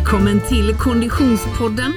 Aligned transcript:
Välkommen 0.00 0.40
till 0.48 0.74
Konditionspodden. 0.74 1.92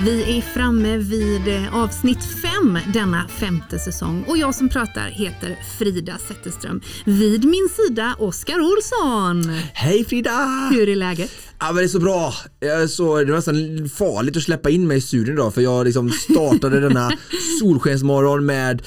Vi 0.00 0.38
är 0.38 0.42
framme 0.42 0.96
vid 0.96 1.48
eh, 1.48 1.76
avsnitt 1.76 2.18
fem 2.42 2.78
denna 2.92 3.28
femte 3.28 3.78
säsong 3.78 4.24
och 4.28 4.38
jag 4.38 4.54
som 4.54 4.68
pratar 4.68 5.08
heter 5.08 5.56
Frida 5.78 6.18
Zetterström. 6.18 6.80
Vid 7.04 7.44
min 7.44 7.68
sida 7.68 8.14
Oskar 8.18 8.60
Olsson. 8.60 9.52
Hej 9.74 10.04
Frida! 10.04 10.68
Hur 10.72 10.88
är 10.88 10.96
läget? 10.96 11.30
Ja 11.60 11.66
men 11.66 11.76
det 11.76 11.82
är 11.82 11.88
så 11.88 12.00
bra. 12.00 12.34
Jag 12.60 12.82
är 12.82 12.86
så, 12.86 13.18
det 13.18 13.24
var 13.24 13.36
nästan 13.38 13.88
farligt 13.88 14.36
att 14.36 14.42
släppa 14.42 14.70
in 14.70 14.86
mig 14.86 14.96
i 14.98 15.00
studion 15.00 15.34
idag 15.34 15.54
för 15.54 15.60
jag 15.60 15.84
liksom 15.84 16.10
startade 16.10 16.80
denna 16.80 17.12
solskensmorgon 17.60 18.46
med 18.46 18.82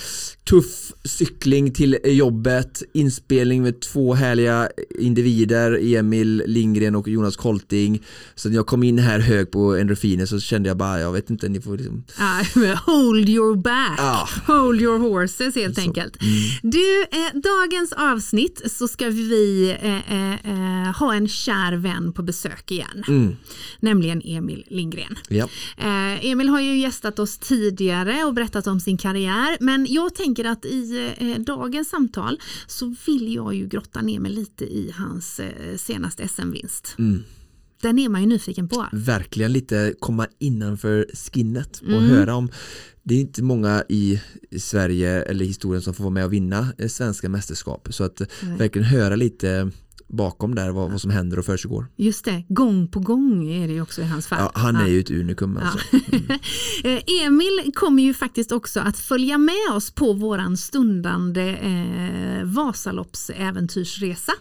tuff 0.50 0.92
cykling 1.04 1.73
till 1.73 1.98
jobbet, 2.04 2.84
inspelning 2.94 3.64
med 3.64 3.82
två 3.82 4.14
härliga 4.14 4.70
individer, 5.00 5.80
Emil 5.95 6.44
Lindgren 6.45 6.95
och 6.95 7.08
Jonas 7.08 7.36
Kolting. 7.36 8.04
Så 8.36 8.50
när 8.50 8.56
jag 8.56 8.68
kom 8.68 8.84
in 8.84 9.00
här 9.00 9.20
hög 9.20 9.52
på 9.52 9.76
endorfiner 9.76 10.26
så 10.26 10.40
kände 10.40 10.70
jag 10.70 10.78
bara, 10.78 11.00
jag 11.00 11.12
vet 11.12 11.30
inte, 11.30 11.50
ni 11.50 11.62
får 11.62 11.78
liksom... 11.78 12.04
hold 12.86 13.30
your 13.30 13.56
back, 13.56 13.95
Ja. 13.98 14.30
hold 14.48 14.81
your 14.81 15.00
horses 15.00 15.56
helt 15.56 15.76
Så, 15.76 15.81
enkelt. 15.81 16.22
mm. 16.22 16.34
Du, 16.64 17.02
eh, 17.02 17.40
dagens 17.44 17.94
avsnitt 17.94 18.72
så 18.72 18.88
ska 18.88 19.06
vi 19.09 19.70
eh, 19.81 20.14
eh, 20.14 20.34
eh, 20.34 20.95
ha 20.95 21.14
en 21.14 21.28
kär 21.28 21.73
vän 21.78 22.14
på 22.14 22.23
besök 22.23 22.67
igen, 22.72 23.04
Mm, 23.08 23.36
nämligen 23.80 24.22
Emil 24.26 24.64
Lindgren. 24.70 25.16
ja. 25.30 25.50
Eh, 25.78 26.26
Emil 26.26 26.50
har 26.50 26.62
ju 26.62 26.78
gästat 26.78 27.20
oss 27.20 27.38
tidigare 27.38 28.24
och 28.24 28.34
berättat 28.34 28.68
om 28.68 28.80
sin 28.80 28.98
karriär 28.98 29.58
men 29.60 29.86
jag 29.90 30.16
tänker 30.16 30.46
att 30.46 30.66
i 30.66 31.14
eh, 31.18 31.42
dagens 31.42 31.90
samtal 31.90 32.40
så 32.68 32.96
vill 33.06 33.34
jag 33.34 33.56
ju 33.56 33.68
grotta 33.68 34.02
ner 34.02 34.20
mig 34.20 34.32
lite 34.32 34.66
i 34.66 34.92
hans 34.98 35.40
eh, 35.40 35.76
senaste 35.78 36.28
SM-vinst. 36.28 36.96
Mm. 37.00 37.24
Den 37.82 38.00
är 38.00 38.09
man 38.09 38.22
ju 38.22 38.28
nyfiken 38.28 38.70
på. 38.70 38.88
Verkligen 38.92 39.54
lite 39.54 39.94
komma 40.00 40.28
innanför 40.40 41.06
skinnet 41.14 41.80
och 41.81 41.88
Mm. 41.90 42.04
höra 42.09 42.36
om 42.36 42.50
det 43.04 43.16
är 43.16 43.20
inte 43.20 43.44
många 43.44 43.84
i 43.90 44.22
Sverige 44.59 45.24
eller 45.24 45.46
historien 45.46 45.81
som 45.81 45.94
får 45.94 46.04
vara 46.04 46.14
med 46.14 46.26
och 46.26 46.34
vinna 46.34 46.68
eh, 46.78 46.88
svenska 46.88 47.30
mästerskap 47.30 47.88
så 47.92 48.04
att 48.04 48.20
Nej. 48.42 48.58
verkligen 48.58 48.88
höra 48.88 49.16
lite 49.16 49.72
bakom 50.08 50.55
där 50.55 50.69
vad, 50.72 50.91
vad 50.91 51.02
som 51.02 51.11
händer 51.11 51.39
och 51.39 51.45
försiggår. 51.45 51.88
Just 51.95 52.25
det, 52.25 52.44
gång 52.50 52.88
på 52.88 53.00
gång 53.00 53.47
är 53.52 53.67
det 53.67 53.73
ju 53.73 53.81
också 53.81 54.02
i 54.02 54.05
hans 54.05 54.27
fall. 54.27 54.39
Ja, 54.41 54.52
han 54.59 54.75
är 54.75 54.81
Ja. 54.81 54.88
ju 54.88 55.00
ett 55.00 55.11
unikum 55.11 55.58
alltså. 55.58 55.80
Eh, 56.83 57.02
Emil 57.25 57.72
kommer 57.75 58.03
ju 58.03 58.13
faktiskt 58.13 58.52
också 58.52 58.80
att 58.80 58.97
följa 58.97 59.38
med 59.38 59.72
oss 59.73 59.91
på 59.91 60.13
våran 60.13 60.58
stundande 60.58 61.41
eh, 61.50 62.44
Vasaloppsäventyrsresa. 62.45 64.31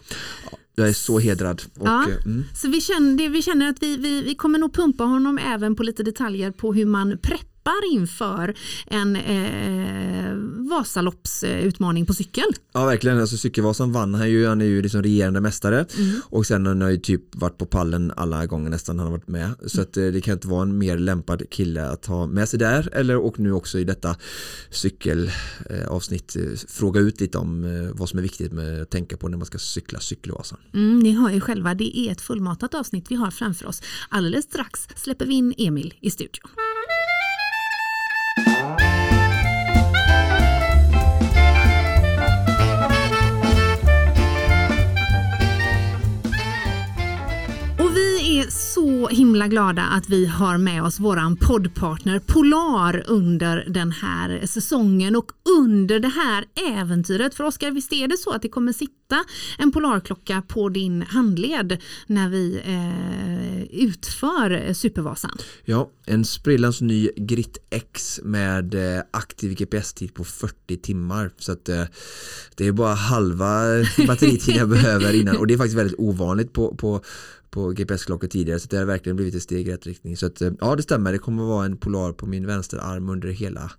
Jag 0.75 0.89
är 0.89 0.93
så 0.93 1.19
hedrad. 1.19 1.61
Och, 1.79 1.87
Ja. 1.87 2.05
eh, 2.09 2.25
mm. 2.25 2.43
Så 2.55 2.67
vi 2.69 2.81
känner, 2.81 3.29
vi 3.29 3.41
känner 3.41 3.69
att 3.69 3.83
vi, 3.83 3.97
vi, 3.97 4.21
vi 4.21 4.35
kommer 4.35 4.59
nog 4.59 4.73
pumpa 4.73 5.03
honom 5.03 5.37
även 5.37 5.75
på 5.75 5.83
lite 5.83 6.03
detaljer 6.03 6.51
på 6.51 6.73
hur 6.73 6.85
man 6.85 7.17
preppar 7.21 7.56
inför 7.93 8.53
en 8.87 9.15
eh, 9.15 10.33
Vasaloppsutmaning 10.69 12.05
på 12.05 12.13
cykel. 12.13 12.43
Ja 12.73 12.85
verkligen, 12.85 13.19
alltså 13.21 13.37
Cykelvasan 13.37 13.91
vann 13.91 14.13
han 14.13 14.29
ju, 14.29 14.47
han 14.47 14.61
är 14.61 14.65
ju 14.65 14.81
liksom 14.81 15.03
regerande 15.03 15.41
mästare 15.41 15.85
Mm. 15.97 16.21
och 16.25 16.45
sen 16.45 16.65
har 16.65 16.75
han 16.75 16.91
ju 16.91 16.97
typ 16.97 17.35
varit 17.35 17.57
på 17.57 17.65
pallen 17.65 18.13
alla 18.15 18.45
gånger 18.45 18.69
nästan 18.69 18.99
han 18.99 19.07
har 19.07 19.11
varit 19.11 19.27
med 19.27 19.51
så 19.65 19.81
att 19.81 19.97
eh, 19.97 20.05
det 20.07 20.21
kan 20.21 20.33
inte 20.33 20.47
vara 20.47 20.61
en 20.61 20.77
mer 20.77 20.97
lämpad 20.97 21.49
kille 21.49 21.89
att 21.89 22.05
ha 22.05 22.27
med 22.27 22.49
sig 22.49 22.59
där 22.59 22.89
eller 22.93 23.17
och 23.17 23.39
nu 23.39 23.51
också 23.53 23.79
i 23.79 23.83
detta 23.83 24.15
cykelavsnitt 24.69 26.35
eh, 26.35 26.43
fråga 26.67 26.99
ut 26.99 27.21
lite 27.21 27.37
om 27.37 27.63
eh, 27.65 27.89
vad 27.93 28.09
som 28.09 28.19
är 28.19 28.23
viktigt 28.23 28.51
med 28.51 28.81
att 28.81 28.89
tänka 28.89 29.17
på 29.17 29.27
när 29.27 29.37
man 29.37 29.45
ska 29.45 29.57
cykla 29.57 29.99
Cykelvasan. 29.99 30.59
Mm, 30.73 30.99
ni 30.99 31.11
hör 31.11 31.29
ju 31.29 31.41
själva, 31.41 31.73
det 31.73 31.97
är 31.99 32.11
ett 32.11 32.21
fullmatat 32.21 32.73
avsnitt 32.73 33.05
vi 33.09 33.15
har 33.15 33.31
framför 33.31 33.65
oss. 33.65 33.81
Alldeles 34.09 34.45
strax 34.45 34.87
släpper 34.95 35.25
vi 35.25 35.33
in 35.33 35.53
Emil 35.57 35.93
i 36.01 36.11
studion. 36.11 36.49
Så 48.87 49.07
himla 49.07 49.47
glada 49.47 49.81
att 49.81 50.09
vi 50.09 50.25
har 50.25 50.57
med 50.57 50.83
oss 50.83 50.99
våran 50.99 51.35
poddpartner 51.35 52.19
Polar 52.19 53.03
under 53.07 53.65
den 53.69 53.91
här 53.91 54.45
säsongen 54.45 55.15
och 55.15 55.31
under 55.59 55.99
det 55.99 56.07
här 56.07 56.45
äventyret. 56.75 57.35
För 57.35 57.43
Oskar, 57.43 57.71
visst 57.71 57.93
är 57.93 58.07
det 58.07 58.17
så 58.17 58.31
att 58.31 58.41
det 58.41 58.49
kommer 58.49 58.73
sitta 58.73 59.23
en 59.57 59.71
Polarklocka 59.71 60.43
på 60.47 60.69
din 60.69 61.01
handled 61.01 61.81
när 62.07 62.29
vi 62.29 62.61
eh, 62.65 63.81
utför 63.83 64.73
Supervasan? 64.73 65.37
Ja, 65.65 65.91
en 66.05 66.25
sprillans 66.25 66.81
ny 66.81 67.09
Grit 67.15 67.57
X 67.69 68.19
med 68.23 68.95
eh, 68.95 69.03
aktiv 69.11 69.55
GPS-tid 69.55 70.13
på 70.13 70.23
40 70.23 70.77
timmar 70.77 71.31
så 71.37 71.51
att 71.51 71.69
eh, 71.69 71.83
det 72.55 72.67
är 72.67 72.71
bara 72.71 72.93
halva 72.93 73.61
batteritiden 74.07 74.59
jag 74.59 74.69
behöver 74.69 75.13
innan 75.13 75.37
och 75.37 75.47
det 75.47 75.53
är 75.53 75.57
faktiskt 75.57 75.77
väldigt 75.77 75.99
ovanligt 75.99 76.53
på, 76.53 76.75
på 76.75 77.01
på 77.49 77.71
GPS-klockor 77.71 78.27
tidigare 78.27 78.59
så 78.59 78.67
det 78.67 78.77
har 78.77 78.85
verkligen 78.85 79.15
blivit 79.15 79.35
ett 79.35 79.43
steg 79.43 79.67
i 79.67 79.71
rätt 79.71 79.87
riktning. 79.87 80.17
Så 80.17 80.25
att 80.25 80.41
eh, 80.41 80.51
ja 80.59 80.75
det 80.75 80.83
stämmer. 80.83 81.11
Det 81.11 81.17
kommer 81.17 81.43
att 81.43 81.49
vara 81.49 81.65
en 81.65 81.77
Polar 81.77 82.13
på 82.13 82.25
min 82.25 82.47
vänsterarm 82.47 83.09
under 83.09 83.29
hela 83.29 83.71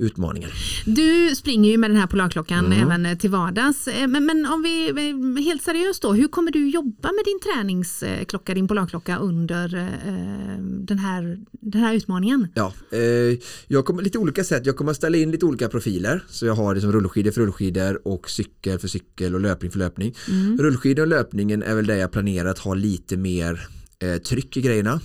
utmaningen. 0.00 0.50
Du 0.86 1.34
springer 1.36 1.70
ju 1.70 1.76
med 1.78 1.90
den 1.90 1.96
här 1.96 2.06
Polarklockan 2.06 2.66
Mm. 2.66 2.78
även 2.82 3.06
eh, 3.06 3.18
till 3.18 3.30
vardags. 3.30 3.88
Eh, 3.88 4.06
Men, 4.08 4.26
men 4.26 4.46
om 4.46 4.62
vi 4.62 5.42
helt 5.44 5.62
seriöst 5.62 6.02
då, 6.02 6.12
hur 6.12 6.28
kommer 6.28 6.50
du 6.52 6.68
jobba 6.70 7.08
med 7.12 7.24
din 7.24 7.40
träningsklocka, 7.40 8.54
din 8.54 8.68
Polarklocka 8.68 9.18
under 9.18 9.74
eh, 9.74 10.62
den, 10.62 10.98
här, 10.98 11.38
den 11.50 11.80
här 11.82 11.94
utmaningen? 11.94 12.48
Ja, 12.54 12.72
eh, 12.92 13.38
jag 13.66 13.84
kommer 13.84 14.02
lite 14.02 14.18
olika 14.18 14.44
sätt. 14.44 14.66
Jag 14.66 14.76
kommer 14.76 14.90
att 14.90 14.96
ställa 14.96 15.16
in 15.16 15.30
lite 15.30 15.46
olika 15.46 15.68
profiler. 15.68 16.24
Så 16.28 16.46
jag 16.46 16.54
har 16.54 16.74
liksom 16.74 16.92
rullskidor 16.92 17.30
för 17.30 17.40
rullskidor 17.40 18.00
och 18.08 18.30
cykel 18.30 18.78
för 18.78 18.88
cykel 18.88 19.34
och 19.34 19.40
löpning 19.40 19.70
för 19.70 19.78
löpning. 19.78 20.14
Rullskidor 20.58 21.02
och 21.02 21.08
löpningen 21.08 21.62
är 21.62 21.74
väl 21.74 21.86
där 21.86 21.96
jag 21.96 22.12
planerar 22.12 22.48
att 22.50 22.58
ha 22.58 22.74
lite 22.74 23.16
mer 23.16 23.66
eh, 24.02 24.16
tryck 24.22 24.56
i 24.56 24.60
grejerna. 24.60 25.00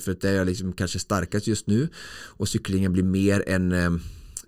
För 0.00 0.10
att 0.12 0.20
det 0.20 0.28
är 0.30 0.34
jag 0.34 0.46
liksom 0.46 0.72
kanske 0.72 0.98
starkast 0.98 1.46
just 1.46 1.66
nu. 1.66 1.88
Och 2.26 2.48
cyklingen 2.48 2.92
blir 2.92 3.02
mer 3.02 3.44
en 3.46 3.72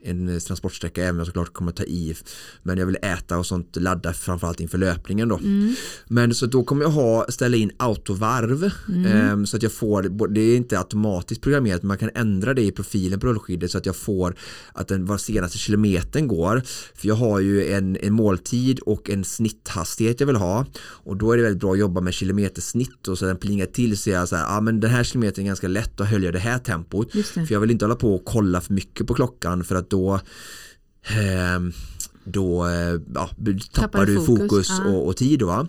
en 0.05 0.41
transportsträcka 0.41 1.03
även 1.03 1.15
om 1.15 1.19
jag 1.19 1.27
såklart 1.27 1.53
kommer 1.53 1.72
ta 1.72 1.83
i. 1.83 2.15
Men 2.62 2.78
jag 2.78 2.87
vill 2.87 2.97
äta 3.03 3.38
och 3.38 3.47
sånt 3.47 3.77
ladda 3.77 4.12
framförallt 4.12 4.61
inför 4.61 4.78
löpningen 4.78 5.28
då. 5.28 5.41
Men 6.09 6.34
så 6.34 6.47
då 6.47 6.65
kommer 6.65 6.83
jag 6.83 6.91
ha 6.91 7.27
ställa 7.28 7.56
in 7.56 7.71
autovarv. 7.77 8.71
Ehm, 9.06 9.47
så 9.47 9.56
att 9.56 9.62
jag 9.62 9.72
får 9.72 10.28
det 10.28 10.41
är 10.41 10.56
inte 10.56 10.78
automatiskt 10.78 11.41
programmerat 11.41 11.83
men 11.83 11.89
man 11.89 11.99
kan 11.99 12.10
ändra 12.15 12.55
det 12.55 12.62
i 12.62 12.72
profilen 12.72 13.21
på 13.21 13.27
rullskidor 13.27 13.66
så 13.66 13.78
att 13.78 13.87
jag 13.87 13.97
får 13.97 14.34
att 14.72 14.89
den 14.89 15.06
var 15.06 15.19
senaste 15.19 15.59
kilometern 15.59 16.28
går. 16.28 16.62
För 16.94 17.09
jag 17.09 17.15
har 17.15 17.41
ju 17.41 17.72
en, 17.72 17.97
en 17.97 18.12
måltid 18.12 18.78
och 18.78 19.10
en 19.10 19.25
snitthastighet 19.25 20.21
jag 20.21 20.27
vill 20.27 20.37
ha. 20.37 20.66
Och 20.83 21.16
då 21.16 21.33
är 21.33 21.37
det 21.37 21.43
väldigt 21.43 21.60
bra 21.60 21.72
att 21.72 21.78
jobba 21.78 22.00
med 22.00 22.15
kilometersnitt 22.15 23.09
och 23.09 23.19
så 23.19 23.27
den 23.27 23.37
plingar 23.37 23.66
till 23.66 23.99
så 23.99 24.10
jag 24.10 24.28
så 24.28 24.37
här, 24.37 24.55
ja 24.55 24.60
men 24.60 24.81
den 24.81 24.91
här 24.91 25.05
kilometern 25.05 25.44
är 25.44 25.47
ganska 25.47 25.69
lätt 25.69 25.97
då 25.97 26.05
höll 26.05 26.25
jag 26.25 26.33
det 26.33 26.39
här 26.39 26.59
tempot. 26.59 27.12
Det. 27.12 27.22
för 27.22 27.53
jag 27.53 27.60
vill 27.60 27.71
inte 27.71 27.84
hålla 27.84 27.97
på 27.97 28.15
och 28.15 28.25
kolla 28.25 28.60
för 28.60 28.72
mycket 28.72 29.06
på 29.06 29.15
klockan 29.15 29.65
för 29.65 29.75
att 29.75 29.90
då 29.91 30.21
ehm, 31.03 31.73
då 32.25 32.67
eh, 32.67 33.01
ja, 33.15 33.31
tappar, 33.37 33.59
Tappar 33.73 34.06
du 34.06 34.17
fokus, 34.17 34.49
fokus, 34.49 34.81
och, 34.81 35.06
och 35.06 35.17
tid 35.17 35.43
va? 35.43 35.69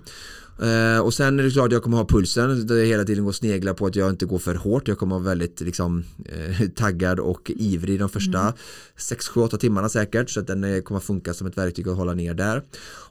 Eh, 0.62 1.00
och 1.00 1.14
sen 1.14 1.40
är 1.40 1.44
det 1.44 1.52
klart 1.52 1.66
att 1.66 1.72
jag 1.72 1.84
kommer 1.84 1.98
ha 1.98 2.06
pulsen 2.06 2.68
där 2.68 2.76
jag 2.76 2.86
hela 2.86 3.04
tiden 3.04 3.24
går 3.24 3.30
och 3.30 3.36
sneglar 3.36 3.74
på 3.74 3.86
att 3.86 3.96
jag 3.96 4.10
inte 4.10 4.26
går 4.26 4.40
för 4.40 4.56
hårt. 4.56 4.88
Jag 4.88 4.98
kommer 4.98 5.16
vara 5.16 5.24
väldigt 5.24 5.62
liksom, 5.62 6.04
eh, 6.26 6.68
taggad 6.76 7.20
och 7.20 7.52
ivrig 7.56 8.00
de 8.00 8.10
första 8.10 8.54
6-7-8 8.98 9.58
timmarna 9.58 9.90
säkert 9.90 10.30
så 10.30 10.40
att 10.40 10.48
den 10.48 10.64
eh, 10.64 10.82
kommer 10.82 11.00
funka 11.00 11.34
som 11.34 11.48
ett 11.48 11.58
verktyg 11.58 11.88
att 11.88 11.98
hålla 11.98 12.14
ner 12.14 12.34
där. 12.34 12.64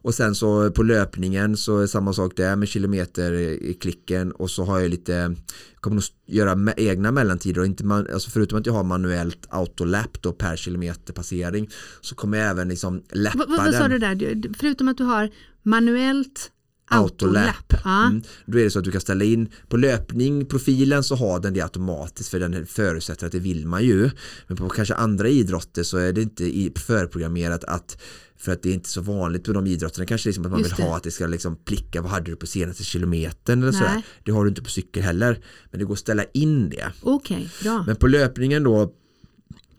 Och 0.03 0.15
sen 0.15 0.35
så 0.35 0.71
på 0.71 0.83
löpningen 0.83 1.57
så 1.57 1.79
är 1.79 1.87
samma 1.87 2.13
sak 2.13 2.33
där 2.37 2.57
med 2.57 2.69
kilometer 2.69 3.33
i 3.33 3.77
klicken 3.81 4.33
och 4.33 4.51
så 4.51 4.65
har 4.65 4.79
jag 4.79 4.91
lite 4.91 5.35
kommer 5.81 5.95
nog 5.95 6.05
göra 6.27 6.73
egna 6.77 7.13
mellantider 7.13 7.61
och 7.61 7.67
inte 7.67 7.85
man, 7.85 8.07
alltså 8.13 8.31
förutom 8.31 8.59
att 8.59 8.67
jag 8.67 8.73
har 8.73 8.85
manuellt 8.85 9.47
autolap 9.49 10.23
då 10.23 10.33
per 10.33 10.57
kilometer 10.57 11.13
passering 11.13 11.71
så 12.01 12.15
kommer 12.15 12.39
jag 12.39 12.51
även 12.51 12.69
liksom 12.69 13.03
läppa 13.13 13.39
Vad, 13.39 13.49
vad, 13.49 13.65
vad 13.65 13.75
sa 13.75 13.89
den. 13.89 14.19
du 14.19 14.39
där? 14.39 14.55
Förutom 14.59 14.89
att 14.89 14.97
du 14.99 15.05
har 15.05 15.31
manuellt 15.63 16.51
Autolap. 16.91 17.75
Ja. 17.85 18.07
Mm. 18.07 18.23
Då 18.47 18.59
är 18.59 18.65
det 18.65 18.71
så 18.71 18.79
att 18.79 18.85
du 18.85 18.91
kan 18.91 19.01
ställa 19.01 19.25
in 19.25 19.49
på 19.69 19.77
löpning 19.77 20.47
profilen 20.47 21.03
så 21.03 21.15
har 21.15 21.41
den 21.41 21.55
det 21.55 21.61
automatiskt 21.61 22.29
för 22.31 22.41
den 22.41 22.67
förutsätter 22.67 23.27
att 23.27 23.33
det 23.33 23.39
vill 23.39 23.67
man 23.67 23.85
ju. 23.85 24.11
Men 24.47 24.57
på 24.57 24.69
kanske 24.69 24.95
andra 24.95 25.29
idrotter 25.29 25.83
så 25.83 25.97
är 25.99 26.13
det 26.13 26.23
inte 26.23 26.81
förprogrammerat 26.81 27.65
att 27.65 28.03
för 28.37 28.53
att 28.53 28.63
det 28.63 28.69
är 28.69 28.75
inte 28.75 28.89
så 28.89 29.01
vanligt 29.01 29.45
på 29.45 29.53
de 29.53 29.67
idrotterna 29.67 30.07
kanske 30.07 30.29
liksom 30.29 30.45
att 30.45 30.51
man 30.51 30.61
Just 30.61 30.73
vill 30.73 30.77
det. 30.85 30.91
ha 30.91 30.97
att 30.97 31.03
det 31.03 31.11
ska 31.11 31.27
liksom 31.27 31.57
plicka 31.57 32.03
vad 32.03 32.11
hade 32.11 32.31
du 32.31 32.37
på 32.37 32.47
senaste 32.47 32.85
kilometern 32.85 33.63
eller 33.63 33.73
Nej. 33.73 33.81
sådär. 33.81 34.03
Det 34.25 34.33
har 34.33 34.45
du 34.45 34.49
inte 34.49 34.63
på 34.63 34.71
cykel 34.71 35.03
heller. 35.03 35.39
Men 35.71 35.79
det 35.79 35.85
går 35.85 35.93
att 35.93 35.99
ställa 35.99 36.25
in 36.25 36.71
det. 36.71 36.93
Okej, 37.03 37.51
bra. 37.63 37.85
Men 37.87 37.97
på 37.97 38.07
löpningen 38.07 38.63
då 38.63 38.93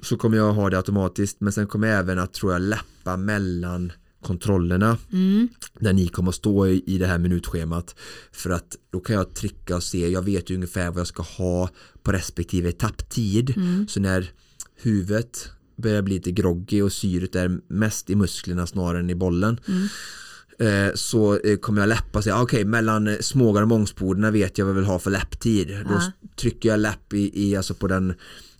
så 0.01 0.17
kommer 0.17 0.37
jag 0.37 0.53
ha 0.53 0.69
det 0.69 0.77
automatiskt 0.77 1.41
men 1.41 1.53
sen 1.53 1.67
kommer 1.67 1.87
jag 1.87 1.99
även 1.99 2.19
att 2.19 2.33
tror 2.33 2.51
jag 2.53 2.61
lappa 2.61 3.17
mellan 3.17 3.91
kontrollerna 4.23 4.97
Mm. 5.13 5.47
när 5.79 5.93
ni 5.93 6.07
kommer 6.07 6.29
att 6.29 6.35
stå 6.35 6.67
i, 6.67 6.83
i 6.85 6.97
det 6.97 7.07
här 7.07 7.17
minutschemat 7.17 7.95
för 8.31 8.49
att 8.49 8.75
då 8.91 8.99
kan 8.99 9.15
jag 9.15 9.33
trycka 9.33 9.75
och 9.75 9.83
se, 9.83 10.09
jag 10.09 10.21
vet 10.25 10.49
ju 10.49 10.55
ungefär 10.55 10.89
vad 10.91 10.99
jag 10.99 11.07
ska 11.07 11.23
ha 11.23 11.69
på 12.03 12.11
respektive 12.11 12.69
etapptid 12.69 13.53
Mm. 13.57 13.87
så 13.87 13.99
när 13.99 14.31
huvudet 14.81 15.49
börjar 15.75 16.01
bli 16.01 16.13
lite 16.13 16.31
groggy 16.31 16.81
och 16.81 16.93
syret 16.93 17.35
är 17.35 17.59
mest 17.67 18.09
i 18.09 18.15
musklerna 18.15 18.67
snarare 18.67 18.99
än 18.99 19.09
i 19.09 19.15
bollen 19.15 19.59
Mm. 19.67 19.87
eh, 20.87 20.93
så 20.95 21.37
eh, 21.39 21.57
kommer 21.57 21.81
jag 21.81 21.89
läppa 21.89 22.17
och 22.19 22.23
säga 22.23 22.35
ah, 22.35 22.41
okej 22.41 22.65
mellan 22.65 23.07
eh, 23.07 23.17
smågar 23.19 23.61
och 23.61 23.67
mångsborden 23.67 24.33
vet 24.33 24.57
jag 24.57 24.65
vad 24.65 24.71
jag 24.75 24.75
vill 24.75 24.85
ha 24.89 24.99
för 24.99 25.11
läpptid 25.11 25.67
då 25.67 25.73
Ja. 25.89 25.97
s- 25.97 26.29
trycker 26.35 26.69
jag 26.69 26.79
läpp 26.79 27.13
i, 27.13 27.49
i 27.49 27.55
alltså 27.55 27.73
på 27.73 27.87
den 27.87 28.13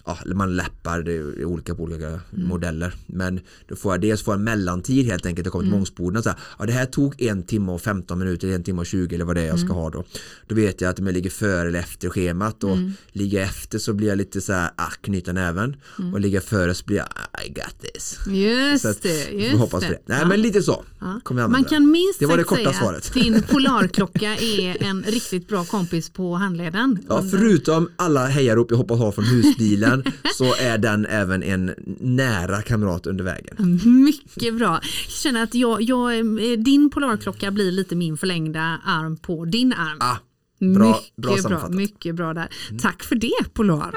ja, 0.06 0.18
man 0.36 0.56
läppar, 0.56 1.02
det 1.02 1.14
är 1.14 1.46
olika 1.46 1.76
på 1.76 1.84
olika 1.84 2.08
Mm. 2.08 2.48
modeller 2.48 2.94
men 3.06 3.40
då 3.68 3.76
får 3.76 3.94
jag 3.94 4.02
dels 4.02 4.24
jag 4.28 4.36
en 4.36 4.44
mellantid 4.44 5.06
helt 5.06 5.26
enkelt 5.26 5.46
jag 5.46 5.52
kommer 5.52 5.64
Mm. 5.64 5.72
till 5.72 5.78
mångsborden 5.78 6.18
och 6.18 6.24
så 6.24 6.30
här, 6.30 6.40
ja, 6.60 6.66
det 6.66 6.74
här 6.74 6.86
tog 6.86 7.22
en 7.22 7.44
timme 7.44 7.72
och 7.72 7.82
15 7.82 8.20
minuter, 8.20 8.48
en 8.48 8.64
timme 8.64 8.80
och 8.80 8.86
20 8.86 9.16
eller 9.16 9.26
vad 9.26 9.36
det 9.36 9.42
är 9.42 9.46
jag 9.46 9.56
Mm. 9.56 9.68
ska 9.68 9.74
ha 9.76 9.90
då 9.90 10.04
då 10.48 10.56
vet 10.56 10.82
jag 10.82 10.90
att 10.90 11.00
om 11.00 11.06
jag 11.06 11.14
ligger 11.14 11.30
före 11.30 11.68
eller 11.68 11.80
efter 11.80 12.10
schemat 12.10 12.64
och 12.64 12.72
Mm. 12.78 12.94
ligger 13.12 13.42
efter 13.42 13.80
så 13.80 13.94
blir 13.94 14.08
jag 14.08 14.18
lite 14.18 14.42
så 14.42 14.54
här, 14.54 14.70
ah, 14.76 14.90
knyta 15.02 15.34
näven 15.34 15.76
och 16.14 16.20
ligger 16.20 16.40
före 16.40 16.74
så 16.74 16.86
blir 16.86 16.98
jag 16.98 17.08
I 17.46 17.50
got 17.50 17.80
this 17.94 18.18
Just 18.28 18.86
att, 18.86 19.02
det, 19.02 19.30
just 19.32 19.58
hoppas 19.58 19.82
det. 19.84 19.88
det. 19.90 20.00
Nej 20.06 20.18
Ja. 20.22 20.28
men 20.28 20.42
lite 20.42 20.62
så. 20.64 20.84
Ja. 21.00 21.20
Kommer 21.24 21.42
jag 21.42 21.52
Man 21.52 21.64
kan 21.64 21.92
minst 21.92 22.20
Det 22.20 22.26
var 22.26 22.38
det 22.38 22.44
korta 22.44 22.62
säga 22.64 22.74
svaret. 22.74 23.08
att 23.08 23.14
din 23.14 23.42
polarklocka 23.50 24.36
är 24.38 24.84
en 24.84 25.04
riktigt 25.04 25.48
bra 25.48 25.66
kompis 25.66 26.10
på 26.10 26.36
handleden. 26.36 27.00
Ja, 27.10 27.24
förutom 27.32 27.90
alla 27.96 28.26
hejarop 28.28 28.68
jag 28.72 28.78
hoppas 28.78 29.00
ha 29.00 29.12
från 29.12 29.26
husbilen 29.26 29.91
så 30.38 30.56
är 30.56 30.78
den 30.78 31.06
även 31.06 31.44
en 31.44 31.74
nära 32.00 32.62
kamrat 32.62 33.08
under 33.08 33.24
vägen. 33.24 33.80
Mycket 34.06 34.56
bra. 34.56 34.80
Jag 34.84 35.12
känner 35.12 35.44
att 35.44 35.56
jag, 35.56 35.82
jag, 35.82 36.18
eh, 36.20 36.58
din 36.58 36.90
polarklocka 36.90 37.52
blir 37.52 37.72
lite 37.72 37.96
min 37.96 38.18
förlängda 38.18 38.80
arm 38.86 39.18
på 39.18 39.46
din 39.46 39.74
arm. 39.74 39.98
Ah, 40.00 40.18
bra, 40.60 41.02
mycket 41.16 41.16
bra 41.16 41.50
bra. 41.50 41.66
Mm. 41.66 41.78
mycket 41.78 42.16
bra 42.16 42.34
där. 42.34 42.50
Tack 42.82 43.04
för 43.04 43.16
det 43.16 43.54
Polar. 43.54 43.92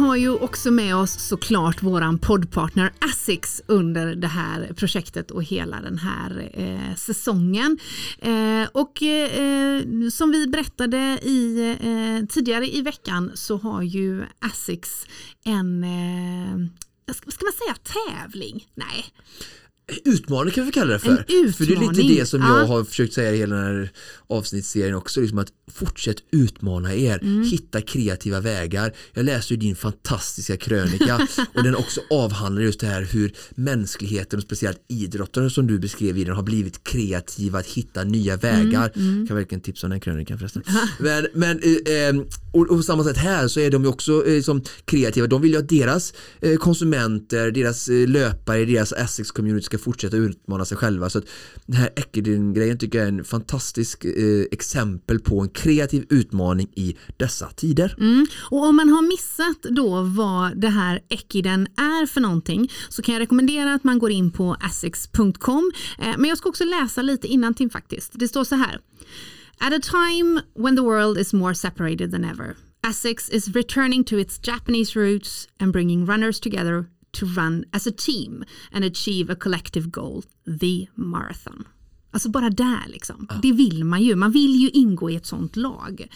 Har 0.00 0.16
ju 0.16 0.30
också 0.30 0.70
med 0.70 0.96
oss 0.96 1.28
såklart 1.28 1.82
våran 1.82 2.18
poddpartner 2.18 2.92
Asics 2.98 3.62
under 3.66 4.14
det 4.14 4.26
här 4.26 4.72
projektet 4.76 5.30
och 5.30 5.44
hela 5.44 5.80
den 5.80 5.98
här 5.98 6.50
eh, 6.54 6.94
säsongen. 6.96 7.78
Eh, 8.18 8.68
och 8.72 9.02
eh, 9.02 9.82
som 10.12 10.30
vi 10.30 10.46
berättade 10.46 11.18
i, 11.22 11.70
eh, 11.80 12.26
tidigare 12.28 12.76
i 12.76 12.82
veckan 12.82 13.30
så 13.34 13.56
har 13.56 13.82
ju 13.82 14.24
Asics 14.38 15.06
en 15.44 15.84
eh, 15.84 17.12
ska, 17.14 17.30
ska 17.30 17.44
man 17.44 17.52
säga 17.52 17.74
tävling? 17.74 18.66
Nej, 18.74 19.04
Utmaning 20.04 20.52
kan 20.54 20.66
vi 20.66 20.72
kalla 20.72 20.92
det 20.92 20.98
för. 20.98 21.10
En 21.10 21.52
För 21.52 21.64
det 21.66 21.72
är 21.72 21.80
lite 21.80 21.84
utmaning. 21.90 22.16
det 22.16 22.26
som 22.26 22.40
Ja. 22.40 22.58
jag 22.58 22.66
har 22.66 22.84
försökt 22.84 23.12
säga 23.14 23.32
i 23.34 23.38
hela 23.38 23.56
den 23.56 23.64
här 23.64 23.90
avsnittsserien 24.26 24.94
också. 24.94 25.20
Liksom 25.20 25.38
att 25.38 25.48
fortsätt 25.72 26.16
utmana 26.32 26.94
er. 26.94 27.18
Mm. 27.22 27.44
Hitta 27.44 27.80
kreativa 27.80 28.40
vägar. 28.40 28.92
Jag 29.14 29.24
läste 29.24 29.54
ju 29.54 29.60
din 29.60 29.76
fantastiska 29.76 30.56
krönika 30.56 31.28
och 31.54 31.62
den 31.62 31.74
också 31.76 32.00
avhandlar 32.10 32.62
just 32.62 32.80
det 32.80 32.86
här 32.86 33.02
hur 33.02 33.32
mänskligheten 33.54 34.38
och 34.38 34.42
speciellt 34.42 34.78
idrottare 34.88 35.50
som 35.50 35.66
du 35.66 35.78
beskrev 35.78 36.18
i 36.18 36.24
den 36.24 36.36
har 36.36 36.42
blivit 36.42 36.84
kreativa 36.84 37.58
att 37.58 37.66
hitta 37.66 38.04
nya 38.04 38.36
vägar. 38.36 38.92
Mm, 38.96 39.26
Kan 39.26 39.36
verkligen 39.36 39.62
tipsa 39.62 39.86
om 39.86 39.90
den 39.90 40.00
krönikan 40.00 40.38
förresten. 40.38 40.62
Men, 40.98 41.26
men 41.34 41.60
eh, 41.62 41.92
eh, 42.08 42.14
och, 42.52 42.60
och 42.62 42.68
på 42.76 42.82
samma 42.82 43.04
sätt 43.04 43.16
här 43.16 43.48
så 43.48 43.60
är 43.60 43.70
de 43.70 43.82
ju 43.82 43.88
också 43.88 44.26
eh, 44.26 44.42
som 44.42 44.62
kreativa. 44.84 45.26
De 45.26 45.42
vill 45.42 45.52
ju 45.52 45.58
att 45.58 45.68
deras 45.68 46.12
eh, 46.40 46.56
konsumenter, 46.56 47.50
deras 47.50 47.88
eh, 47.88 48.08
löpare, 48.08 48.64
deras 48.64 48.92
Essex-community 48.92 49.60
ska 49.64 49.78
fortsätta 49.80 50.16
utmana 50.16 50.64
sig 50.64 50.76
själva. 50.76 51.10
Så 51.10 51.18
att 51.18 51.24
den 51.66 51.76
här 51.76 51.90
Eckerden-grejen 51.96 52.78
tycker 52.78 52.98
jag 52.98 53.08
är 53.08 53.12
en 53.12 53.24
fantastisk 53.24 54.04
eh, 54.04 54.44
exempel 54.50 55.20
på 55.20 55.40
en 55.40 55.48
kreativ 55.48 56.06
utmaning 56.10 56.68
i 56.76 56.96
dessa 57.16 57.46
tider. 57.46 57.96
Mm. 57.98 58.26
Och 58.50 58.64
om 58.66 58.76
man 58.76 58.88
har 58.88 59.02
missat 59.02 59.62
då 59.62 60.02
vad 60.02 60.60
det 60.60 60.68
här 60.68 61.00
Ekiden 61.08 61.66
är 61.76 62.06
för 62.06 62.20
någonting 62.20 62.72
så 62.88 63.02
kan 63.02 63.14
jag 63.14 63.20
rekommendera 63.20 63.74
att 63.74 63.84
man 63.84 63.98
går 63.98 64.10
in 64.10 64.30
på 64.30 64.56
asics.com 64.60 65.70
Eh, 65.98 66.14
Men 66.18 66.24
jag 66.24 66.38
ska 66.38 66.48
också 66.48 66.64
läsa 66.64 67.02
lite 67.02 67.28
innantill 67.28 67.70
faktiskt. 67.70 68.12
Det 68.14 68.28
står 68.28 68.44
så 68.44 68.54
här. 68.54 68.80
At 69.58 69.72
a 69.72 69.80
time 69.82 70.42
when 70.54 70.76
the 70.76 70.82
world 70.82 71.18
is 71.18 71.32
more 71.32 71.54
separated 71.54 72.10
than 72.10 72.24
ever, 72.24 72.56
Essex 72.90 73.30
is 73.30 73.48
returning 73.48 74.04
to 74.04 74.18
its 74.18 74.40
Japanese 74.42 74.98
roots 74.98 75.48
and 75.58 75.72
bringing 75.72 76.06
runners 76.06 76.40
together 76.40 76.84
to 77.12 77.26
run 77.26 77.64
as 77.72 77.86
a 77.86 77.92
team 77.92 78.44
and 78.72 78.84
achieve 78.84 79.30
a 79.30 79.36
collective 79.36 79.90
goal, 79.90 80.24
the 80.60 80.88
marathon. 80.94 81.64
Alltså 82.12 82.28
bara 82.28 82.50
där 82.50 82.88
liksom. 82.88 83.28
Det 83.42 83.52
vill 83.52 83.84
man 83.84 84.02
ju. 84.02 84.16
Man 84.16 84.32
vill 84.32 84.56
ju 84.56 84.70
ingå 84.70 85.10
i 85.10 85.16
ett 85.16 85.26
sånt 85.26 85.56
lag. 85.56 86.08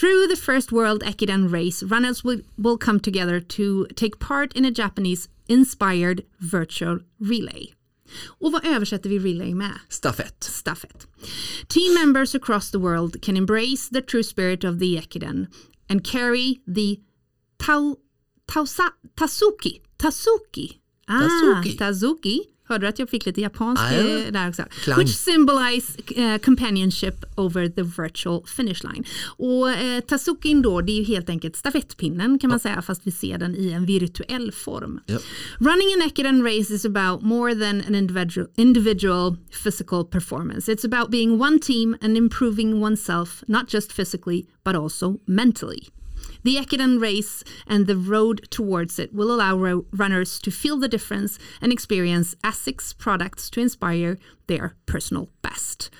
Through 0.00 0.28
the 0.28 0.36
first 0.36 0.72
world 0.72 1.02
Ekiden 1.02 1.48
race, 1.48 1.86
runners 1.86 2.24
will, 2.24 2.42
will 2.56 2.78
come 2.78 3.00
together 3.00 3.40
to 3.40 3.86
take 3.94 4.18
part 4.18 4.52
in 4.52 4.64
a 4.64 4.72
Japanese 4.74 5.28
inspired 5.46 6.20
virtual 6.38 7.00
relay. 7.18 7.72
Och 8.26 8.52
vad 8.52 8.66
översätter 8.66 9.10
vi 9.10 9.18
relay 9.18 9.54
med? 9.54 9.78
Stafett. 9.88 10.44
stafett. 10.44 11.06
Team 11.68 11.94
members 11.94 12.34
across 12.34 12.70
the 12.70 12.78
world 12.78 13.22
can 13.22 13.36
embrace 13.36 13.88
the 13.92 14.00
true 14.00 14.24
spirit 14.24 14.64
of 14.64 14.78
the 14.78 14.98
Ekiden 14.98 15.46
and 15.88 16.04
carry 16.04 16.54
the 16.74 16.96
tau, 17.56 17.96
tausa, 18.46 18.92
Tasuki. 19.14 19.80
Tasuki. 19.96 20.80
Ah, 21.06 21.20
Tazuki. 21.20 21.76
Tazuki. 21.78 22.40
Hörde 22.68 22.86
du 22.86 22.88
att 22.88 22.98
jag 22.98 23.08
fick 23.10 23.26
lite 23.26 23.40
japansk 23.40 23.82
Ah, 23.82 23.92
eh, 23.92 24.32
där 24.32 24.48
också? 24.48 24.62
Klang. 24.62 24.98
Which 24.98 25.16
symbolize 25.16 25.98
eh, 26.16 26.38
companionship 26.38 27.14
over 27.36 27.68
the 27.68 27.82
virtual 28.02 28.46
finish 28.46 28.84
line. 28.84 29.04
Och 29.36 29.70
eh, 29.70 30.00
Tazukin 30.00 30.62
då, 30.62 30.80
det 30.80 30.92
är 30.92 30.96
ju 30.96 31.04
helt 31.04 31.28
enkelt 31.28 31.56
stafettpinnen 31.56 32.38
kan 32.38 32.50
man 32.50 32.60
säga, 32.60 32.82
fast 32.82 33.06
vi 33.06 33.10
ser 33.10 33.38
den 33.38 33.56
i 33.56 33.70
en 33.70 33.86
virtuell 33.86 34.52
form. 34.52 35.00
Ja. 35.06 35.18
Running 35.58 35.94
an 35.96 36.02
Ekiden 36.06 36.42
race 36.44 36.74
is 36.74 36.84
about 36.84 37.22
more 37.22 37.54
than 37.54 37.82
an 37.88 37.94
individual, 37.94 38.48
individual 38.56 39.36
physical 39.64 40.04
performance. 40.04 40.72
It's 40.72 40.84
about 40.84 41.10
being 41.10 41.40
one 41.42 41.58
team 41.58 41.96
and 42.00 42.16
improving 42.16 42.82
oneself, 42.82 43.42
not 43.48 43.68
just 43.74 43.92
physically, 43.92 44.46
but 44.64 44.74
also 44.74 45.16
mentally. 45.26 45.88
The 46.46 46.58
Ekiden 46.58 47.00
race 47.00 47.44
and 47.66 47.86
the 47.86 47.96
road 47.96 48.50
towards 48.50 48.98
it 48.98 49.12
will 49.12 49.32
allow 49.32 49.58
ro- 49.58 49.84
runners 49.90 50.38
to 50.40 50.50
feel 50.50 50.80
the 50.80 50.88
difference 50.88 51.40
and 51.60 51.72
experience 51.72 52.36
ASICS 52.42 52.94
products 52.94 53.50
to 53.50 53.60
inspire 53.60 54.16
their 54.46 54.70
personal 54.86 55.28
best. 55.42 55.90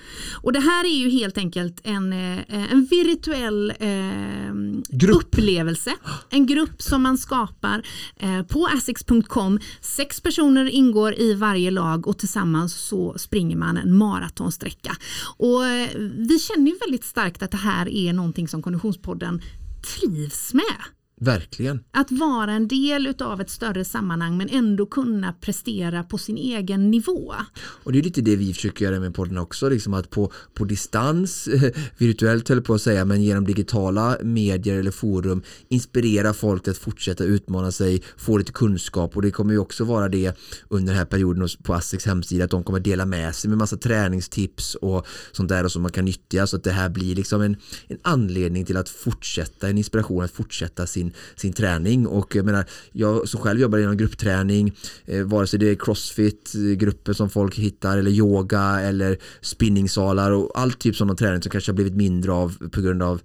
Och 0.41 0.53
det 0.53 0.59
här 0.59 0.85
är 0.85 0.97
ju 0.97 1.09
helt 1.09 1.37
enkelt 1.37 1.81
en, 1.83 2.13
eh, 2.13 2.71
en 2.71 2.85
virtuell 2.85 3.73
eh, 3.79 5.09
upplevelse. 5.09 5.93
En 6.29 6.45
grupp 6.45 6.81
som 6.81 7.01
man 7.03 7.17
skapar 7.17 7.83
eh, 8.15 8.43
på 8.43 8.67
asics.com. 8.67 9.59
Sex 9.81 10.21
personer 10.21 10.65
ingår 10.65 11.19
i 11.19 11.33
varje 11.33 11.71
lag 11.71 12.07
och 12.07 12.17
tillsammans 12.17 12.73
så 12.73 13.17
springer 13.17 13.57
man 13.57 13.77
en 13.77 13.97
maratonsträcka. 13.97 14.97
Och 15.37 15.65
eh, 15.65 15.89
vi 16.15 16.39
känner 16.39 16.71
ju 16.71 16.77
väldigt 16.77 17.03
starkt 17.03 17.43
att 17.43 17.51
det 17.51 17.57
här 17.57 17.87
är 17.87 18.13
någonting 18.13 18.47
som 18.47 18.61
Konditionspodden 18.61 19.41
trivs 19.83 20.53
med. 20.53 20.96
Verkligen. 21.21 21.79
Att 21.91 22.11
vara 22.11 22.51
en 22.51 22.67
del 22.67 23.13
av 23.19 23.41
ett 23.41 23.49
större 23.49 23.85
sammanhang 23.85 24.37
men 24.37 24.49
ändå 24.49 24.85
kunna 24.85 25.33
prestera 25.33 26.03
på 26.03 26.17
sin 26.17 26.37
egen 26.37 26.91
nivå. 26.91 27.33
Och 27.59 27.91
det 27.91 27.99
är 27.99 28.03
lite 28.03 28.21
det 28.21 28.35
vi 28.35 28.53
försöker 28.53 28.85
göra 28.85 28.99
med 28.99 29.15
podden 29.15 29.37
också, 29.37 29.69
liksom 29.69 29.93
att 29.93 30.09
på, 30.09 30.31
på 30.53 30.65
distans, 30.65 31.49
virtuellt 31.97 32.49
höll 32.49 32.61
på 32.61 32.73
att 32.73 32.81
säga, 32.81 33.05
men 33.05 33.23
genom 33.23 33.45
digitala 33.45 34.17
medier 34.23 34.79
eller 34.79 34.91
forum 34.91 35.43
inspirera 35.67 36.33
folk 36.33 36.67
att 36.67 36.77
fortsätta 36.77 37.23
utmana 37.23 37.71
sig, 37.71 38.03
få 38.17 38.37
lite 38.37 38.51
kunskap 38.51 39.15
och 39.15 39.21
det 39.21 39.31
kommer 39.31 39.53
ju 39.53 39.59
också 39.59 39.83
vara 39.83 40.09
det 40.09 40.37
under 40.69 40.93
den 40.93 40.97
här 40.97 41.05
perioden 41.05 41.47
på 41.63 41.73
Asics 41.73 42.05
hemsida 42.05 42.43
att 42.45 42.51
de 42.51 42.63
kommer 42.63 42.79
dela 42.79 43.05
med 43.05 43.35
sig 43.35 43.49
med 43.49 43.57
massa 43.57 43.77
träningstips 43.77 44.75
och 44.75 45.07
sånt 45.31 45.49
där 45.49 45.63
och 45.63 45.71
som 45.71 45.81
man 45.81 45.91
kan 45.91 46.05
nyttja 46.05 46.47
så 46.47 46.55
att 46.55 46.63
det 46.63 46.71
här 46.71 46.89
blir 46.89 47.15
liksom 47.15 47.41
en, 47.41 47.57
en 47.87 47.97
anledning 48.01 48.65
till 48.65 48.77
att 48.77 48.89
fortsätta, 48.89 49.69
en 49.69 49.77
inspiration 49.77 50.23
att 50.23 50.31
fortsätta 50.31 50.87
sin, 50.87 51.06
sin 51.35 51.53
träning. 51.53 52.07
Och 52.07 52.35
jag 52.35 52.45
menar, 52.45 52.65
jag 52.91 53.29
som 53.29 53.39
själv 53.39 53.59
jobbar 53.59 53.77
inom 53.77 53.97
gruppträning, 53.97 54.73
eh, 55.05 55.23
vare 55.23 55.47
sig 55.47 55.59
det 55.59 55.69
är 55.69 55.75
crossfit 55.75 56.53
eh, 56.55 56.61
grupper 56.61 57.13
som 57.13 57.29
folk 57.29 57.55
hittar 57.55 57.97
eller 57.97 58.11
yoga 58.11 58.79
eller 58.81 59.17
spinningsalar 59.41 60.31
och 60.31 60.51
all 60.55 60.73
typ 60.73 60.95
sådana 60.95 61.15
träning 61.15 61.41
som 61.41 61.51
kanske 61.51 61.71
har 61.71 61.75
blivit 61.75 61.95
mindre 61.95 62.31
av 62.31 62.69
på 62.71 62.81
grund 62.81 63.03
av 63.03 63.21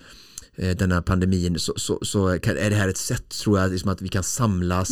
den 0.57 0.93
här 0.93 1.01
pandemin 1.01 1.59
så, 1.59 1.73
så, 1.77 1.99
så 2.03 2.39
kan, 2.39 2.57
är 2.57 2.71
det 2.71 2.77
här 2.77 2.89
ett 2.89 2.97
sätt 2.97 3.29
tror 3.29 3.59
jag 3.59 3.71
liksom 3.71 3.91
att 3.91 4.03
vi 4.03 4.09
kan 4.09 4.23
samlas 4.23 4.91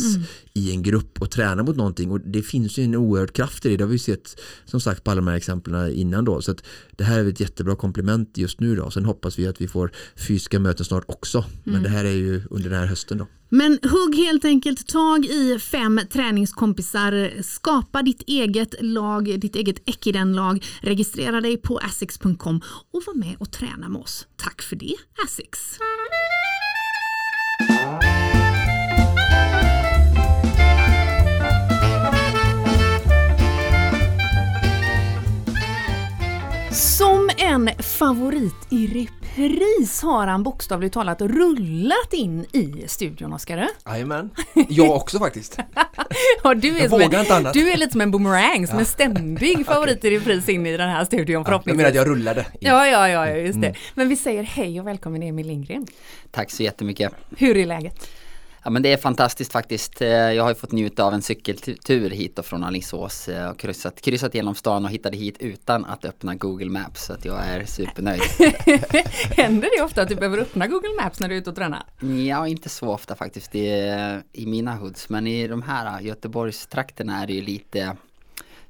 i 0.53 0.71
en 0.71 0.83
grupp 0.83 1.21
och 1.21 1.31
träna 1.31 1.63
mot 1.63 1.75
någonting 1.75 2.11
och 2.11 2.21
det 2.21 2.41
finns 2.41 2.77
ju 2.77 2.83
en 2.83 2.95
oerhörd 2.95 3.33
kraft 3.33 3.65
i 3.65 3.69
det. 3.69 3.77
Det 3.77 3.83
har 3.83 3.89
vi 3.89 3.99
sett 3.99 4.39
som 4.65 4.81
sagt 4.81 5.03
på 5.03 5.11
alla 5.11 5.21
de 5.21 5.27
här 5.27 5.35
exemplen 5.35 5.91
innan 5.91 6.25
då. 6.25 6.41
Så 6.41 6.51
att 6.51 6.63
det 6.95 7.03
här 7.03 7.19
är 7.19 7.29
ett 7.29 7.39
jättebra 7.39 7.75
komplement 7.75 8.37
just 8.37 8.59
nu 8.59 8.75
då. 8.75 8.91
Sen 8.91 9.05
hoppas 9.05 9.39
vi 9.39 9.47
att 9.47 9.61
vi 9.61 9.67
får 9.67 9.91
fysiska 10.15 10.59
möten 10.59 10.85
snart 10.85 11.03
också. 11.07 11.45
Men 11.63 11.73
mm. 11.73 11.83
det 11.83 11.89
här 11.89 12.05
är 12.05 12.11
ju 12.11 12.43
under 12.49 12.69
den 12.69 12.79
här 12.79 12.87
hösten 12.87 13.17
då. 13.17 13.27
Men 13.53 13.79
hugg 13.83 14.15
helt 14.15 14.45
enkelt 14.45 14.87
tag 14.87 15.25
i 15.25 15.59
fem 15.59 16.01
träningskompisar, 16.11 17.41
skapa 17.43 18.01
ditt 18.01 18.21
eget 18.27 18.75
lag, 18.79 19.39
ditt 19.39 19.55
eget 19.55 19.89
Ekiden-lag, 19.89 20.65
registrera 20.81 21.41
dig 21.41 21.57
på 21.57 21.77
asics.com 21.77 22.61
och 22.91 23.03
var 23.05 23.13
med 23.13 23.35
och 23.39 23.51
träna 23.51 23.89
med 23.89 24.01
oss. 24.01 24.27
Tack 24.35 24.61
för 24.61 24.75
det 24.75 24.95
Asics! 25.25 25.77
En 37.41 37.69
favorit 37.79 38.67
i 38.69 38.87
repris 38.87 40.01
har 40.01 40.27
han 40.27 40.43
bokstavligt 40.43 40.93
talat 40.93 41.21
rullat 41.21 42.13
in 42.13 42.45
i 42.51 42.83
studion, 42.87 43.33
Oskar. 43.33 43.67
Jajamän, 43.85 44.29
jag 44.69 44.95
också 44.95 45.19
faktiskt. 45.19 45.57
ja, 46.43 46.53
du, 46.53 46.77
är 46.77 46.81
jag 46.81 46.89
vågar 46.89 47.13
en, 47.13 47.19
inte 47.19 47.35
annat. 47.35 47.53
du 47.53 47.71
är 47.71 47.77
lite 47.77 47.91
som 47.91 48.01
en 48.01 48.11
boomerang, 48.11 48.67
som 48.67 48.75
ja. 48.75 48.79
en 48.79 48.85
ständig 48.85 49.65
favorit 49.65 50.05
i 50.05 50.09
repris 50.09 50.49
in 50.49 50.65
i 50.65 50.77
den 50.77 50.89
här 50.89 51.05
studion 51.05 51.45
förhoppningsvis. 51.45 51.83
jag 51.83 51.93
menar 51.93 52.01
att 52.01 52.07
jag 52.07 52.15
rullade. 52.15 52.41
In. 52.41 52.57
Ja, 52.59 52.87
ja, 52.87 53.09
ja, 53.09 53.29
just 53.29 53.61
det. 53.61 53.67
Mm. 53.67 53.79
Men 53.95 54.09
vi 54.09 54.15
säger 54.15 54.43
hej 54.43 54.79
och 54.79 54.87
välkommen 54.87 55.23
Emil 55.23 55.47
Lindgren. 55.47 55.87
Tack 56.31 56.51
så 56.51 56.63
jättemycket. 56.63 57.13
Hur 57.37 57.57
är 57.57 57.65
läget? 57.65 58.09
Ja 58.63 58.69
men 58.69 58.81
det 58.81 58.93
är 58.93 58.97
fantastiskt 58.97 59.51
faktiskt. 59.51 60.01
Eh, 60.01 60.07
jag 60.09 60.43
har 60.43 60.49
ju 60.49 60.55
fått 60.55 60.71
njuta 60.71 61.03
av 61.03 61.13
en 61.13 61.21
cykeltur 61.21 62.09
hit 62.09 62.39
och 62.39 62.45
från 62.45 62.63
Alingsås 62.63 63.27
eh, 63.29 63.49
och 63.49 63.59
kryssat, 63.59 64.01
kryssat 64.01 64.35
genom 64.35 64.55
stan 64.55 64.85
och 64.85 64.91
hittade 64.91 65.17
hit 65.17 65.35
utan 65.39 65.85
att 65.85 66.05
öppna 66.05 66.35
Google 66.35 66.69
Maps 66.69 67.05
så 67.05 67.13
att 67.13 67.25
jag 67.25 67.39
är 67.45 67.65
supernöjd. 67.65 68.21
Händer 69.37 69.69
det 69.77 69.83
ofta 69.83 70.01
att 70.01 70.09
du 70.09 70.15
behöver 70.15 70.37
öppna 70.37 70.67
Google 70.67 71.03
Maps 71.03 71.19
när 71.19 71.29
du 71.29 71.35
är 71.35 71.39
ute 71.39 71.49
och 71.49 71.55
tränar? 71.55 71.83
Ja, 72.27 72.47
inte 72.47 72.69
så 72.69 72.87
ofta 72.87 73.15
faktiskt 73.15 73.55
i, 73.55 73.67
i 74.33 74.45
mina 74.45 74.75
hoods 74.75 75.09
men 75.09 75.27
i 75.27 75.47
de 75.47 75.61
här 75.61 76.01
Göteborgstrakterna 76.01 77.23
är 77.23 77.27
det 77.27 77.33
ju 77.33 77.41
lite 77.41 77.95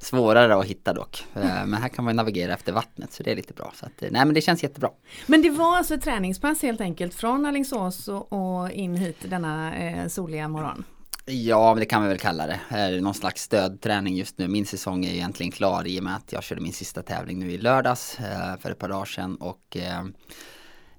Svårare 0.02 0.56
att 0.56 0.66
hitta 0.66 0.94
dock. 0.94 1.26
Eh, 1.34 1.66
men 1.66 1.74
här 1.74 1.90
kan 1.90 2.06
man 2.06 2.16
navigera 2.16 2.54
efter 2.54 2.72
vattnet 2.72 3.14
så 3.14 3.24
det 3.24 3.32
är 3.32 3.36
lite 3.36 3.54
bra. 3.54 3.72
Så 3.76 3.86
att, 3.86 4.04
eh, 4.04 4.10
nej 4.12 4.26
men 4.26 4.34
det 4.34 4.42
känns 4.42 4.64
jättebra. 4.64 4.90
Men 5.26 5.42
det 5.42 5.50
var 5.50 5.78
alltså 5.78 5.94
ett 5.94 6.02
träningspass 6.02 6.62
helt 6.62 6.82
enkelt 6.82 7.14
från 7.14 7.46
Alingsås 7.46 8.08
och 8.08 8.72
in 8.72 8.96
hit 8.96 9.18
denna 9.30 9.76
eh, 9.76 10.08
soliga 10.08 10.48
morgon? 10.48 10.84
Ja, 11.26 11.76
det 11.80 11.86
kan 11.86 12.02
vi 12.02 12.08
väl 12.08 12.18
kalla 12.18 12.48
det. 12.48 13.02
Någon 13.02 13.14
slags 13.14 13.42
stödträning 13.42 14.16
just 14.16 14.38
nu. 14.38 14.48
Min 14.48 14.66
säsong 14.66 15.06
är 15.06 15.14
egentligen 15.14 15.52
klar 15.52 15.88
i 15.88 16.00
och 16.00 16.04
med 16.04 16.16
att 16.16 16.34
jag 16.34 16.44
körde 16.44 16.62
min 16.62 16.74
sista 16.74 17.04
tävling 17.04 17.40
nu 17.40 17.52
i 17.52 17.58
lördags 17.58 18.18
för 18.60 18.72
ett 18.72 18.80
par 18.80 18.90
dagar 18.90 19.06
sedan. 19.06 19.36
Och, 19.36 19.78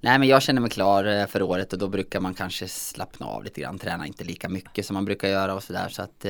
nej, 0.01 0.19
men 0.19 0.29
jag 0.29 0.43
känner 0.43 0.61
mig 0.61 0.71
klar 0.71 1.27
för 1.27 1.43
året 1.43 1.73
och 1.73 1.79
då 1.79 1.89
brukar 1.89 2.21
man 2.21 2.35
kanske 2.35 2.69
slappna 2.69 3.27
av 3.27 3.45
lite 3.45 3.61
grann. 3.61 3.79
Träna 3.79 4.07
inte 4.07 4.25
lika 4.25 4.49
mycket 4.49 4.87
som 4.87 4.95
man 4.95 5.05
brukar 5.05 5.29
göra 5.29 5.55
och 5.55 5.63
sådär. 5.63 5.89
Så 5.89 6.03
att 6.03 6.27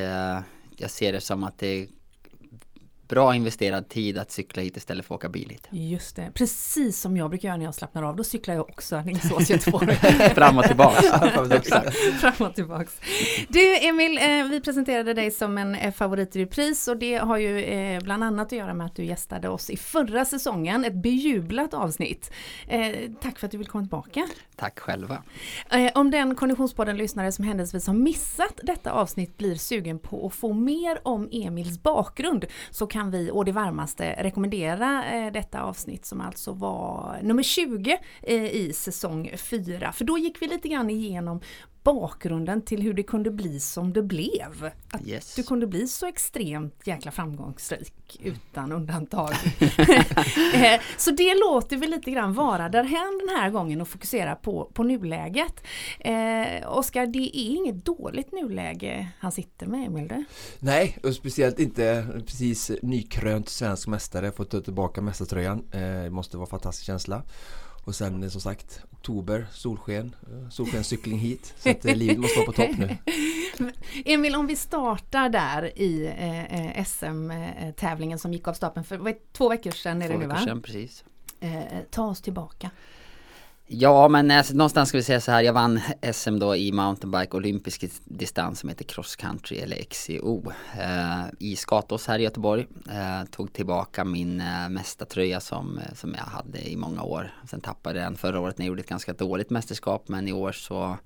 jag 0.77 0.91
ser 0.91 1.13
det 1.13 1.21
som 1.21 1.45
att 1.45 1.59
det 1.59 1.89
bra 3.09 3.35
investerad 3.35 3.89
tid 3.89 4.19
att 4.19 4.31
cykla 4.31 4.63
hit 4.63 4.77
istället 4.77 5.07
för 5.07 5.15
att 5.15 5.19
åka 5.19 5.29
bil 5.29 5.49
hit. 5.51 5.69
Just 5.71 6.17
det, 6.17 6.31
precis 6.35 7.01
som 7.01 7.17
jag 7.17 7.31
brukar 7.31 7.49
göra 7.49 7.57
när 7.57 7.65
jag 7.65 7.75
slappnar 7.75 8.03
av, 8.03 8.17
då 8.17 8.25
cyklar 8.25 8.55
jag 8.55 8.71
också 8.71 8.97
Alingsås 8.97 9.51
Göteborg. 9.51 9.97
Fram 10.35 10.59
och 10.59 10.65
tillbaks. 10.65 11.07
Fram 12.21 12.47
och 12.47 12.55
tillbaks. 12.55 13.01
Du 13.49 13.77
Emil, 13.77 14.19
eh, 14.19 14.49
vi 14.51 14.61
presenterade 14.61 15.15
dig 15.15 15.31
som 15.31 15.59
en 15.59 15.75
eh, 15.75 15.93
favorit 15.93 16.37
i 16.37 16.45
repris 16.45 16.89
och 16.89 16.97
det 16.97 17.15
har 17.15 17.39
ju 17.39 17.59
eh, 17.59 18.03
bland 18.03 18.25
annat 18.25 18.47
att 18.47 18.53
göra 18.53 18.75
med 18.75 18.87
att 18.87 18.97
du 18.97 19.05
gästade 19.05 19.49
oss 19.49 19.71
i 19.71 19.77
förra 19.77 20.25
säsongen, 20.25 20.85
ett 20.85 20.95
bejublat 20.95 21.75
avsnitt. 21.75 22.33
Tack 23.21 23.39
för 23.39 23.47
att 23.47 23.51
du 23.51 23.59
vill 23.59 23.67
komma 23.67 23.83
tillbaka. 23.85 24.29
Tack 24.57 24.79
själva. 24.79 25.23
Om 25.95 26.11
den 26.11 26.35
Konditionspodden-lyssnare 26.35 27.33
som 27.33 27.45
händelsevis 27.45 27.87
har 27.87 27.95
missat 27.95 28.61
detta 28.63 28.93
avsnitt 28.93 29.39
blir 29.39 29.55
sugen 29.55 29.99
på 29.99 30.27
att 30.27 30.35
få 30.35 30.53
mer 30.53 31.01
om 31.03 31.29
Emils 31.33 31.83
bakgrund 31.83 32.45
så 32.71 32.87
kan 32.93 33.11
vi 33.11 33.31
å 33.31 33.45
det 33.45 33.53
varmaste 33.57 34.15
rekommendera 34.19 35.05
eh, 35.13 35.33
detta 35.33 35.63
avsnitt 35.63 36.07
som 36.07 36.21
alltså 36.21 36.53
var 36.53 37.19
nummer 37.23 37.43
20 37.43 37.99
eh, 38.23 38.45
i 38.45 38.73
säsong 38.73 39.31
4. 39.37 39.93
För 39.93 40.05
då 40.05 40.19
gick 40.19 40.43
vi 40.43 40.47
lite 40.47 40.69
grann 40.69 40.91
igenom 40.91 41.41
bakgrunden 41.85 42.63
till 42.63 42.83
hur 42.83 42.95
det 42.95 43.03
kunde 43.03 43.31
bli 43.31 43.61
som 43.61 43.93
det 43.93 44.03
blev. 44.03 44.71
Att 44.91 45.07
yes. 45.07 45.35
du 45.35 45.43
kunde 45.43 45.67
bli 45.67 45.87
så 45.87 46.07
extremt 46.07 46.87
jäkla 46.87 47.11
framgångsrik 47.11 48.21
utan 48.23 48.73
undantag. 48.73 49.33
Eh, 50.55 50.81
så 50.97 51.11
det 51.11 51.35
låter 51.35 51.77
vi 51.77 51.87
lite 51.87 52.11
grann 52.11 52.35
vara 52.35 52.69
därhän 52.69 53.21
den 53.27 53.37
här 53.37 53.51
gången 53.51 53.81
och 53.81 53.89
fokusera 53.89 54.37
på, 54.37 54.71
på 54.75 54.83
nuläget. 54.83 55.65
Eh, 56.01 56.79
Oskar, 56.79 57.07
det 57.07 57.19
är 57.19 57.57
inget 57.57 57.85
dåligt 57.85 58.33
nuläge 58.33 59.09
han 59.19 59.33
sitter 59.33 59.67
med, 59.67 59.87
Emil? 59.87 60.25
Nej, 60.59 60.99
och 61.03 61.15
speciellt 61.15 61.59
inte 61.59 62.07
precis 62.27 62.71
nykrönt 62.83 63.49
svensk 63.49 63.89
mästare, 63.89 64.33
fått 64.33 64.51
ta 64.51 64.61
tillbaka 64.61 65.01
mästartröjan. 65.01 65.65
Eh, 65.73 65.81
det 65.81 66.11
måste 66.11 66.37
vara 66.37 66.47
en 66.47 66.51
fantastisk 66.51 66.87
känsla. 66.87 67.23
Och 67.85 67.95
sen 67.95 68.31
som 68.31 68.41
sagt 68.41 68.81
oktober, 68.93 69.47
solsken, 69.53 70.17
eh, 70.23 70.49
solskenscykling 70.49 71.19
hit. 71.19 71.55
Så 71.59 71.71
att 71.71 71.85
eh, 71.85 71.97
livet 71.97 72.19
måste 72.19 72.39
vara 72.39 72.47
på 72.47 72.53
topp 72.53 72.79
nu. 72.79 72.97
Emil, 74.05 74.35
om 74.35 74.47
vi 74.47 74.57
startar 74.57 75.29
där 75.29 75.79
i 75.79 76.07
eh, 76.07 76.77
eh 76.77 76.85
SM-tävlingen 76.85 78.19
som 78.19 78.33
gick 78.33 78.49
av 78.49 78.55
stapeln 78.55 78.85
för 78.85 79.33
två 79.33 79.49
veckor 79.49 79.71
sedan. 79.71 80.03
Är 80.03 80.07
två 80.07 80.13
det 80.13 80.19
nu, 80.19 80.27
veckor 80.27 80.45
sedan, 80.45 80.63
precis. 80.63 81.05
Eh, 81.41 81.63
ta 81.91 82.05
oss 82.05 82.23
tillbaka. 82.23 82.71
Ja, 83.75 84.09
men 84.09 84.31
alltså, 84.31 84.55
någonstans 84.55 84.89
ska 84.89 84.99
vi 84.99 85.05
säga 85.05 85.21
så 85.21 85.31
här. 85.33 85.43
Jag 85.43 85.53
vann 85.53 85.81
SM 86.13 86.39
då 86.39 86.57
i 86.57 86.73
mountainbike 86.73 87.37
olympisk 87.37 87.85
distans 88.05 88.61
som 88.61 88.69
heter 88.69 88.85
cross 88.85 89.17
country 89.17 89.59
eller 89.59 89.77
XCO 89.77 90.53
eh, 90.79 91.25
i 91.39 91.57
Skatås 91.57 92.07
här 92.07 92.19
i 92.19 92.23
Göteborg. 92.23 92.67
Eh, 92.91 93.25
tog 93.31 93.53
tillbaka 93.53 94.05
min 94.05 94.41
eh, 94.41 94.69
mästartröja 94.69 95.41
som, 95.41 95.79
eh, 95.79 95.95
som 95.95 96.15
jag 96.15 96.25
hade 96.25 96.71
i 96.71 96.77
många 96.77 97.03
år. 97.03 97.35
Sen 97.51 97.61
tappade 97.61 97.99
jag 97.99 98.07
den 98.07 98.17
förra 98.17 98.41
året 98.41 98.59
när 98.59 98.65
jag 98.65 98.69
gjorde 98.69 98.81
ett 98.81 98.89
ganska 98.89 99.13
dåligt 99.13 99.51
mästerskap 99.51 100.09
men 100.09 100.29
i 100.29 100.33
år 100.33 100.53
så 100.53 100.97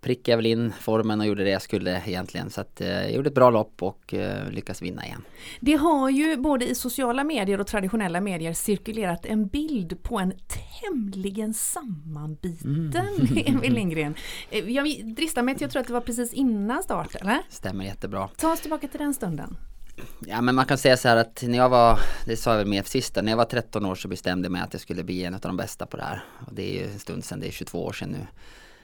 prickade 0.00 0.32
jag 0.32 0.36
väl 0.36 0.46
in 0.46 0.72
formen 0.80 1.20
och 1.20 1.26
gjorde 1.26 1.44
det 1.44 1.50
jag 1.50 1.62
skulle 1.62 2.02
egentligen. 2.06 2.50
Så 2.50 2.60
att, 2.60 2.80
eh, 2.80 2.88
jag 2.88 3.12
gjorde 3.12 3.28
ett 3.28 3.34
bra 3.34 3.50
lopp 3.50 3.82
och 3.82 4.14
eh, 4.14 4.50
lyckades 4.50 4.82
vinna 4.82 5.06
igen. 5.06 5.22
Det 5.60 5.74
har 5.74 6.10
ju 6.10 6.36
både 6.36 6.66
i 6.68 6.74
sociala 6.74 7.24
medier 7.24 7.60
och 7.60 7.66
traditionella 7.66 8.20
medier 8.20 8.52
cirkulerat 8.52 9.26
en 9.26 9.46
bild 9.46 10.02
på 10.02 10.18
en 10.18 10.32
tämligen 10.82 11.54
sammanbiten 11.54 12.90
mm. 12.90 13.42
Emil 13.56 13.72
Lindgren. 13.72 14.14
Eh, 14.50 14.70
jag 14.70 15.14
dristar 15.16 15.42
mig 15.42 15.54
till, 15.54 15.62
jag 15.62 15.70
tror 15.70 15.80
att 15.80 15.86
det 15.86 15.92
var 15.92 16.00
precis 16.00 16.32
innan 16.32 16.82
start, 16.82 17.14
eller? 17.14 17.38
Stämmer 17.48 17.84
jättebra. 17.84 18.28
Ta 18.36 18.52
oss 18.52 18.60
tillbaka 18.60 18.88
till 18.88 19.00
den 19.00 19.14
stunden. 19.14 19.56
Ja 20.26 20.40
men 20.40 20.54
man 20.54 20.66
kan 20.66 20.78
säga 20.78 20.96
så 20.96 21.08
här 21.08 21.16
att 21.16 21.42
när 21.46 21.58
jag 21.58 21.68
var, 21.68 21.98
det 22.26 22.36
sa 22.36 22.50
jag 22.50 22.58
väl 22.58 22.66
mer 22.66 22.82
sist 22.82 23.16
när 23.16 23.30
jag 23.30 23.36
var 23.36 23.44
13 23.44 23.86
år 23.86 23.94
så 23.94 24.08
bestämde 24.08 24.46
jag 24.46 24.52
mig 24.52 24.62
att 24.62 24.72
jag 24.72 24.80
skulle 24.80 25.04
bli 25.04 25.24
en 25.24 25.34
av 25.34 25.40
de 25.40 25.56
bästa 25.56 25.86
på 25.86 25.96
det 25.96 26.02
här. 26.02 26.24
Och 26.46 26.54
det 26.54 26.62
är 26.62 26.80
ju 26.80 26.92
en 26.92 26.98
stund 26.98 27.24
sedan, 27.24 27.40
det 27.40 27.46
är 27.46 27.52
22 27.52 27.84
år 27.84 27.92
sedan 27.92 28.08
nu. 28.08 28.26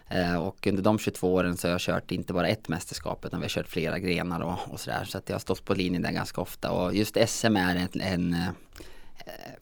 Eh, 0.09 0.37
och 0.37 0.67
under 0.67 0.83
de 0.83 0.99
22 0.99 1.35
åren 1.35 1.57
så 1.57 1.69
har 1.69 1.73
jag 1.73 1.81
kört 1.81 2.11
inte 2.11 2.33
bara 2.33 2.49
ett 2.49 2.69
mästerskap 2.69 3.25
utan 3.25 3.41
vi 3.41 3.45
har 3.45 3.49
kört 3.49 3.69
flera 3.69 3.99
grenar 3.99 4.41
och, 4.41 4.59
och 4.73 4.81
sådär. 4.81 5.05
Så 5.05 5.19
att 5.19 5.29
jag 5.29 5.35
har 5.35 5.41
stått 5.41 5.65
på 5.65 5.75
linjen 5.75 6.03
där 6.03 6.13
ganska 6.13 6.41
ofta 6.41 6.71
och 6.71 6.95
just 6.95 7.17
SM 7.27 7.57
är 7.57 7.77
en, 7.77 8.01
en 8.01 8.33
eh, 8.33 8.49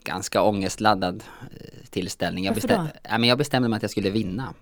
ganska 0.04 0.42
ångestladdad 0.42 1.24
eh, 1.60 1.86
tillställning. 1.90 2.44
Jag, 2.44 2.54
bestäm, 2.54 2.86
ja, 3.02 3.18
men 3.18 3.28
jag 3.28 3.38
bestämde 3.38 3.68
mig 3.68 3.76
att 3.76 3.82
jag 3.82 3.90
skulle 3.90 4.10
vinna 4.10 4.54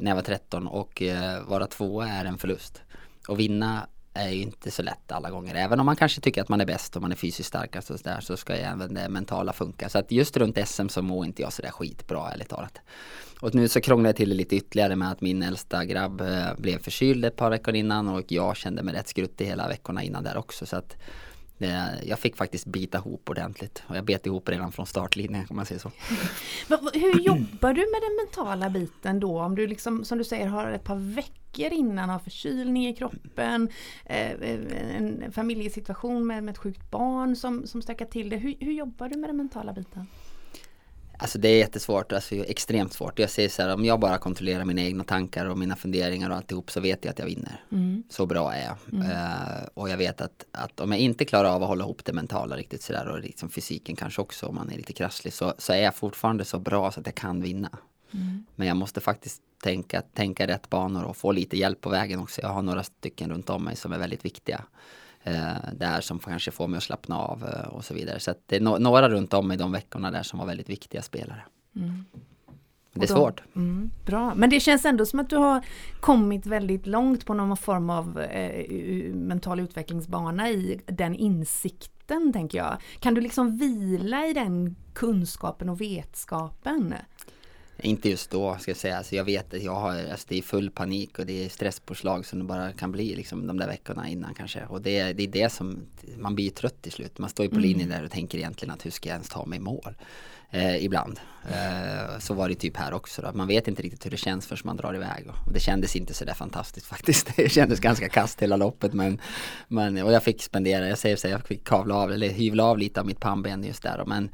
när 0.00 0.06
jag 0.06 0.14
var 0.14 0.22
13 0.22 0.66
och 0.66 1.02
vara 1.46 1.66
tvåa 1.66 2.08
är 2.08 2.24
en 2.24 2.38
förlust. 2.38 2.82
Och 3.28 3.40
vinna 3.40 3.86
är 4.16 4.28
ju 4.28 4.42
inte 4.42 4.70
så 4.70 4.82
lätt 4.82 5.12
alla 5.12 5.30
gånger. 5.30 5.54
Även 5.54 5.80
om 5.80 5.86
man 5.86 5.96
kanske 5.96 6.20
tycker 6.20 6.42
att 6.42 6.48
man 6.48 6.60
är 6.60 6.66
bäst 6.66 6.96
och 6.96 7.02
man 7.02 7.12
är 7.12 7.16
fysiskt 7.16 7.48
starkast 7.48 7.90
och 7.90 7.98
sådär 7.98 8.20
så 8.20 8.36
ska 8.36 8.56
ju 8.56 8.62
även 8.62 8.94
det 8.94 9.08
mentala 9.08 9.52
funka. 9.52 9.88
Så 9.88 9.98
att 9.98 10.10
just 10.10 10.36
runt 10.36 10.68
SM 10.68 10.88
så 10.88 11.02
mår 11.02 11.26
inte 11.26 11.42
jag 11.42 11.52
sådär 11.52 11.70
skitbra 11.70 12.30
ärligt 12.32 12.48
talat. 12.48 12.80
Och 13.40 13.54
nu 13.54 13.68
så 13.68 13.80
krånglade 13.80 14.08
jag 14.08 14.16
till 14.16 14.28
det 14.28 14.34
lite 14.34 14.56
ytterligare 14.56 14.96
med 14.96 15.10
att 15.10 15.20
min 15.20 15.42
äldsta 15.42 15.84
grabb 15.84 16.20
eh, 16.20 16.54
blev 16.58 16.78
förkyld 16.78 17.24
ett 17.24 17.36
par 17.36 17.50
veckor 17.50 17.74
innan 17.74 18.08
och 18.08 18.32
jag 18.32 18.56
kände 18.56 18.82
mig 18.82 18.94
rätt 18.94 19.08
skruttig 19.08 19.46
hela 19.46 19.68
veckorna 19.68 20.02
innan 20.02 20.24
där 20.24 20.36
också. 20.36 20.66
Så 20.66 20.76
att 20.76 20.96
eh, 21.58 22.04
jag 22.04 22.18
fick 22.18 22.36
faktiskt 22.36 22.66
bita 22.66 22.98
ihop 22.98 23.30
ordentligt 23.30 23.82
och 23.86 23.96
jag 23.96 24.04
bet 24.04 24.26
ihop 24.26 24.48
redan 24.48 24.72
från 24.72 24.86
startlinjen 24.86 25.46
om 25.50 25.56
man 25.56 25.66
säger 25.66 25.80
så. 25.80 25.90
Hur 26.98 27.20
jobbar 27.20 27.72
du 27.72 27.80
med 27.80 28.00
den 28.02 28.16
mentala 28.24 28.70
biten 28.70 29.20
då? 29.20 29.40
Om 29.40 29.54
du 29.54 29.66
liksom 29.66 30.04
som 30.04 30.18
du 30.18 30.24
säger 30.24 30.46
har 30.46 30.70
ett 30.70 30.84
par 30.84 31.14
veckor 31.14 31.72
innan 31.72 32.08
har 32.08 32.18
förkylning 32.18 32.86
i 32.88 32.94
kroppen, 32.94 33.68
eh, 34.04 34.30
en 34.96 35.32
familjesituation 35.32 36.26
med, 36.26 36.44
med 36.44 36.52
ett 36.52 36.58
sjukt 36.58 36.90
barn 36.90 37.36
som, 37.36 37.66
som 37.66 37.82
stökar 37.82 38.06
till 38.06 38.28
det. 38.28 38.36
Hur, 38.36 38.54
hur 38.60 38.72
jobbar 38.72 39.08
du 39.08 39.16
med 39.16 39.28
den 39.28 39.36
mentala 39.36 39.72
biten? 39.72 40.06
Alltså 41.18 41.38
det 41.38 41.48
är 41.48 41.58
jättesvårt, 41.58 42.12
alltså 42.12 42.34
extremt 42.34 42.92
svårt. 42.92 43.18
Jag 43.18 43.30
säger 43.30 43.48
så 43.48 43.62
här, 43.62 43.74
om 43.74 43.84
jag 43.84 44.00
bara 44.00 44.18
kontrollerar 44.18 44.64
mina 44.64 44.82
egna 44.82 45.04
tankar 45.04 45.46
och 45.46 45.58
mina 45.58 45.76
funderingar 45.76 46.30
och 46.30 46.36
alltihop 46.36 46.70
så 46.70 46.80
vet 46.80 47.04
jag 47.04 47.12
att 47.12 47.18
jag 47.18 47.26
vinner. 47.26 47.64
Mm. 47.72 48.02
Så 48.10 48.26
bra 48.26 48.54
är 48.54 48.64
jag. 48.64 48.76
Mm. 48.92 49.10
Uh, 49.10 49.68
och 49.74 49.88
jag 49.90 49.96
vet 49.96 50.20
att, 50.20 50.44
att 50.50 50.80
om 50.80 50.92
jag 50.92 51.00
inte 51.00 51.24
klarar 51.24 51.48
av 51.48 51.62
att 51.62 51.68
hålla 51.68 51.84
ihop 51.84 52.04
det 52.04 52.12
mentala 52.12 52.56
riktigt 52.56 52.82
sådär 52.82 53.08
och 53.08 53.20
liksom 53.20 53.48
fysiken 53.48 53.96
kanske 53.96 54.22
också 54.22 54.46
om 54.46 54.54
man 54.54 54.70
är 54.70 54.76
lite 54.76 54.92
krasslig 54.92 55.32
så, 55.32 55.54
så 55.58 55.72
är 55.72 55.82
jag 55.82 55.94
fortfarande 55.94 56.44
så 56.44 56.58
bra 56.58 56.92
så 56.92 57.00
att 57.00 57.06
jag 57.06 57.14
kan 57.14 57.42
vinna. 57.42 57.70
Mm. 58.14 58.46
Men 58.54 58.68
jag 58.68 58.76
måste 58.76 59.00
faktiskt 59.00 59.42
tänka, 59.62 60.02
tänka 60.02 60.46
rätt 60.46 60.70
banor 60.70 61.04
och 61.04 61.16
få 61.16 61.32
lite 61.32 61.58
hjälp 61.58 61.80
på 61.80 61.90
vägen 61.90 62.20
också. 62.20 62.40
Jag 62.40 62.48
har 62.48 62.62
några 62.62 62.82
stycken 62.82 63.30
runt 63.30 63.50
om 63.50 63.64
mig 63.64 63.76
som 63.76 63.92
är 63.92 63.98
väldigt 63.98 64.24
viktiga 64.24 64.64
där 65.72 66.00
som 66.00 66.18
kanske 66.18 66.50
får 66.50 66.68
mig 66.68 66.78
att 66.78 66.84
slappna 66.84 67.18
av 67.18 67.44
eh, 67.44 67.68
och 67.68 67.84
så 67.84 67.94
vidare. 67.94 68.20
Så 68.20 68.34
det 68.46 68.56
är 68.56 68.60
no 68.60 68.78
några 68.78 69.08
runt 69.08 69.34
om 69.34 69.52
i 69.52 69.56
de 69.56 69.72
veckorna 69.72 70.10
där 70.10 70.22
som 70.22 70.38
var 70.38 70.46
väldigt 70.46 70.68
viktiga 70.68 71.02
spelare. 71.02 71.42
Mm. 71.76 72.04
Det 72.92 73.04
är 73.04 73.14
svårt. 73.14 73.42
Mm, 73.56 73.90
bra, 74.06 74.34
men 74.34 74.50
det 74.50 74.60
känns 74.60 74.84
ändå 74.84 75.06
som 75.06 75.20
att 75.20 75.30
du 75.30 75.36
har 75.36 75.64
kommit 76.00 76.46
väldigt 76.46 76.86
långt 76.86 77.26
på 77.26 77.34
någon 77.34 77.56
form 77.56 77.90
av 77.90 78.20
eh, 78.20 79.14
mental 79.14 79.60
utvecklingsbana 79.60 80.50
i 80.50 80.80
den 80.86 81.14
insikten 81.14 82.32
tänker 82.32 82.58
jag. 82.58 82.76
Kan 83.00 83.14
du 83.14 83.20
liksom 83.20 83.56
vila 83.56 84.26
i 84.26 84.32
den 84.32 84.76
kunskapen 84.94 85.68
och 85.68 85.80
vetskapen? 85.80 86.94
Inte 87.78 88.08
just 88.08 88.30
då 88.30 88.56
ska 88.60 88.70
jag 88.70 88.78
säga. 88.78 88.98
Alltså 88.98 89.16
jag 89.16 89.24
vet 89.24 89.54
att 89.54 89.62
jag 89.62 89.74
har, 89.74 90.10
alltså 90.10 90.26
det 90.28 90.38
är 90.38 90.42
full 90.42 90.70
panik 90.70 91.18
och 91.18 91.26
det 91.26 91.44
är 91.44 91.48
stresspåslag 91.48 92.26
som 92.26 92.38
det 92.38 92.44
bara 92.44 92.72
kan 92.72 92.92
bli 92.92 93.16
liksom 93.16 93.46
de 93.46 93.58
där 93.58 93.66
veckorna 93.66 94.08
innan 94.08 94.34
kanske. 94.34 94.66
Och 94.66 94.82
det, 94.82 95.12
det 95.12 95.22
är 95.22 95.28
det 95.28 95.52
som, 95.52 95.86
man 96.16 96.34
blir 96.34 96.50
trött 96.50 96.82
till 96.82 96.92
slut. 96.92 97.18
Man 97.18 97.30
står 97.30 97.44
ju 97.44 97.50
på 97.50 97.56
mm. 97.56 97.68
linjen 97.68 97.88
där 97.88 98.04
och 98.04 98.10
tänker 98.10 98.38
egentligen 98.38 98.74
att 98.74 98.86
hur 98.86 98.90
ska 98.90 99.08
jag 99.08 99.14
ens 99.14 99.28
ta 99.28 99.46
mig 99.46 99.56
i 99.56 99.62
mål? 99.62 99.94
Eh, 100.50 100.84
ibland. 100.84 101.20
Eh, 101.50 102.18
så 102.18 102.34
var 102.34 102.48
det 102.48 102.54
typ 102.54 102.76
här 102.76 102.94
också. 102.94 103.22
Då. 103.22 103.30
Man 103.34 103.48
vet 103.48 103.68
inte 103.68 103.82
riktigt 103.82 104.06
hur 104.06 104.10
det 104.10 104.16
känns 104.16 104.46
förrän 104.46 104.60
man 104.64 104.76
drar 104.76 104.94
iväg. 104.94 105.26
Och 105.46 105.52
det 105.52 105.60
kändes 105.60 105.96
inte 105.96 106.14
så 106.14 106.24
där 106.24 106.34
fantastiskt 106.34 106.86
faktiskt. 106.96 107.36
Det 107.36 107.48
kändes 107.48 107.80
ganska 107.80 108.08
kast 108.08 108.42
hela 108.42 108.56
loppet. 108.56 108.92
Men, 108.92 109.20
men, 109.68 110.02
och 110.02 110.12
jag 110.12 110.22
fick 110.22 110.42
spendera, 110.42 110.88
jag 110.88 110.98
säger 110.98 111.16
så, 111.16 111.28
jag 111.28 111.46
fick 111.46 111.64
kavla 111.64 111.94
av 111.94 112.12
eller 112.12 112.28
hyvla 112.28 112.64
av 112.64 112.78
lite 112.78 113.00
av 113.00 113.06
mitt 113.06 113.20
pannben 113.20 113.64
just 113.64 113.82
där. 113.82 114.04
Men 114.06 114.28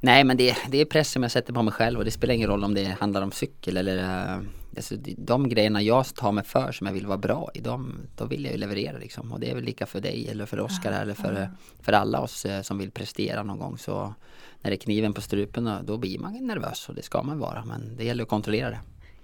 nej, 0.00 0.24
men 0.24 0.36
det, 0.36 0.56
det 0.68 0.78
är 0.78 0.84
press 0.84 1.10
som 1.10 1.22
jag 1.22 1.32
sätter 1.32 1.52
på 1.52 1.62
mig 1.62 1.72
själv 1.72 1.98
och 1.98 2.04
det 2.04 2.10
spelar 2.10 2.34
ingen 2.34 2.48
roll 2.48 2.64
om 2.64 2.74
det 2.74 2.84
handlar 2.84 3.22
om 3.22 3.32
cykel 3.32 3.76
eller 3.76 3.98
uh, 3.98 4.42
Alltså, 4.76 4.94
de 5.16 5.48
grejerna 5.48 5.82
jag 5.82 6.14
tar 6.14 6.32
mig 6.32 6.44
för 6.44 6.72
som 6.72 6.86
jag 6.86 6.94
vill 6.94 7.06
vara 7.06 7.18
bra 7.18 7.50
i, 7.54 7.60
de, 7.60 7.94
då 8.16 8.24
vill 8.24 8.44
jag 8.44 8.52
ju 8.52 8.58
leverera 8.58 8.98
liksom. 8.98 9.32
Och 9.32 9.40
det 9.40 9.50
är 9.50 9.54
väl 9.54 9.64
lika 9.64 9.86
för 9.86 10.00
dig 10.00 10.28
eller 10.28 10.46
för 10.46 10.60
Oskar 10.60 10.92
eller 10.92 11.14
för, 11.14 11.50
för 11.80 11.92
alla 11.92 12.20
oss 12.20 12.44
eh, 12.44 12.62
som 12.62 12.78
vill 12.78 12.90
prestera 12.90 13.42
någon 13.42 13.58
gång. 13.58 13.78
Så 13.78 14.14
när 14.60 14.70
det 14.70 14.74
är 14.74 14.78
kniven 14.78 15.12
på 15.12 15.20
strupen 15.20 15.70
då 15.84 15.96
blir 15.96 16.18
man 16.18 16.46
nervös 16.46 16.88
och 16.88 16.94
det 16.94 17.02
ska 17.02 17.22
man 17.22 17.38
vara. 17.38 17.64
Men 17.64 17.96
det 17.96 18.04
gäller 18.04 18.22
att 18.22 18.28
kontrollera 18.28 18.70
det. 18.70 18.80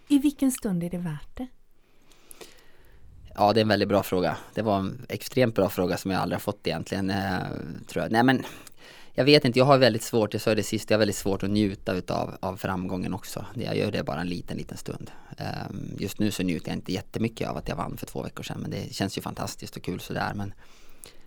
I 0.09 0.19
vilken 0.19 0.53
stund 0.53 0.85
är 0.85 0.91
det 0.91 0.99
värt 0.99 1.37
det? 1.37 1.47
Ja, 3.35 3.53
det 3.53 3.61
är 3.61 3.63
en 3.63 3.69
väldigt 3.69 3.89
bra 3.89 4.03
fråga. 4.03 4.37
Det 4.55 4.63
var 4.63 4.79
en 4.79 5.07
extremt 5.09 5.55
bra 5.55 5.69
fråga 5.69 5.97
som 5.97 6.11
jag 6.11 6.21
aldrig 6.21 6.37
har 6.37 6.41
fått 6.41 6.67
egentligen. 6.67 7.11
Eh, 7.11 7.39
tror 7.87 8.03
jag. 8.05 8.13
Nej, 8.13 8.23
men 8.23 8.45
jag 9.17 9.25
vet 9.25 9.45
inte, 9.45 9.59
jag 9.59 9.67
har 9.67 9.79
väldigt 9.79 10.03
svårt, 10.03 10.33
jag 10.33 10.43
sa 10.43 10.55
det 10.55 10.63
sist, 10.63 10.91
jag 10.91 10.97
har 10.97 10.99
väldigt 10.99 11.17
svårt 11.17 11.43
att 11.43 11.51
njuta 11.51 11.95
utav 11.95 12.37
av 12.41 12.57
framgången 12.57 13.15
också. 13.15 13.47
Jag 13.55 13.77
gör 13.77 13.91
det 13.91 14.03
bara 14.03 14.21
en 14.21 14.29
liten, 14.29 14.57
liten 14.57 14.77
stund. 14.77 15.11
Um, 15.71 15.97
just 15.99 16.19
nu 16.19 16.31
så 16.31 16.43
njuter 16.43 16.69
jag 16.69 16.77
inte 16.77 16.93
jättemycket 16.93 17.49
av 17.49 17.57
att 17.57 17.69
jag 17.69 17.77
vann 17.77 17.97
för 17.97 18.07
två 18.07 18.23
veckor 18.23 18.43
sedan, 18.43 18.59
men 18.61 18.71
det 18.71 18.95
känns 18.95 19.19
ju 19.19 19.23
fantastiskt 19.23 19.77
och 19.77 19.83
kul 19.83 20.01
sådär. 20.01 20.33
Men, 20.35 20.55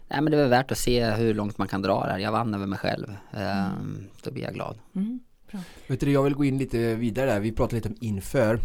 nej, 0.08 0.22
men 0.22 0.26
det 0.32 0.38
är 0.38 0.42
väl 0.42 0.50
värt 0.50 0.72
att 0.72 0.78
se 0.78 1.12
hur 1.12 1.34
långt 1.34 1.58
man 1.58 1.68
kan 1.68 1.82
dra 1.82 2.06
där. 2.06 2.18
Jag 2.18 2.32
vann 2.32 2.54
över 2.54 2.66
mig 2.66 2.80
själv. 2.80 3.16
Mm. 3.34 4.08
Då 4.24 4.32
blir 4.32 4.44
jag 4.44 4.54
glad. 4.54 4.78
Mm, 4.96 5.20
Vet 5.88 6.00
du, 6.00 6.12
jag 6.12 6.24
vill 6.24 6.36
gå 6.36 6.46
in 6.46 6.58
lite 6.58 6.96
vidare 6.96 7.32
där. 7.32 7.40
Vi 7.40 7.52
pratade 7.52 7.76
lite 7.76 7.90
om 7.90 7.96
inför. 8.02 8.60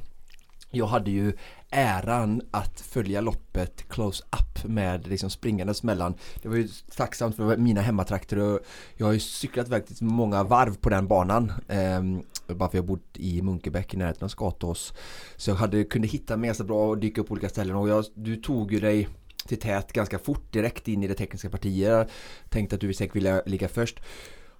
Jag 0.75 0.87
hade 0.87 1.11
ju 1.11 1.33
äran 1.71 2.43
att 2.51 2.81
följa 2.81 3.21
loppet 3.21 3.89
close 3.89 4.25
up 4.25 4.65
med 4.65 5.07
liksom 5.07 5.31
springandes 5.31 5.83
mellan 5.83 6.15
Det 6.43 6.49
var 6.49 6.57
ju 6.57 6.69
tacksamt 6.97 7.37
för 7.37 7.57
mina 7.57 7.81
hemmatrakter 7.81 8.39
och 8.39 8.61
jag 8.97 9.07
har 9.07 9.13
ju 9.13 9.21
cyklat 9.21 9.69
väldigt 9.69 10.01
många 10.01 10.45
varv 10.45 10.77
på 10.77 10.91
den 10.91 11.07
banan 11.07 11.53
eh, 11.69 12.03
Bara 12.55 12.69
för 12.69 12.79
jag 12.79 12.85
bott 12.85 13.17
i 13.17 13.43
Munkebäck 13.43 13.95
i 13.95 13.97
närheten 13.97 14.25
av 14.25 14.29
Skatås 14.29 14.93
Så 15.37 15.51
jag 15.51 15.57
hade, 15.57 15.85
kunde 15.85 16.09
hitta 16.09 16.37
mig 16.37 16.49
ganska 16.49 16.65
bra 16.65 16.89
och 16.89 16.99
dyka 16.99 17.21
upp 17.21 17.29
på 17.29 17.33
olika 17.33 17.49
ställen 17.49 17.77
och 17.77 17.89
jag, 17.89 18.05
du 18.15 18.37
tog 18.37 18.73
ju 18.73 18.81
dig 18.81 19.09
till 19.49 19.59
tät 19.59 19.93
ganska 19.93 20.19
fort 20.19 20.53
direkt 20.53 20.89
in 20.89 21.03
i 21.03 21.09
det 21.09 21.15
tekniska 21.15 21.51
partiet 21.51 22.09
Tänkte 22.49 22.75
att 22.75 22.81
du 22.81 22.95
säkert 22.95 23.17
ville 23.17 23.43
ligga 23.47 23.69
först 23.69 24.01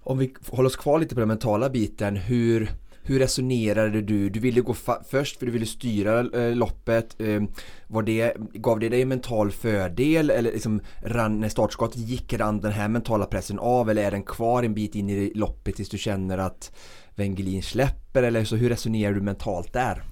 Om 0.03 0.17
vi 0.17 0.33
håller 0.47 0.67
oss 0.67 0.75
kvar 0.75 0.99
lite 0.99 1.15
på 1.15 1.19
den 1.19 1.27
mentala 1.27 1.69
biten 1.69 2.15
hur 2.15 2.69
hur 3.05 3.19
resonerade 3.19 4.01
du? 4.01 4.29
Du 4.29 4.39
ville 4.39 4.61
gå 4.61 4.73
först 5.09 5.39
för 5.39 5.45
du 5.45 5.51
ville 5.51 5.65
styra 5.65 6.19
eh, 6.19 6.55
loppet. 6.55 7.21
Eh, 7.21 7.43
var 7.87 8.03
det, 8.03 8.33
gav 8.53 8.79
det 8.79 8.89
dig 8.89 9.01
en 9.01 9.07
mental 9.07 9.51
fördel 9.51 10.29
eller 10.29 10.51
liksom 10.51 10.81
ran, 11.01 11.39
när 11.39 11.49
startskottet 11.49 11.97
gick 11.97 12.33
rann 12.33 12.61
den 12.61 12.71
här 12.71 12.87
mentala 12.87 13.25
pressen 13.25 13.59
av 13.59 13.89
eller 13.89 14.03
är 14.03 14.11
den 14.11 14.23
kvar 14.23 14.63
en 14.63 14.73
bit 14.73 14.95
in 14.95 15.09
i 15.09 15.31
loppet 15.35 15.75
tills 15.75 15.89
du 15.89 15.97
känner 15.97 16.37
att 16.37 16.71
Wengelin 17.15 17.63
släpper 17.63 18.23
eller 18.23 18.45
så 18.45 18.55
hur 18.55 18.69
resonerar 18.69 19.13
du 19.13 19.21
mentalt 19.21 19.73
där? 19.73 20.03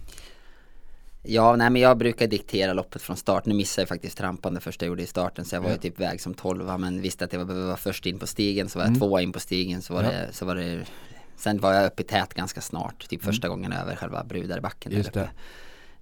Ja, 1.23 1.55
nej 1.55 1.69
men 1.69 1.81
jag 1.81 1.97
brukar 1.97 2.27
diktera 2.27 2.73
loppet 2.73 3.01
från 3.01 3.17
start. 3.17 3.45
Nu 3.45 3.53
missade 3.53 3.81
jag 3.81 3.89
faktiskt 3.89 4.17
trampan 4.17 4.53
det 4.53 4.59
första 4.59 4.85
jag 4.85 4.87
gjorde 4.87 5.03
i 5.03 5.07
starten 5.07 5.45
så 5.45 5.55
jag 5.55 5.61
var 5.61 5.69
ju 5.69 5.77
typ 5.77 5.99
väg 5.99 6.21
som 6.21 6.33
tolva 6.33 6.77
men 6.77 7.01
visste 7.01 7.25
att 7.25 7.33
jag 7.33 7.47
behövde 7.47 7.65
vara 7.65 7.77
först 7.77 8.05
in 8.05 8.19
på 8.19 8.27
stigen 8.27 8.69
så 8.69 8.79
var 8.79 8.85
jag 8.85 8.89
mm. 8.89 8.99
tvåa 8.99 9.21
in 9.21 9.31
på 9.31 9.39
stigen 9.39 9.81
så 9.81 9.93
var, 9.93 10.03
ja. 10.03 10.09
det, 10.09 10.27
så 10.31 10.45
var 10.45 10.55
det 10.55 10.85
Sen 11.41 11.59
var 11.59 11.73
jag 11.73 11.85
uppe 11.85 12.01
i 12.01 12.05
tät 12.05 12.33
ganska 12.33 12.61
snart, 12.61 13.07
typ 13.09 13.23
första 13.23 13.47
mm. 13.47 13.57
gången 13.57 13.73
över 13.73 13.95
själva 13.95 14.23
Brudarebacken. 14.23 14.91
Just 14.91 15.13
det. 15.13 15.19
Uh, 15.21 15.27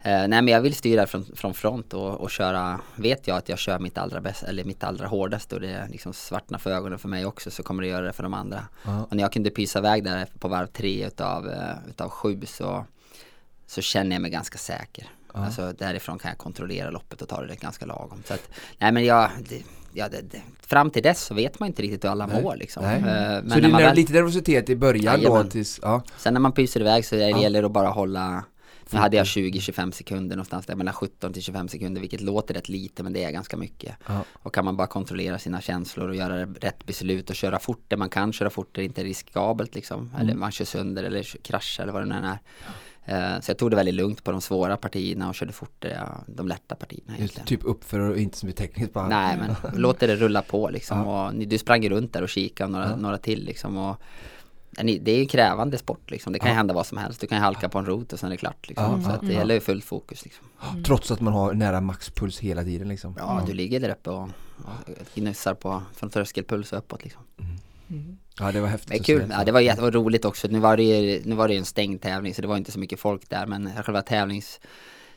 nej 0.03 0.27
men 0.27 0.47
jag 0.47 0.61
vill 0.61 0.75
styra 0.75 1.07
från, 1.07 1.25
från 1.35 1.53
front 1.53 1.93
och, 1.93 2.21
och, 2.21 2.31
köra, 2.31 2.79
vet 2.95 3.27
jag 3.27 3.37
att 3.37 3.49
jag 3.49 3.59
kör 3.59 3.79
mitt 3.79 3.97
allra 3.97 4.21
bäst, 4.21 4.43
eller 4.43 4.63
mitt 4.63 4.83
allra 4.83 5.07
hårdaste 5.07 5.55
och 5.55 5.61
det 5.61 5.87
liksom 5.91 6.13
svartnar 6.13 6.59
för 6.59 6.71
ögonen 6.71 6.99
för 6.99 7.09
mig 7.09 7.25
också 7.25 7.51
så 7.51 7.63
kommer 7.63 7.83
det 7.83 7.89
göra 7.89 8.05
det 8.05 8.13
för 8.13 8.23
de 8.23 8.33
andra. 8.33 8.67
Uh 8.85 9.01
Och 9.01 9.15
när 9.15 9.23
jag 9.23 9.33
kunde 9.33 9.49
pysa 9.49 9.79
iväg 9.79 10.03
där 10.03 10.27
på 10.39 10.47
varv 10.47 10.67
tre 10.67 11.07
utav, 11.07 11.47
uh, 11.47 11.89
utav 11.89 12.09
sju 12.09 12.41
så, 12.45 12.85
så 13.69 13.81
känner 13.81 14.15
jag 14.15 14.21
mig 14.21 14.31
ganska 14.31 14.57
säker. 14.57 15.03
Uh 15.35 15.45
Alltså 15.45 15.73
därifrån 15.77 16.19
kan 16.19 16.29
jag 16.29 16.37
kontrollera 16.37 16.89
loppet 16.89 17.21
och 17.21 17.29
ta 17.29 17.41
det 17.41 17.55
ganska 17.55 17.85
lagom. 17.85 18.23
Så 18.25 18.33
att, 18.33 18.49
nej 18.77 18.91
men 18.91 19.05
jag, 19.05 19.29
det, 19.49 19.63
ja, 19.93 20.09
det, 20.09 20.21
det, 20.21 20.41
fram 20.61 20.89
till 20.89 21.03
dess 21.03 21.23
så 21.23 21.33
vet 21.33 21.59
man 21.59 21.67
inte 21.67 21.81
riktigt 21.81 22.03
hur 22.03 22.09
alla 22.09 22.25
Nej. 22.25 22.43
mår 22.43 22.55
liksom. 22.55 22.83
Nej. 22.83 22.97
Uh, 22.97 23.03
men 23.03 23.49
så 23.49 23.59
det 23.59 23.67
är 23.67 23.71
väl, 23.71 23.95
lite 23.95 24.13
nervositet 24.13 24.69
i 24.69 24.75
början 24.75 25.21
ja, 25.21 25.43
då? 25.43 25.49
Tills, 25.49 25.79
ja. 25.81 26.03
Sen 26.17 26.33
när 26.33 26.41
man 26.41 26.51
pyser 26.51 26.79
iväg 26.79 27.05
så 27.05 27.15
det 27.15 27.29
ja. 27.29 27.41
gäller 27.41 27.61
det 27.61 27.65
att 27.65 27.71
bara 27.71 27.89
hålla 27.89 28.43
nu 28.91 28.99
hade 28.99 29.17
jag 29.17 29.23
20-25 29.23 29.91
sekunder 29.91 30.35
någonstans 30.35 30.65
där 30.65 30.75
mellan 30.75 30.93
17 30.93 31.33
till 31.33 31.41
25 31.43 31.67
sekunder 31.67 32.01
vilket 32.01 32.21
låter 32.21 32.53
rätt 32.53 32.69
lite 32.69 33.03
men 33.03 33.13
det 33.13 33.23
är 33.23 33.31
ganska 33.31 33.57
mycket. 33.57 33.95
Ja. 34.07 34.23
Och 34.33 34.53
kan 34.53 34.65
man 34.65 34.77
bara 34.77 34.87
kontrollera 34.87 35.39
sina 35.39 35.61
känslor 35.61 36.09
och 36.09 36.15
göra 36.15 36.45
rätt 36.45 36.85
beslut 36.85 37.29
och 37.29 37.35
köra 37.35 37.59
fort 37.59 37.83
där 37.87 37.97
man 37.97 38.09
kan 38.09 38.33
köra 38.33 38.49
fort, 38.49 38.69
det 38.71 38.81
är 38.81 38.85
inte 38.85 39.03
riskabelt 39.03 39.75
liksom. 39.75 39.99
Mm. 39.99 40.21
Eller 40.21 40.35
man 40.35 40.51
kör 40.51 40.65
sönder 40.65 41.03
eller 41.03 41.23
kraschar 41.23 41.83
eller 41.83 41.93
vad 41.93 42.01
det 42.01 42.05
nu 42.05 42.27
är. 42.27 42.39
Eh, 43.05 43.39
så 43.39 43.51
jag 43.51 43.57
tog 43.57 43.69
det 43.69 43.75
väldigt 43.75 43.95
lugnt 43.95 44.23
på 44.23 44.31
de 44.31 44.41
svåra 44.41 44.77
partierna 44.77 45.29
och 45.29 45.35
körde 45.35 45.53
fort 45.53 45.85
de 46.25 46.47
lätta 46.47 46.75
partierna. 46.75 47.17
Just 47.17 47.45
typ 47.45 47.59
uppför 47.63 47.99
och 47.99 48.17
inte 48.17 48.37
så 48.37 48.45
mycket 48.45 48.59
tekniskt 48.59 48.93
bara. 48.93 49.07
Nej 49.07 49.37
men 49.37 49.55
låter 49.81 50.07
det 50.07 50.15
rulla 50.15 50.41
på 50.41 50.69
liksom. 50.69 50.97
Ja. 50.99 51.27
Och 51.27 51.33
du 51.35 51.57
sprang 51.57 51.89
runt 51.89 52.13
där 52.13 52.21
och 52.21 52.29
kikade 52.29 52.71
några, 52.71 52.89
ja. 52.89 52.95
några 52.95 53.17
till 53.17 53.45
liksom. 53.45 53.77
Och, 53.77 54.01
det 54.83 55.11
är 55.11 55.15
ju 55.15 55.21
en 55.21 55.27
krävande 55.27 55.77
sport 55.77 56.11
liksom. 56.11 56.33
Det 56.33 56.39
kan 56.39 56.49
ja. 56.49 56.55
hända 56.55 56.73
vad 56.73 56.85
som 56.85 56.97
helst. 56.97 57.21
Du 57.21 57.27
kan 57.27 57.37
ju 57.37 57.41
halka 57.41 57.69
på 57.69 57.79
en 57.79 57.85
rot 57.85 58.13
och 58.13 58.19
sen 58.19 58.27
är 58.27 58.31
det 58.31 58.37
klart 58.37 58.67
liksom. 58.67 59.03
Så 59.03 59.09
att 59.09 59.21
det 59.21 59.33
gäller 59.33 59.53
ju 59.53 59.59
fullt 59.61 59.85
fokus 59.85 60.23
liksom. 60.23 60.45
Trots 60.85 61.11
att 61.11 61.21
man 61.21 61.33
har 61.33 61.53
nära 61.53 61.81
maxpuls 61.81 62.39
hela 62.39 62.63
tiden 62.63 62.87
liksom. 62.87 63.15
Ja, 63.17 63.43
du 63.47 63.53
ligger 63.53 63.79
där 63.79 63.89
uppe 63.89 64.09
och, 64.09 64.23
och 64.57 64.69
gnussar 65.15 65.53
på 65.53 65.81
från 65.95 66.09
tröskelpuls 66.09 66.73
och 66.73 66.79
uppåt 66.79 67.03
liksom. 67.03 67.21
Mm. 67.39 67.57
Mm. 67.89 68.17
Ja 68.39 68.51
det 68.51 68.61
var 68.61 68.67
häftigt. 68.67 68.91
Det 68.91 69.03
kul. 69.03 69.27
Ja, 69.31 69.43
det 69.43 69.51
var 69.51 69.59
jätte, 69.59 69.81
roligt 69.81 70.25
också. 70.25 70.47
Nu 70.47 70.59
var 70.59 70.77
det 70.77 71.21
nu 71.25 71.35
var 71.35 71.47
det 71.47 71.57
en 71.57 71.65
stängd 71.65 72.01
tävling 72.01 72.35
så 72.35 72.41
det 72.41 72.47
var 72.47 72.57
inte 72.57 72.71
så 72.71 72.79
mycket 72.79 72.99
folk 72.99 73.29
där 73.29 73.45
men 73.45 73.69
själva 73.83 74.01
tävlings 74.01 74.59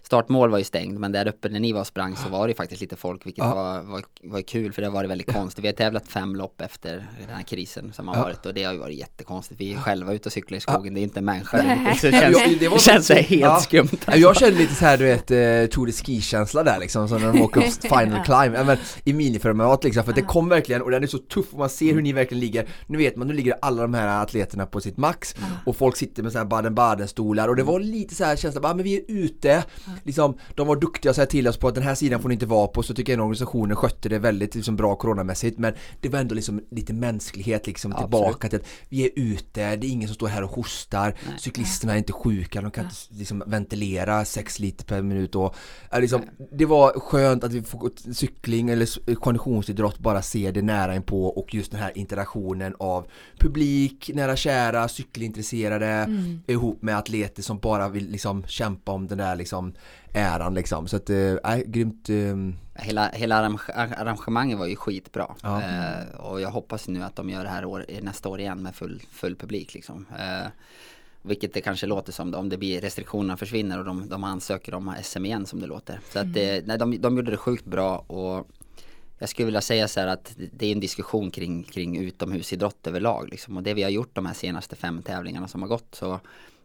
startmål 0.02 0.50
var 0.50 0.58
ju 0.58 0.64
stängd 0.64 0.98
men 0.98 1.12
där 1.12 1.28
uppe 1.28 1.48
när 1.48 1.60
ni 1.60 1.72
var 1.72 1.80
och 1.80 1.86
sprang 1.86 2.16
så 2.16 2.28
var 2.28 2.48
det 2.48 2.54
faktiskt 2.54 2.80
lite 2.80 2.96
folk 2.96 3.26
vilket 3.26 3.44
ja. 3.44 3.54
var, 3.54 3.82
var, 3.82 4.02
var 4.22 4.40
kul 4.40 4.72
för 4.72 4.82
det 4.82 4.88
har 4.88 4.94
varit 4.94 5.10
väldigt 5.10 5.32
konstigt. 5.32 5.64
Vi 5.64 5.68
har 5.68 5.74
tävlat 5.74 6.08
fem 6.08 6.36
lopp 6.36 6.60
efter 6.60 7.06
den 7.26 7.36
här 7.36 7.42
krisen 7.42 7.92
som 7.92 8.08
har 8.08 8.16
ja. 8.16 8.22
varit 8.22 8.46
och 8.46 8.54
det 8.54 8.64
har 8.64 8.72
ju 8.72 8.78
varit 8.78 8.98
jättekonstigt. 8.98 9.60
Vi 9.60 9.72
är 9.72 9.78
själva 9.78 10.12
ute 10.12 10.28
och 10.28 10.32
cyklar 10.32 10.58
i 10.58 10.60
skogen, 10.60 10.94
det 10.94 11.00
är 11.00 11.02
inte 11.02 11.18
en 11.20 11.24
människa. 11.24 11.56
Det, 11.62 11.98
så 11.98 12.06
det 12.06 12.12
känns, 12.12 12.58
det, 12.60 12.68
det 12.68 12.80
känns 12.80 13.06
så, 13.06 13.14
helt 13.14 13.30
ja. 13.30 13.60
skumt. 13.60 13.88
Alltså. 13.92 14.20
Jag 14.20 14.36
kände 14.36 14.58
lite 14.58 14.74
så 14.74 14.84
här 14.84 14.98
du 14.98 15.04
vet 15.04 15.30
eh, 15.30 15.74
Tour 15.74 15.86
de 15.86 15.92
Ski-känsla 15.92 16.62
där 16.62 16.78
liksom 16.78 17.08
som 17.08 17.22
när 17.22 17.32
de 17.32 17.42
åker 17.42 17.60
upp 17.60 17.74
final 17.82 18.24
climb. 18.24 18.66
Men, 18.66 18.76
I 19.04 19.12
miniformat 19.12 19.84
liksom 19.84 20.04
för 20.04 20.12
det 20.12 20.22
kom 20.22 20.48
verkligen 20.48 20.82
och 20.82 20.90
den 20.90 21.02
är 21.02 21.06
så 21.06 21.18
tuff 21.18 21.52
och 21.52 21.58
man 21.58 21.68
ser 21.68 21.94
hur 21.94 22.02
ni 22.02 22.12
verkligen 22.12 22.40
ligger. 22.40 22.68
Nu 22.86 22.98
vet 22.98 23.16
man, 23.16 23.28
nu 23.28 23.34
ligger 23.34 23.56
alla 23.62 23.82
de 23.82 23.94
här 23.94 24.22
atleterna 24.22 24.66
på 24.66 24.80
sitt 24.80 24.96
max 24.96 25.34
och 25.66 25.76
folk 25.76 25.96
sitter 25.96 26.22
med 26.22 26.32
så 26.32 26.38
här 26.38 26.44
Baden-Baden 26.44 27.08
stolar 27.08 27.48
och 27.48 27.56
det 27.56 27.62
var 27.62 27.80
lite 27.80 28.14
så 28.14 28.24
här 28.24 28.36
känsla, 28.36 28.60
bara 28.60 28.74
men 28.74 28.84
vi 28.84 28.96
är 28.96 29.02
ute 29.08 29.64
liksom, 30.02 30.38
de 30.54 30.66
var 30.66 30.76
duktiga 30.76 31.10
att 31.10 31.16
säga 31.16 31.26
till 31.26 31.48
oss 31.48 31.56
på 31.56 31.68
att 31.68 31.74
den 31.74 31.84
här 31.84 31.94
sidan 31.94 32.22
får 32.22 32.28
ni 32.28 32.32
inte 32.34 32.46
vara 32.46 32.66
på 32.66 32.82
så 32.82 32.94
tycker 32.94 33.12
jag 33.12 33.20
att 33.20 33.24
organisationen 33.24 33.76
skötte 33.76 34.08
det 34.08 34.18
väldigt 34.18 34.54
liksom, 34.54 34.76
bra 34.76 34.96
coronamässigt. 34.96 35.58
Men 35.58 35.74
det 36.00 36.08
var 36.08 36.18
ändå 36.18 36.34
liksom 36.34 36.60
lite 36.70 36.92
mänsklighet 36.92 37.66
liksom 37.66 37.92
tillbaka 37.92 38.48
till 38.48 38.58
att 38.58 38.66
vi 38.88 39.04
är 39.04 39.10
ute, 39.16 39.76
det 39.76 39.86
är 39.86 39.90
ingen 39.90 40.08
som 40.08 40.14
står 40.14 40.28
här 40.28 40.42
och 40.42 40.50
hostar, 40.50 41.14
cyklisterna 41.38 41.92
är 41.92 41.98
inte 41.98 42.12
sjuka, 42.12 42.60
de 42.60 42.70
kan 42.70 42.84
inte 42.84 42.96
liksom 43.10 43.42
ventilera 43.46 44.24
6 44.24 44.58
liter 44.58 44.84
per 44.84 45.02
minut 45.02 45.34
och 45.34 45.54
liksom, 45.98 46.22
det 46.52 46.66
var 46.66 47.00
skönt 47.00 47.44
att 47.44 47.52
vi 47.52 47.62
får 47.62 48.12
cykling 48.12 48.70
eller 48.70 49.14
konditionsidrott 49.14 49.98
bara 49.98 50.22
se 50.22 50.50
det 50.50 50.62
nära 50.62 50.96
inpå 50.96 51.26
och 51.26 51.54
just 51.54 51.72
den 51.72 51.80
här 51.80 51.98
interaktionen 51.98 52.74
av 52.78 53.06
publik, 53.38 54.10
nära 54.14 54.36
kära, 54.36 54.88
cykelintresserade 54.88 56.08
ihop 56.46 56.82
med 56.82 56.98
atleter 56.98 57.42
som 57.42 57.58
bara 57.58 57.88
vill 57.88 58.10
liksom 58.10 58.44
kämpa 58.46 58.92
om 58.92 59.06
den 59.06 59.18
där 59.18 59.36
liksom 59.36 59.74
äran 60.12 60.54
liksom 60.54 60.88
så 60.88 60.96
att, 60.96 61.10
äh, 61.10 61.56
grymt 61.66 62.08
äh, 62.08 62.36
Hela, 62.74 63.08
hela 63.08 63.42
arrange- 63.42 63.96
arrangemanget 63.96 64.58
var 64.58 64.66
ju 64.66 64.76
skitbra. 64.76 65.34
Ja. 65.42 65.62
Eh, 65.62 66.20
och 66.20 66.40
jag 66.40 66.50
hoppas 66.50 66.88
nu 66.88 67.02
att 67.02 67.16
de 67.16 67.30
gör 67.30 67.44
det 67.44 67.50
här 67.50 67.64
år, 67.64 67.84
nästa 68.02 68.28
år 68.28 68.40
igen 68.40 68.62
med 68.62 68.74
full, 68.74 69.02
full 69.10 69.36
publik 69.36 69.74
liksom. 69.74 70.06
Eh, 70.18 70.46
vilket 71.22 71.54
det 71.54 71.60
kanske 71.60 71.86
låter 71.86 72.12
som 72.12 72.34
om 72.34 72.48
det 72.48 72.58
blir 72.58 72.80
restriktionerna 72.80 73.36
försvinner 73.36 73.78
och 73.78 73.84
de, 73.84 74.08
de 74.08 74.24
ansöker 74.24 74.74
om 74.74 74.94
SM 75.02 75.24
igen 75.24 75.46
som 75.46 75.60
det 75.60 75.66
låter. 75.66 76.00
Så 76.12 76.18
att 76.18 76.34
det, 76.34 76.66
nej, 76.66 76.78
de, 76.78 77.00
de 77.00 77.16
gjorde 77.16 77.30
det 77.30 77.36
sjukt 77.36 77.64
bra 77.64 77.98
och 77.98 78.48
jag 79.18 79.28
skulle 79.28 79.46
vilja 79.46 79.60
säga 79.60 79.88
så 79.88 80.00
här 80.00 80.06
att 80.06 80.32
det 80.52 80.66
är 80.66 80.72
en 80.72 80.80
diskussion 80.80 81.30
kring, 81.30 81.62
kring 81.62 81.96
utomhusidrott 81.96 82.86
överlag 82.86 83.28
liksom. 83.30 83.56
Och 83.56 83.62
det 83.62 83.74
vi 83.74 83.82
har 83.82 83.90
gjort 83.90 84.14
de 84.14 84.26
här 84.26 84.34
senaste 84.34 84.76
fem 84.76 85.02
tävlingarna 85.02 85.48
som 85.48 85.62
har 85.62 85.68
gått 85.68 85.94
så 85.94 86.20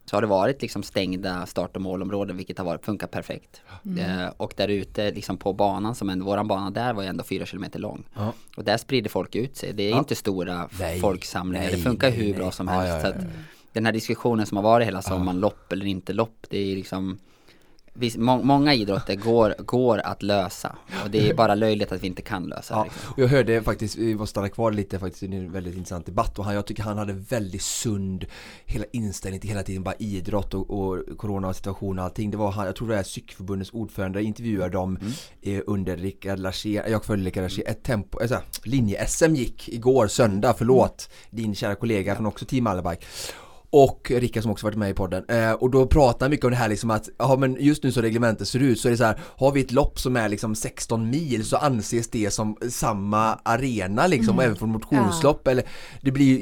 så 0.09 0.15
har 0.15 0.21
det 0.21 0.27
varit 0.27 0.61
liksom 0.61 0.83
stängda 0.83 1.45
start 1.45 1.75
och 1.75 1.81
målområden 1.81 2.37
vilket 2.37 2.57
har 2.57 2.65
varit, 2.65 2.85
funkat 2.85 3.11
perfekt. 3.11 3.61
Eh, 3.99 4.27
och 4.37 4.53
där 4.57 4.67
ute 4.67 5.11
liksom 5.11 5.37
på 5.37 5.53
banan 5.53 5.95
som 5.95 6.09
en, 6.09 6.23
våran 6.23 6.47
bana 6.47 6.69
där 6.69 6.93
var 6.93 7.03
ju 7.03 7.09
ändå 7.09 7.23
fyra 7.23 7.45
kilometer 7.45 7.79
lång. 7.79 8.03
Ja. 8.15 8.33
Och 8.57 8.63
där 8.63 8.77
sprider 8.77 9.09
folk 9.09 9.35
ut 9.35 9.57
sig. 9.57 9.73
Det 9.73 9.83
är 9.83 9.89
Ja. 9.89 9.99
inte 9.99 10.15
stora 10.15 10.69
Nej, 10.79 10.99
folksamlingar. 10.99 11.71
det 11.71 11.77
funkar 11.77 12.09
nej, 12.09 12.17
hur 12.19 12.23
nej. 12.25 12.33
bra 12.33 12.51
som 12.51 12.67
Ja, 12.67 12.73
helst. 12.73 12.89
ja, 12.89 12.95
ja, 12.95 13.01
Så 13.01 13.07
att 13.07 13.23
ja. 13.23 13.29
den 13.73 13.85
här 13.85 13.93
diskussionen 13.93 14.45
som 14.45 14.55
har 14.57 14.63
varit 14.63 14.87
hela 14.87 15.01
sommaren, 15.01 15.39
lopp 15.39 15.71
eller 15.71 15.85
inte 15.85 16.13
lopp, 16.13 16.45
det 16.49 16.57
är 16.71 16.75
liksom 16.75 17.17
Visst, 17.99 18.17
må, 18.17 18.43
många 18.43 18.73
idrotter 18.73 19.15
går, 19.15 19.55
går 19.59 19.97
att 19.97 20.23
lösa 20.23 20.75
och 21.03 21.11
det 21.11 21.29
är 21.29 21.33
bara 21.33 21.55
löjligt 21.55 21.91
att 21.91 22.03
vi 22.03 22.07
inte 22.07 22.21
kan 22.21 22.43
lösa. 22.43 22.73
Ja, 22.73 22.83
Liksom. 22.83 23.11
och 23.13 23.19
jag 23.19 23.27
hörde 23.27 23.63
faktiskt, 23.63 23.95
vi 23.95 24.15
måste 24.15 24.31
stanna 24.31 24.49
kvar 24.49 24.71
lite 24.71 24.99
faktiskt, 24.99 25.31
det 25.31 25.37
är 25.37 25.39
en 25.39 25.51
väldigt 25.51 25.75
intressant 25.75 26.05
debatt 26.05 26.39
och 26.39 26.45
han, 26.45 26.55
jag 26.55 26.65
tycker 26.65 26.83
han 26.83 26.97
hade 26.97 27.13
väldigt 27.13 27.61
sund 27.61 28.25
hela 28.65 28.85
inställning 28.91 29.41
till 29.41 29.49
hela 29.49 29.63
tiden 29.63 29.83
bara 29.83 29.95
idrott 29.99 30.53
och, 30.53 30.69
och 30.69 31.17
coronasituation 31.17 31.99
och 31.99 32.05
allting. 32.05 32.31
Det 32.31 32.37
var 32.37 32.51
han, 32.51 32.65
jag 32.65 32.75
tror 32.75 32.87
det 32.87 32.97
är 32.97 33.03
cykelförbundets 33.03 33.71
ordförande 33.73 34.23
intervjuade 34.23 34.71
dem 34.71 34.99
eh, 35.41 35.61
under 35.67 35.97
Rickard 35.97 36.39
Larsén, 36.39 36.83
jag 36.91 37.05
följde 37.05 37.27
Rickard 37.27 37.43
Larsén, 37.43 37.63
ett 37.67 37.83
tempo, 37.83 38.19
alltså, 38.19 38.41
linje-SM 38.63 39.35
gick 39.35 39.69
igår 39.69 40.07
söndag, 40.07 40.55
förlåt, 40.57 41.09
din 41.29 41.55
kära 41.55 41.75
kollega 41.75 42.15
från 42.15 42.25
också 42.25 42.45
Team 42.45 42.67
Allebike. 42.67 43.05
Och 43.69 44.11
Rickard 44.15 44.43
som 44.43 44.51
också 44.51 44.65
varit 44.65 44.77
med 44.77 44.89
i 44.89 44.93
podden. 44.93 45.25
Eh, 45.29 45.51
och 45.51 45.69
då 45.71 45.87
pratar 45.87 46.25
han 46.25 46.31
mycket 46.31 46.45
om 46.45 46.51
det 46.51 46.57
här 46.57 46.69
liksom 46.69 46.91
att, 46.91 47.09
ja 47.17 47.35
men 47.37 47.57
just 47.59 47.83
nu 47.83 47.91
så 47.91 48.01
reglementet 48.01 48.47
ser 48.47 48.59
ut 48.59 48.79
så 48.79 48.87
är 48.87 48.91
det 48.91 48.97
så 48.97 49.03
här, 49.03 49.19
har 49.37 49.51
vi 49.51 49.61
ett 49.61 49.71
lopp 49.71 49.99
som 49.99 50.15
är 50.15 50.29
liksom 50.29 50.55
16 50.55 51.09
mil 51.09 51.45
så 51.45 51.57
anses 51.57 52.09
det 52.09 52.33
som 52.33 52.57
samma 52.69 53.39
arena 53.43 54.07
liksom, 54.07 54.37
och 54.37 54.43
även 54.43 54.55
från 54.55 54.69
motionslopp 54.69 55.47
eller 55.47 55.63
det 56.01 56.11
blir 56.11 56.25
ju 56.25 56.39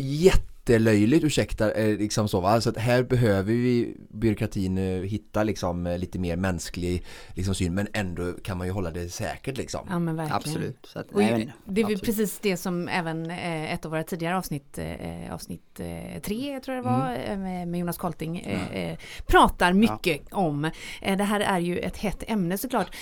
jättelöjligt, 0.70 1.24
ursäkta, 1.24 1.72
eh, 1.72 1.98
liksom 1.98 2.28
så 2.28 2.40
va. 2.42 2.62
Så 2.62 2.70
att 2.70 2.78
här 2.78 3.04
behöver 3.04 3.54
vi 3.54 3.98
byråkratin 4.10 4.78
eh, 4.78 5.02
hitta 5.02 5.44
liksom 5.44 5.88
eh, 5.88 5.98
lite 5.98 6.20
mer 6.20 6.36
mänsklig 6.36 7.06
liksom, 7.34 7.56
syn 7.56 7.74
men 7.74 7.88
ändå 7.94 8.32
kan 8.44 8.58
man 8.58 8.68
ju 8.68 8.74
hålla 8.74 8.92
det 8.92 9.10
säkert 9.10 9.58
liksom. 9.58 9.88
Ja 9.90 10.00
men 10.00 10.16
verkligen. 10.16 10.36
Absolut. 10.38 10.86
Så 10.86 11.00
att, 11.00 11.16
nej, 11.16 11.54
det 11.66 11.82
är 11.82 11.86
absolut. 11.86 12.04
precis 12.04 12.40
det 12.40 12.58
som 12.58 12.88
även 12.88 13.32
eh, 13.32 13.74
ett 13.74 13.86
av 13.86 13.92
våra 13.92 14.04
tidigare 14.04 14.38
avsnitt, 14.38 14.78
eh, 14.78 15.34
avsnitt 15.34 15.80
eh, 15.80 16.22
tre 16.22 16.60
tror 16.60 16.76
jag 16.76 16.86
det 16.86 16.90
var, 16.90 17.16
Mm. 17.26 17.42
med, 17.42 17.68
med 17.68 17.80
Jonas 17.80 17.98
Kolting, 17.98 18.40
eh, 18.40 18.76
eh, 18.76 18.98
pratar 19.28 19.74
mycket 19.74 20.34
om. 20.34 20.66
Eh, 21.02 21.18
det 21.18 21.24
här 21.24 21.40
är 21.40 21.60
ju 21.60 21.80
ett 21.80 21.98
hett 21.98 22.24
ämne 22.28 22.58
såklart. 22.58 22.96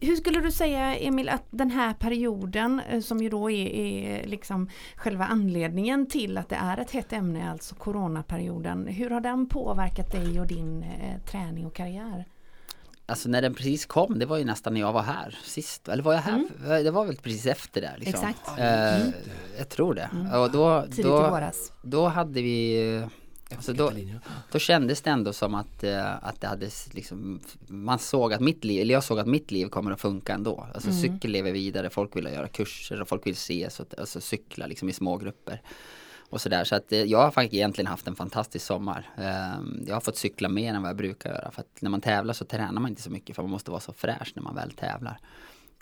Hur 0.00 0.16
skulle 0.16 0.40
du 0.40 0.50
säga 0.50 0.96
Emil 0.96 1.28
att 1.28 1.44
den 1.50 1.70
här 1.70 1.94
perioden 1.94 2.80
eh, 2.90 3.00
som 3.00 3.22
ju 3.22 3.28
då 3.28 3.50
är, 3.50 3.66
är 3.66 4.26
liksom 4.26 4.68
själva 4.96 5.24
anledningen 5.24 6.06
till 6.06 6.38
att 6.38 6.48
det 6.48 6.56
är 6.56 6.78
ett 6.78 6.93
hett 6.94 7.12
ämne, 7.12 7.50
alltså 7.50 7.74
coronaperioden. 7.74 8.86
Hur 8.86 9.10
har 9.10 9.20
den 9.20 9.46
påverkat 9.48 10.12
dig 10.12 10.40
och 10.40 10.46
din 10.46 10.82
eh, 10.82 11.20
träning 11.30 11.66
och 11.66 11.74
karriär? 11.74 12.24
Alltså 13.06 13.28
när 13.28 13.42
den 13.42 13.54
precis 13.54 13.86
kom, 13.86 14.18
det 14.18 14.26
var 14.26 14.38
ju 14.38 14.44
nästan 14.44 14.74
när 14.74 14.80
jag 14.80 14.92
var 14.92 15.02
här 15.02 15.38
sist. 15.44 15.88
Eller 15.88 16.02
var 16.02 16.12
jag 16.12 16.20
här? 16.20 16.48
Det 16.84 16.90
var 16.90 17.04
väl 17.04 17.16
precis 17.16 17.46
efter 17.46 17.80
det. 17.80 17.94
Liksom. 17.98 18.28
Exakt. 18.28 18.58
Eh, 18.58 19.08
Jag 19.58 19.68
tror 19.68 19.94
det. 19.94 20.08
Och 20.38 20.50
då, 20.50 20.82
Tidigt 20.82 20.98
i 20.98 21.02
då, 21.02 21.30
våras. 21.30 21.72
då 21.82 22.08
hade 22.08 22.42
vi 22.42 23.04
Alltså 23.50 23.72
då, 23.72 23.92
då 24.52 24.58
kändes 24.58 25.02
det 25.02 25.10
ändå 25.10 25.32
som 25.32 25.54
att, 25.54 25.84
eh, 25.84 26.24
att 26.24 26.40
det 26.40 26.46
hade 26.46 26.70
liksom, 26.92 27.40
man 27.66 27.98
såg 27.98 28.32
att 28.32 28.40
mitt 28.40 28.64
liv, 28.64 28.80
eller 28.80 28.94
jag 28.94 29.04
såg 29.04 29.18
att 29.18 29.26
mitt 29.26 29.50
liv 29.50 29.66
kommer 29.68 29.90
att 29.90 30.00
funka 30.00 30.32
ändå. 30.34 30.66
Alltså 30.74 30.92
cykel 30.92 31.30
lever 31.30 31.52
vidare, 31.52 31.90
folk 31.90 32.16
vill 32.16 32.24
göra 32.24 32.48
kurser 32.48 33.02
och 33.02 33.08
folk 33.08 33.26
vill 33.26 33.32
ses 33.32 33.80
och 33.80 33.86
alltså 33.98 34.20
cykla 34.20 34.66
liksom 34.66 34.88
i 34.88 34.92
små 34.92 35.16
grupper. 35.16 35.62
Och 36.30 36.40
sådär, 36.40 36.64
så 36.64 36.74
att 36.76 36.92
eh, 36.92 37.02
jag 37.02 37.18
har 37.18 37.30
faktiskt 37.30 37.54
egentligen 37.54 37.86
haft 37.86 38.06
en 38.08 38.16
fantastisk 38.16 38.66
sommar. 38.66 39.08
Ehm, 39.16 39.84
Jag 39.86 39.94
har 39.94 40.00
fått 40.00 40.16
cykla 40.16 40.48
mer 40.48 40.74
än 40.74 40.82
vad 40.82 40.88
jag 40.88 40.96
brukar 40.96 41.30
göra. 41.30 41.50
För 41.50 41.60
att 41.60 41.82
när 41.82 41.90
man 41.90 42.00
tävlar 42.00 42.34
så 42.34 42.44
tränar 42.44 42.80
man 42.80 42.88
inte 42.90 43.02
så 43.02 43.10
mycket 43.10 43.36
för 43.36 43.42
man 43.42 43.50
måste 43.50 43.70
vara 43.70 43.80
så 43.80 43.92
fräsch 43.92 44.32
när 44.34 44.42
man 44.42 44.54
väl 44.54 44.70
tävlar. 44.70 45.18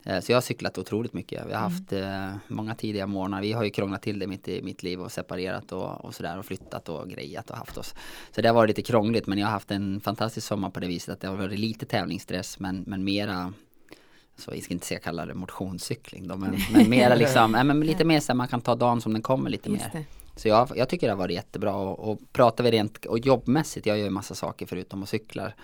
Eh, 0.04 0.20
Så 0.20 0.32
jag 0.32 0.36
har 0.36 0.42
cyklat 0.42 0.78
otroligt 0.78 1.12
mycket. 1.12 1.46
Vi 1.48 1.52
har 1.52 1.60
haft 1.60 1.92
eh, 1.92 2.30
många 2.48 2.74
tidiga 2.74 3.06
morgnar. 3.06 3.40
Vi 3.40 3.52
har 3.52 3.64
ju 3.64 3.70
krånglat 3.70 4.02
till 4.02 4.18
det 4.18 4.26
mitt 4.26 4.48
i 4.48 4.62
mitt 4.62 4.82
liv 4.82 5.00
och 5.00 5.12
separerat 5.12 5.72
och, 5.72 6.04
och 6.04 6.14
sådär 6.14 6.38
och 6.38 6.44
flyttat 6.46 6.88
och 6.88 7.10
grejat 7.10 7.50
och 7.50 7.56
haft 7.56 7.76
oss. 7.78 7.94
Så 8.34 8.42
det 8.42 8.48
har 8.48 8.54
varit 8.54 8.68
lite 8.68 8.82
krångligt 8.82 9.26
men 9.26 9.38
jag 9.38 9.46
har 9.46 9.52
haft 9.52 9.70
en 9.70 10.00
fantastisk 10.00 10.46
sommar 10.46 10.70
på 10.70 10.80
det 10.80 10.86
viset 10.86 11.12
att 11.12 11.20
det 11.20 11.28
har 11.28 11.36
varit 11.36 11.58
lite 11.58 11.86
tävlingsstress 11.86 12.58
men, 12.58 12.84
men 12.86 13.04
mera 13.04 13.52
så 14.36 14.50
jag 14.54 14.62
ska 14.62 14.74
inte 14.74 14.86
säga 14.86 15.00
kalla 15.00 15.26
det 15.26 15.34
motionscykling 15.34 16.28
då, 16.28 16.36
men, 16.36 16.56
men 16.72 16.90
mera 16.90 17.14
liksom, 17.24 17.52
nej, 17.52 17.64
men 17.64 17.80
lite 17.80 18.04
mer 18.04 18.20
så 18.20 18.32
här, 18.32 18.34
man 18.36 18.48
kan 18.48 18.60
ta 18.60 18.74
dagen 18.74 19.00
som 19.00 19.12
den 19.12 19.22
kommer 19.22 19.50
lite 19.50 19.70
Just 19.70 19.84
mer. 19.84 19.90
det. 19.92 20.04
Så 20.36 20.48
jag, 20.48 20.72
jag 20.76 20.88
tycker 20.88 21.06
det 21.06 21.12
har 21.12 21.18
varit 21.18 21.34
jättebra 21.34 21.74
och, 21.74 22.10
och 22.12 22.20
pratar 22.32 22.64
vi 22.64 22.70
rent 22.70 23.06
och 23.06 23.18
jobbmässigt, 23.18 23.86
jag 23.86 23.98
gör 23.98 24.04
ju 24.04 24.10
massa 24.10 24.34
saker 24.34 24.66
förutom 24.66 25.02
att 25.02 25.08
cyklar. 25.08 25.54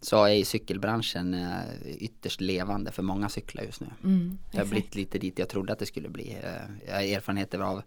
Så 0.00 0.24
är 0.24 0.32
ju 0.32 0.44
cykelbranschen 0.44 1.34
eh, 1.34 1.58
ytterst 1.98 2.40
levande 2.40 2.92
för 2.92 3.02
många 3.02 3.28
cyklar 3.28 3.62
just 3.64 3.80
nu. 3.80 3.86
Mm, 4.04 4.38
Det 4.52 4.58
har 4.58 4.64
blivit 4.64 4.94
lite 4.94 5.18
dit 5.18 5.38
jag 5.38 5.48
trodde 5.48 5.72
att 5.72 5.78
det 5.78 5.86
skulle 5.86 6.08
bli. 6.08 6.32
Eh, 6.42 6.86
Jag 6.88 6.94
har 6.94 7.02
erfarenheter 7.02 7.58
av 7.58 7.82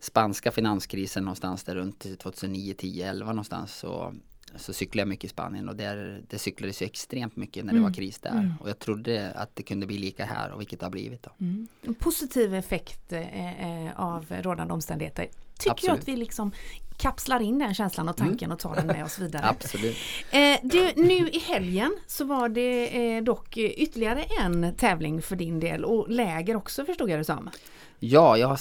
spanska 0.00 0.50
finanskrisen 0.52 1.24
någonstans 1.24 1.64
där 1.64 1.74
runt 1.74 2.18
2009, 2.18 2.74
10, 2.78 3.08
11 3.10 3.26
någonstans. 3.32 3.74
Så, 3.74 4.14
så 4.56 4.72
cyklade 4.72 5.00
jag 5.00 5.08
mycket 5.08 5.24
i 5.24 5.28
Spanien 5.28 5.68
och 5.68 5.76
där, 5.76 6.22
det 6.28 6.38
cyklades 6.38 6.82
ju 6.82 6.86
extremt 6.86 7.36
mycket 7.36 7.64
när 7.64 7.72
det 7.72 7.78
Mm. 7.78 7.90
var 7.90 7.94
kris 7.96 8.18
där. 8.18 8.54
Och 8.60 8.68
jag 8.68 8.78
trodde 8.78 9.30
att 9.32 9.56
det 9.56 9.62
kunde 9.62 9.86
bli 9.86 9.98
lika 9.98 10.24
här 10.24 10.50
och 10.52 10.60
vilket 10.60 10.80
det 10.80 10.86
har 10.86 10.90
blivit 10.90 11.22
då. 11.22 11.30
Mm. 11.40 11.66
Positiv 11.98 12.54
effekt 12.54 13.12
eh, 13.12 13.86
eh, 13.86 14.00
av 14.00 14.26
rådande 14.30 14.74
omständigheter. 14.74 15.26
Tycker 15.58 15.70
Absolut. 15.70 15.88
jag 15.88 15.98
att 15.98 16.08
vi 16.08 16.16
liksom 16.16 16.52
kapslar 16.96 17.40
in 17.40 17.58
den 17.58 17.74
känslan 17.74 18.08
och 18.08 18.16
tanken 18.16 18.52
och 18.52 18.58
tar 18.58 18.74
den 18.74 18.86
med 18.86 19.04
oss 19.04 19.18
vidare. 19.18 19.44
Absolut. 19.48 19.96
Eh, 20.30 20.58
du, 20.62 20.92
nu 20.96 21.28
i 21.28 21.38
helgen 21.38 21.96
så 22.06 22.24
var 22.24 22.48
det 22.48 23.16
eh, 23.16 23.22
dock 23.22 23.56
ytterligare 23.56 24.24
en 24.40 24.74
tävling 24.76 25.22
för 25.22 25.36
din 25.36 25.60
del 25.60 25.84
och 25.84 26.08
läger 26.08 26.56
också 26.56 26.84
förstod 26.84 27.10
jag 27.10 27.20
det 27.20 27.24
som. 27.24 27.50
Ja, 27.98 28.36
jag 28.36 28.58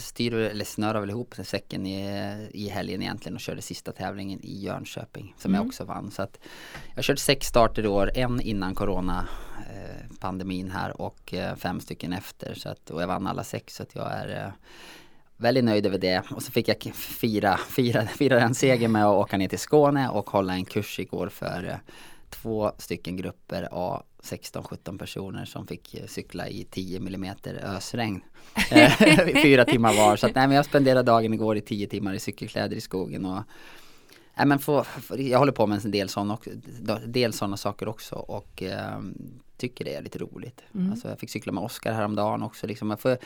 styr, 0.00 0.34
eller 0.34 0.64
snörar 0.64 1.00
väl 1.00 1.10
ihop 1.10 1.34
säcken 1.44 1.86
i, 1.86 2.48
i 2.50 2.68
helgen 2.68 3.02
egentligen 3.02 3.34
och 3.34 3.40
körde 3.40 3.62
sista 3.62 3.92
tävlingen 3.92 4.40
i 4.42 4.64
Jönköping 4.64 5.34
som 5.38 5.54
jag 5.54 5.66
också 5.66 5.84
vann. 5.84 6.10
Så 6.10 6.22
att 6.22 6.38
jag 6.88 6.96
har 6.96 7.02
kört 7.02 7.18
sex 7.18 7.46
starter 7.46 7.84
i 7.84 7.88
år, 7.88 8.10
en 8.14 8.40
innan 8.40 8.74
corona 8.74 9.28
eh, 9.70 10.18
pandemin 10.20 10.70
här 10.70 11.00
och 11.00 11.34
eh, 11.34 11.56
fem 11.56 11.80
stycken 11.80 12.12
efter. 12.12 12.54
Så 12.54 12.68
att, 12.68 12.90
och 12.90 13.02
jag 13.02 13.06
vann 13.06 13.26
alla 13.26 13.44
sex 13.44 13.74
så 13.74 13.82
att 13.82 13.94
jag 13.94 14.12
är 14.12 14.44
eh, 14.44 14.52
väldigt 15.36 15.64
nöjd 15.64 15.86
över 15.86 15.98
det. 15.98 16.22
Och 16.30 16.42
så 16.42 16.52
fick 16.52 16.68
jag 16.68 16.94
fira, 16.94 17.56
fira, 17.56 18.06
fira 18.18 18.40
en 18.40 18.54
seger 18.54 18.88
med 18.88 19.04
att 19.04 19.14
åka 19.14 19.36
ner 19.36 19.48
till 19.48 19.58
Skåne 19.58 20.08
och 20.08 20.30
hålla 20.30 20.54
en 20.54 20.64
kurs 20.64 20.98
igår 20.98 21.28
för 21.28 21.68
eh, 21.68 21.92
två 22.30 22.72
stycken 22.78 23.16
grupper 23.16 23.68
av 23.70 24.02
16-17 24.22 24.98
personer 24.98 25.44
som 25.44 25.66
fick 25.66 25.94
eh, 25.94 26.06
cykla 26.06 26.48
i 26.48 26.64
10 26.64 26.98
mm 26.98 27.34
ösregn. 27.62 28.20
Eh, 28.70 28.92
Fyra 29.42 29.64
timmar 29.64 29.96
var. 29.96 30.16
Så 30.16 30.26
att, 30.26 30.34
nej, 30.34 30.46
men 30.46 30.56
jag 30.56 30.64
spenderade 30.64 31.02
dagen 31.02 31.34
igår 31.34 31.56
i 31.56 31.60
10 31.60 31.86
timmar 31.86 32.14
i 32.14 32.20
cykelkläder 32.20 32.76
i 32.76 32.80
skogen. 32.80 33.24
Och, 33.24 33.42
nej, 34.36 34.46
men 34.46 34.58
få, 34.58 34.84
jag 35.18 35.38
håller 35.38 35.52
på 35.52 35.66
med 35.66 35.84
en 35.84 35.90
del 35.90 36.08
sådana 36.08 36.38
del 37.06 37.32
såna 37.32 37.56
saker 37.56 37.88
också 37.88 38.14
och 38.14 38.62
eh, 38.62 39.00
tycker 39.56 39.84
det 39.84 39.94
är 39.94 40.02
lite 40.02 40.18
roligt. 40.18 40.62
Alltså, 40.90 41.08
jag 41.08 41.18
fick 41.18 41.30
cykla 41.30 41.52
med 41.52 41.64
Oskar 41.64 41.92
häromdagen 41.92 42.42
också. 42.42 42.66
Liksom. 42.66 42.90
Jag 42.90 43.00
får, 43.00 43.18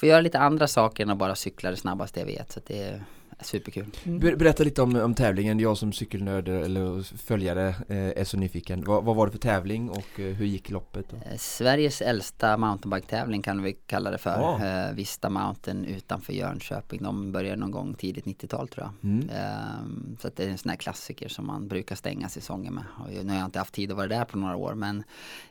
får 0.00 0.08
göra 0.08 0.20
lite 0.20 0.38
andra 0.38 0.66
saker 0.66 1.02
än 1.02 1.10
att 1.10 1.18
bara 1.18 1.34
cykla 1.34 1.70
det 1.70 1.76
snabbaste 1.76 2.20
jag 2.20 2.26
vet. 2.26 2.52
Så 2.52 2.58
att 2.58 2.66
det, 2.66 3.00
Superkul. 3.42 3.86
Ber- 4.04 4.36
Berätta 4.36 4.64
lite 4.64 4.82
om, 4.82 4.96
om 4.96 5.14
tävlingen, 5.14 5.60
jag 5.60 5.76
som 5.78 5.92
cykelnörd 5.92 6.48
eller 6.48 7.16
följare 7.18 7.68
eh, 7.68 8.20
är 8.20 8.24
så 8.24 8.36
nyfiken. 8.36 8.84
Vad, 8.84 9.04
vad 9.04 9.16
var 9.16 9.26
det 9.26 9.32
för 9.32 9.38
tävling 9.38 9.90
och 9.90 10.20
eh, 10.20 10.34
hur 10.34 10.46
gick 10.46 10.70
loppet? 10.70 11.06
Då? 11.10 11.16
Eh, 11.16 11.36
Sveriges 11.36 12.02
äldsta 12.02 12.56
mountainbike-tävling 12.56 13.42
kan 13.42 13.62
vi 13.62 13.72
kalla 13.72 14.10
det 14.10 14.18
för. 14.18 14.30
Ja. 14.30 14.66
Eh, 14.66 14.94
Vista 14.94 15.30
Mountain 15.30 15.84
utanför 15.84 16.32
Jönköping. 16.32 17.02
De 17.02 17.32
började 17.32 17.56
någon 17.56 17.70
gång 17.70 17.94
tidigt 17.94 18.24
90-tal 18.24 18.68
tror 18.68 18.86
jag. 18.86 19.10
Mm. 19.10 19.28
Ehm, 19.28 20.16
så 20.20 20.28
att 20.28 20.36
det 20.36 20.44
är 20.44 20.48
en 20.48 20.58
sån 20.58 20.70
här 20.70 20.76
klassiker 20.76 21.28
som 21.28 21.46
man 21.46 21.68
brukar 21.68 21.96
stänga 21.96 22.28
säsongen 22.28 22.74
med. 22.74 22.84
Och 22.98 23.24
nu 23.24 23.32
har 23.32 23.38
jag 23.38 23.44
inte 23.44 23.58
haft 23.58 23.74
tid 23.74 23.90
att 23.90 23.96
vara 23.96 24.06
där 24.08 24.24
på 24.24 24.38
några 24.38 24.56
år 24.56 24.74
men 24.74 25.02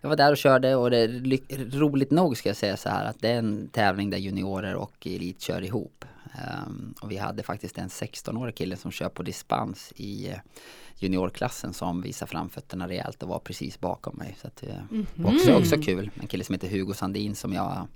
jag 0.01 0.09
var 0.09 0.15
där 0.15 0.31
och 0.31 0.37
körde 0.37 0.75
och 0.75 0.91
det 0.91 0.97
är 0.97 1.79
roligt 1.79 2.11
nog 2.11 2.37
ska 2.37 2.49
jag 2.49 2.55
säga 2.55 2.77
så 2.77 2.89
här 2.89 3.05
att 3.05 3.19
det 3.19 3.29
är 3.29 3.37
en 3.37 3.67
tävling 3.67 4.09
där 4.09 4.17
juniorer 4.17 4.75
och 4.75 5.07
elit 5.07 5.41
kör 5.41 5.61
ihop. 5.61 6.05
Ehm, 6.33 6.93
och 7.01 7.11
vi 7.11 7.17
hade 7.17 7.43
faktiskt 7.43 7.77
en 7.77 7.89
16-årig 7.89 8.55
kille 8.55 8.77
som 8.77 8.91
kör 8.91 9.09
på 9.09 9.23
dispens 9.23 9.93
i 9.95 10.35
juniorklassen 10.99 11.73
som 11.73 12.01
visar 12.01 12.27
framfötterna 12.27 12.87
rejält 12.87 13.23
och 13.23 13.29
var 13.29 13.39
precis 13.39 13.79
bakom 13.79 14.15
mig. 14.15 14.37
Så 14.41 14.47
att 14.47 14.55
det 14.55 14.83
var 15.15 15.33
också, 15.33 15.53
också 15.53 15.81
kul. 15.81 16.11
En 16.21 16.27
kille 16.27 16.43
som 16.43 16.53
heter 16.53 16.69
Hugo 16.69 16.93
Sandin 16.93 17.35
som 17.35 17.53
jag 17.53 17.87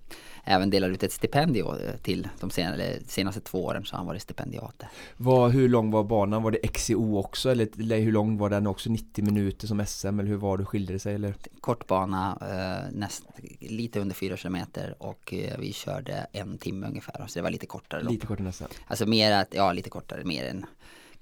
även 0.43 0.69
delar 0.69 0.89
ut 0.89 1.03
ett 1.03 1.11
stipendium 1.11 1.67
eh, 1.67 1.95
till 2.01 2.27
de 2.39 2.49
senaste, 2.49 2.99
senaste 3.07 3.41
två 3.41 3.65
åren 3.65 3.85
så 3.85 3.93
har 3.93 3.97
han 3.97 4.07
varit 4.07 4.21
stipendiat. 4.21 4.83
Vad, 5.17 5.51
hur 5.51 5.69
lång 5.69 5.91
var 5.91 6.03
banan? 6.03 6.43
Var 6.43 6.51
det 6.51 6.67
XCO 6.67 7.17
också? 7.17 7.51
Eller, 7.51 7.69
eller 7.79 7.99
hur 7.99 8.11
lång 8.11 8.37
var 8.37 8.49
den 8.49 8.67
också? 8.67 8.89
90 8.89 9.25
minuter 9.25 9.67
som 9.67 9.85
SM? 9.85 10.19
Eller 10.19 10.29
hur 10.29 10.37
var 10.37 10.57
det? 10.57 10.65
Skilde 10.65 10.93
det 10.93 10.99
sig? 10.99 11.15
Eller? 11.15 11.35
Kort 11.59 11.87
bana, 11.87 12.37
eh, 12.41 12.97
näst, 12.97 13.23
lite 13.59 13.99
under 13.99 14.15
4 14.15 14.37
kilometer 14.37 14.95
och 14.99 15.33
eh, 15.33 15.59
vi 15.59 15.73
körde 15.73 16.27
en 16.31 16.57
timme 16.57 16.87
ungefär. 16.87 17.27
Så 17.27 17.39
det 17.39 17.43
var 17.43 17.51
lite 17.51 17.65
kortare 17.65 18.03
lopp. 18.03 18.11
Lite 18.11 18.27
kortare 18.27 18.45
nästan. 18.45 18.67
Alltså 18.87 19.05
mer 19.05 19.31
att, 19.31 19.53
ja 19.53 19.73
lite 19.73 19.89
kortare, 19.89 20.23
mer 20.23 20.45
en 20.45 20.65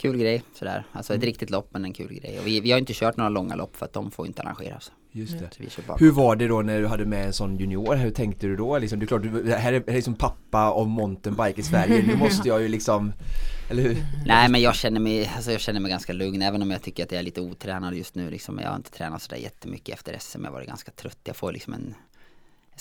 kul 0.01 0.17
grej 0.17 0.43
sådär. 0.53 0.83
Alltså 0.91 1.13
ett 1.13 1.23
riktigt 1.23 1.49
lopp 1.49 1.67
men 1.71 1.85
en 1.85 1.93
kul 1.93 2.13
grej. 2.13 2.39
Och 2.39 2.47
vi, 2.47 2.59
vi 2.59 2.71
har 2.71 2.79
inte 2.79 2.93
kört 2.93 3.17
några 3.17 3.29
långa 3.29 3.55
lopp 3.55 3.75
för 3.77 3.85
att 3.85 3.93
de 3.93 4.11
får 4.11 4.27
inte 4.27 4.41
arrangeras. 4.41 4.91
Just 5.13 5.39
det. 5.39 5.49
Hur 5.99 6.11
var 6.11 6.35
det 6.35 6.47
då 6.47 6.61
när 6.61 6.81
du 6.81 6.87
hade 6.87 7.05
med 7.05 7.25
en 7.25 7.33
sån 7.33 7.57
junior? 7.57 7.95
Hur 7.95 8.11
tänkte 8.11 8.47
du 8.47 8.55
då? 8.55 8.77
Liksom, 8.77 8.99
det 8.99 9.05
är 9.05 9.07
klart, 9.07 9.21
du, 9.21 9.53
här 9.53 9.73
är, 9.73 9.79
det 9.79 9.91
här 9.91 9.97
är 9.97 10.01
som 10.01 10.15
pappa 10.15 10.69
av 10.69 10.89
mountainbike 10.89 11.61
i 11.61 11.63
Sverige. 11.63 12.03
Nu 12.07 12.15
måste 12.19 12.47
jag 12.47 12.61
ju 12.61 12.67
liksom, 12.67 13.13
eller 13.69 13.83
hur? 13.83 13.97
Nej 14.25 14.49
men 14.49 14.61
jag 14.61 14.75
känner 14.75 14.99
mig, 14.99 15.31
alltså 15.35 15.51
jag 15.51 15.61
känner 15.61 15.79
mig 15.79 15.91
ganska 15.91 16.13
lugn 16.13 16.41
även 16.41 16.61
om 16.61 16.71
jag 16.71 16.81
tycker 16.81 17.03
att 17.03 17.11
jag 17.11 17.19
är 17.19 17.23
lite 17.23 17.41
otränad 17.41 17.93
just 17.93 18.15
nu 18.15 18.29
liksom. 18.29 18.59
Jag 18.59 18.69
har 18.69 18.75
inte 18.75 18.91
tränat 18.91 19.21
sådär 19.21 19.37
jättemycket 19.37 19.95
efter 19.95 20.17
SM. 20.19 20.39
Jag 20.39 20.47
har 20.47 20.53
varit 20.53 20.67
ganska 20.67 20.91
trött. 20.91 21.19
Jag 21.23 21.35
får 21.35 21.51
liksom 21.51 21.73
en 21.73 21.95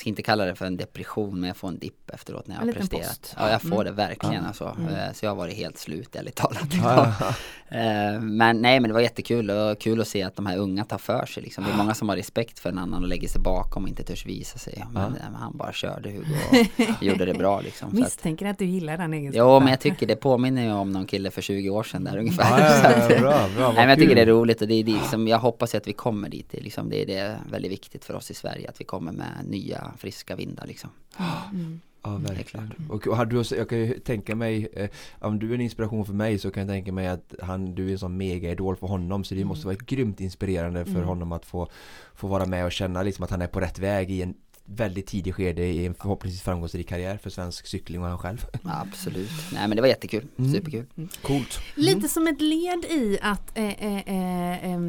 ska 0.00 0.08
inte 0.08 0.22
kalla 0.22 0.44
det 0.44 0.54
för 0.54 0.66
en 0.66 0.76
depression 0.76 1.40
men 1.40 1.48
jag 1.48 1.56
får 1.56 1.68
en 1.68 1.78
dipp 1.78 2.10
efteråt 2.10 2.46
när 2.46 2.54
jag 2.54 2.62
En 2.62 2.68
har 2.68 2.74
presterat. 2.74 3.02
post. 3.20 3.34
Ja 3.38 3.50
jag 3.50 3.62
får 3.62 3.68
Mm. 3.72 3.84
det 3.84 3.92
verkligen 3.92 4.44
alltså. 4.46 4.64
Eh, 4.64 5.12
Så 5.14 5.24
jag 5.24 5.30
har 5.30 5.36
varit 5.36 5.56
helt 5.56 5.78
slut 5.78 6.16
ärligt 6.16 6.36
talat. 6.36 6.74
Ja, 6.82 7.14
Eh, 7.72 8.20
Men 8.20 8.60
nej 8.62 8.80
men 8.80 8.88
det 8.90 8.94
var 8.94 9.00
jättekul 9.00 9.50
och 9.50 9.80
kul 9.80 10.00
att 10.00 10.08
se 10.08 10.22
att 10.22 10.36
de 10.36 10.46
här 10.46 10.56
unga 10.56 10.84
tar 10.84 10.98
för 10.98 11.26
sig 11.26 11.42
liksom. 11.42 11.64
Det 11.64 11.70
är 11.70 11.76
många 11.76 11.94
som 11.94 12.08
har 12.08 12.16
respekt 12.16 12.58
för 12.58 12.68
en 12.68 12.78
annan 12.78 13.02
och 13.02 13.08
lägger 13.08 13.28
sig 13.28 13.40
bakom 13.40 13.82
och 13.82 13.88
inte 13.88 14.02
törs 14.02 14.26
visa 14.26 14.58
sig. 14.58 14.84
Men, 14.92 15.02
eh, 15.04 15.10
men 15.24 15.34
han 15.34 15.56
bara 15.56 15.72
körde 15.72 16.10
Hugo 16.10 16.34
och 16.50 17.02
gjorde 17.02 17.24
det 17.24 17.34
bra 17.34 17.60
liksom. 17.60 17.88
Att, 17.88 17.94
Misstänker 17.94 18.46
att 18.46 18.58
du 18.58 18.64
gillar 18.64 18.96
den 18.98 19.14
egenskapen. 19.14 19.48
Jo 19.52 19.60
men 19.60 19.68
jag 19.68 19.80
tycker 19.80 20.06
det 20.06 20.16
påminner 20.16 20.62
ju 20.62 20.72
om 20.72 20.92
någon 20.92 21.06
kille 21.06 21.30
för 21.30 21.42
20 21.42 21.70
år 21.70 21.82
sedan 21.82 22.04
där 22.04 22.18
ungefär. 22.18 22.60
Ja, 22.60 22.90
ja, 22.90 23.06
ja, 23.14 23.20
bra, 23.20 23.48
bra, 23.56 23.66
Nej 23.66 23.74
men 23.76 23.88
jag 23.88 23.98
tycker 23.98 24.14
det 24.14 24.22
är 24.22 24.26
roligt 24.26 24.62
och 24.62 24.68
det 24.68 24.74
är 24.74 24.84
dit 24.84 25.04
som 25.10 25.28
jag 25.28 25.38
hoppas 25.38 25.74
att 25.74 25.88
vi 25.88 25.92
kommer 25.92 26.28
dit. 26.28 26.46
Det 26.50 26.58
är, 26.58 26.62
liksom, 26.62 26.90
det 26.90 27.02
är 27.02 27.06
det 27.06 27.36
väldigt 27.50 27.72
viktigt 27.72 28.04
för 28.04 28.14
oss 28.14 28.30
i 28.30 28.34
Sverige 28.34 28.68
att 28.68 28.80
vi 28.80 28.84
kommer 28.84 29.12
med 29.12 29.26
nya 29.44 29.89
friska 29.98 30.36
vindar 30.36 30.66
liksom. 30.66 30.90
Ja, 31.18 32.14
är 32.14 32.18
verkligen. 32.18 32.74
Och 32.88 33.04
har 33.04 33.24
du, 33.24 33.42
jag 33.56 33.68
kan 33.68 33.78
ju 33.78 33.98
tänka 33.98 34.36
mig, 34.36 34.68
eh, 34.72 34.90
om 35.18 35.38
du 35.38 35.50
är 35.50 35.54
en 35.54 35.60
inspiration 35.60 36.06
för 36.06 36.12
mig 36.12 36.38
så 36.38 36.50
kan 36.50 36.60
jag 36.60 36.70
tänka 36.70 36.92
mig 36.92 37.08
att 37.08 37.34
han, 37.42 37.74
du 37.74 37.88
är 37.88 37.92
en 37.92 37.98
sån 37.98 38.16
mega-idol 38.16 38.76
för 38.76 38.86
honom 38.86 39.24
så 39.24 39.34
det 39.34 39.44
måste 39.44 39.66
vara 39.66 39.76
grymt 39.76 40.20
inspirerande 40.20 40.84
för 40.84 41.02
honom 41.02 41.32
att 41.32 41.46
få, 41.46 41.68
få 42.14 42.26
vara 42.26 42.46
med 42.46 42.64
och 42.64 42.72
känna 42.72 43.02
liksom 43.02 43.24
att 43.24 43.30
han 43.30 43.42
är 43.42 43.46
på 43.46 43.60
rätt 43.60 43.78
väg 43.78 44.10
i 44.10 44.22
en 44.22 44.34
väldigt 44.76 45.06
tidig 45.06 45.34
skede 45.34 45.62
i 45.62 45.86
en 45.86 45.94
förhoppningsvis 45.94 46.42
framgångsrik 46.42 46.88
karriär 46.88 47.16
för 47.22 47.30
svensk 47.30 47.66
cykling 47.66 48.02
och 48.02 48.08
han 48.08 48.18
själv. 48.18 48.46
Ja, 48.62 48.86
absolut. 48.90 49.30
Nej 49.52 49.68
men 49.68 49.76
det 49.76 49.80
var 49.80 49.88
jättekul. 49.88 50.26
Superkul. 50.36 50.86
Coolt. 51.22 51.60
Lite 51.74 52.08
som 52.08 52.26
ett 52.26 52.40
led 52.40 52.84
i 52.84 53.18
att 53.22 53.58
eh, 53.58 53.84
eh, 53.84 54.72
eh, 54.72 54.80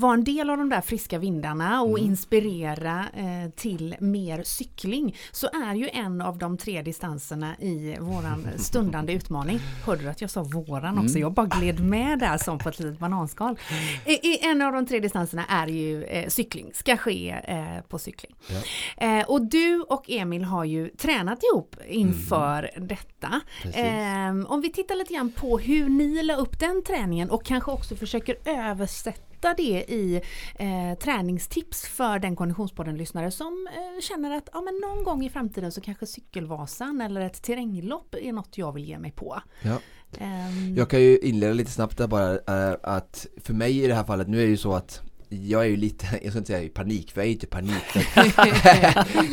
vara 0.00 0.14
en 0.14 0.24
del 0.24 0.50
av 0.50 0.58
de 0.58 0.68
där 0.68 0.80
friska 0.80 1.18
vindarna 1.18 1.82
och 1.82 1.98
inspirera 1.98 3.04
eh, 3.16 3.50
till 3.56 3.96
mer 4.00 4.42
cykling 4.42 5.16
så 5.32 5.46
är 5.46 5.74
ju 5.74 5.88
en 5.92 6.20
av 6.20 6.38
de 6.38 6.58
tre 6.58 6.82
distanserna 6.82 7.56
i 7.56 7.96
våran 8.00 8.48
stundande 8.58 9.12
utmaning. 9.12 9.60
Hörde 9.84 10.02
du 10.02 10.08
att 10.08 10.20
jag 10.20 10.30
sa 10.30 10.42
våran 10.42 10.98
också? 10.98 11.18
Jag 11.18 11.32
bara 11.32 11.46
gled 11.46 11.80
med 11.80 12.18
där 12.18 12.38
som 12.38 12.58
på 12.58 12.68
ett 12.68 12.78
litet 12.78 12.98
bananskal. 12.98 13.58
I, 14.06 14.12
i 14.12 14.46
en 14.46 14.62
av 14.62 14.72
de 14.72 14.86
tre 14.86 15.00
distanserna 15.00 15.44
är 15.44 15.66
ju 15.66 16.04
eh, 16.04 16.28
cykling, 16.28 16.70
ska 16.74 16.96
ske 16.96 17.30
eh, 17.44 17.82
på 17.88 17.98
cykling. 17.98 18.34
Eh, 18.96 19.27
och 19.28 19.42
du 19.48 19.80
och 19.80 20.10
Emil 20.10 20.44
har 20.44 20.64
ju 20.64 20.88
tränat 20.88 21.38
ihop 21.42 21.76
inför 21.88 22.70
detta. 22.76 23.40
Precis. 23.62 23.80
Ehm, 23.84 24.46
om 24.46 24.60
vi 24.60 24.72
tittar 24.72 24.94
lite 24.94 25.14
grann 25.14 25.32
på 25.32 25.58
hur 25.58 25.88
ni 25.88 26.22
la 26.22 26.36
upp 26.36 26.60
den 26.60 26.82
träningen 26.84 27.30
och 27.30 27.44
kanske 27.44 27.70
också 27.70 27.96
försöker 27.96 28.36
översätta 28.44 29.54
det 29.56 29.84
i 29.88 30.22
eh, 30.58 30.98
träningstips 30.98 31.88
för 31.88 32.18
den 32.18 32.36
Konditionspodden-lyssnare 32.36 33.30
som 33.30 33.68
eh, 33.76 34.00
känner 34.00 34.36
att 34.36 34.48
ja, 34.52 34.60
men 34.60 34.74
någon 34.74 35.04
gång 35.04 35.24
i 35.24 35.30
framtiden 35.30 35.72
så 35.72 35.80
kanske 35.80 36.06
Cykelvasan 36.06 37.00
eller 37.00 37.20
ett 37.20 37.42
terränglopp 37.42 38.14
är 38.14 38.32
något 38.32 38.58
jag 38.58 38.72
vill 38.72 38.84
ge 38.84 38.98
mig 38.98 39.10
på. 39.12 39.42
Ja. 39.62 39.78
Ehm, 40.18 40.74
Jag 40.76 40.90
kan 40.90 41.00
ju 41.00 41.18
inleda 41.18 41.52
lite 41.52 41.70
snabbt 41.70 41.98
där 41.98 42.06
bara 42.06 42.32
eh, 42.32 42.76
att 42.82 43.26
för 43.44 43.54
mig 43.54 43.84
i 43.84 43.86
det 43.86 43.94
här 43.94 44.04
fallet, 44.04 44.28
nu 44.28 44.38
är 44.38 44.44
det 44.44 44.50
ju 44.50 44.56
så 44.56 44.72
att 44.72 45.02
jag 45.28 45.62
är 45.62 45.66
ju 45.66 45.76
lite, 45.76 46.06
jag 46.22 46.32
ska 46.32 46.38
inte 46.38 46.52
säga 46.52 46.62
i 46.62 46.68
panik, 46.68 47.12
för 47.12 47.20
jag 47.20 47.28
är 47.28 47.32
inte 47.32 47.46
i 47.46 47.48
panik. 47.48 47.84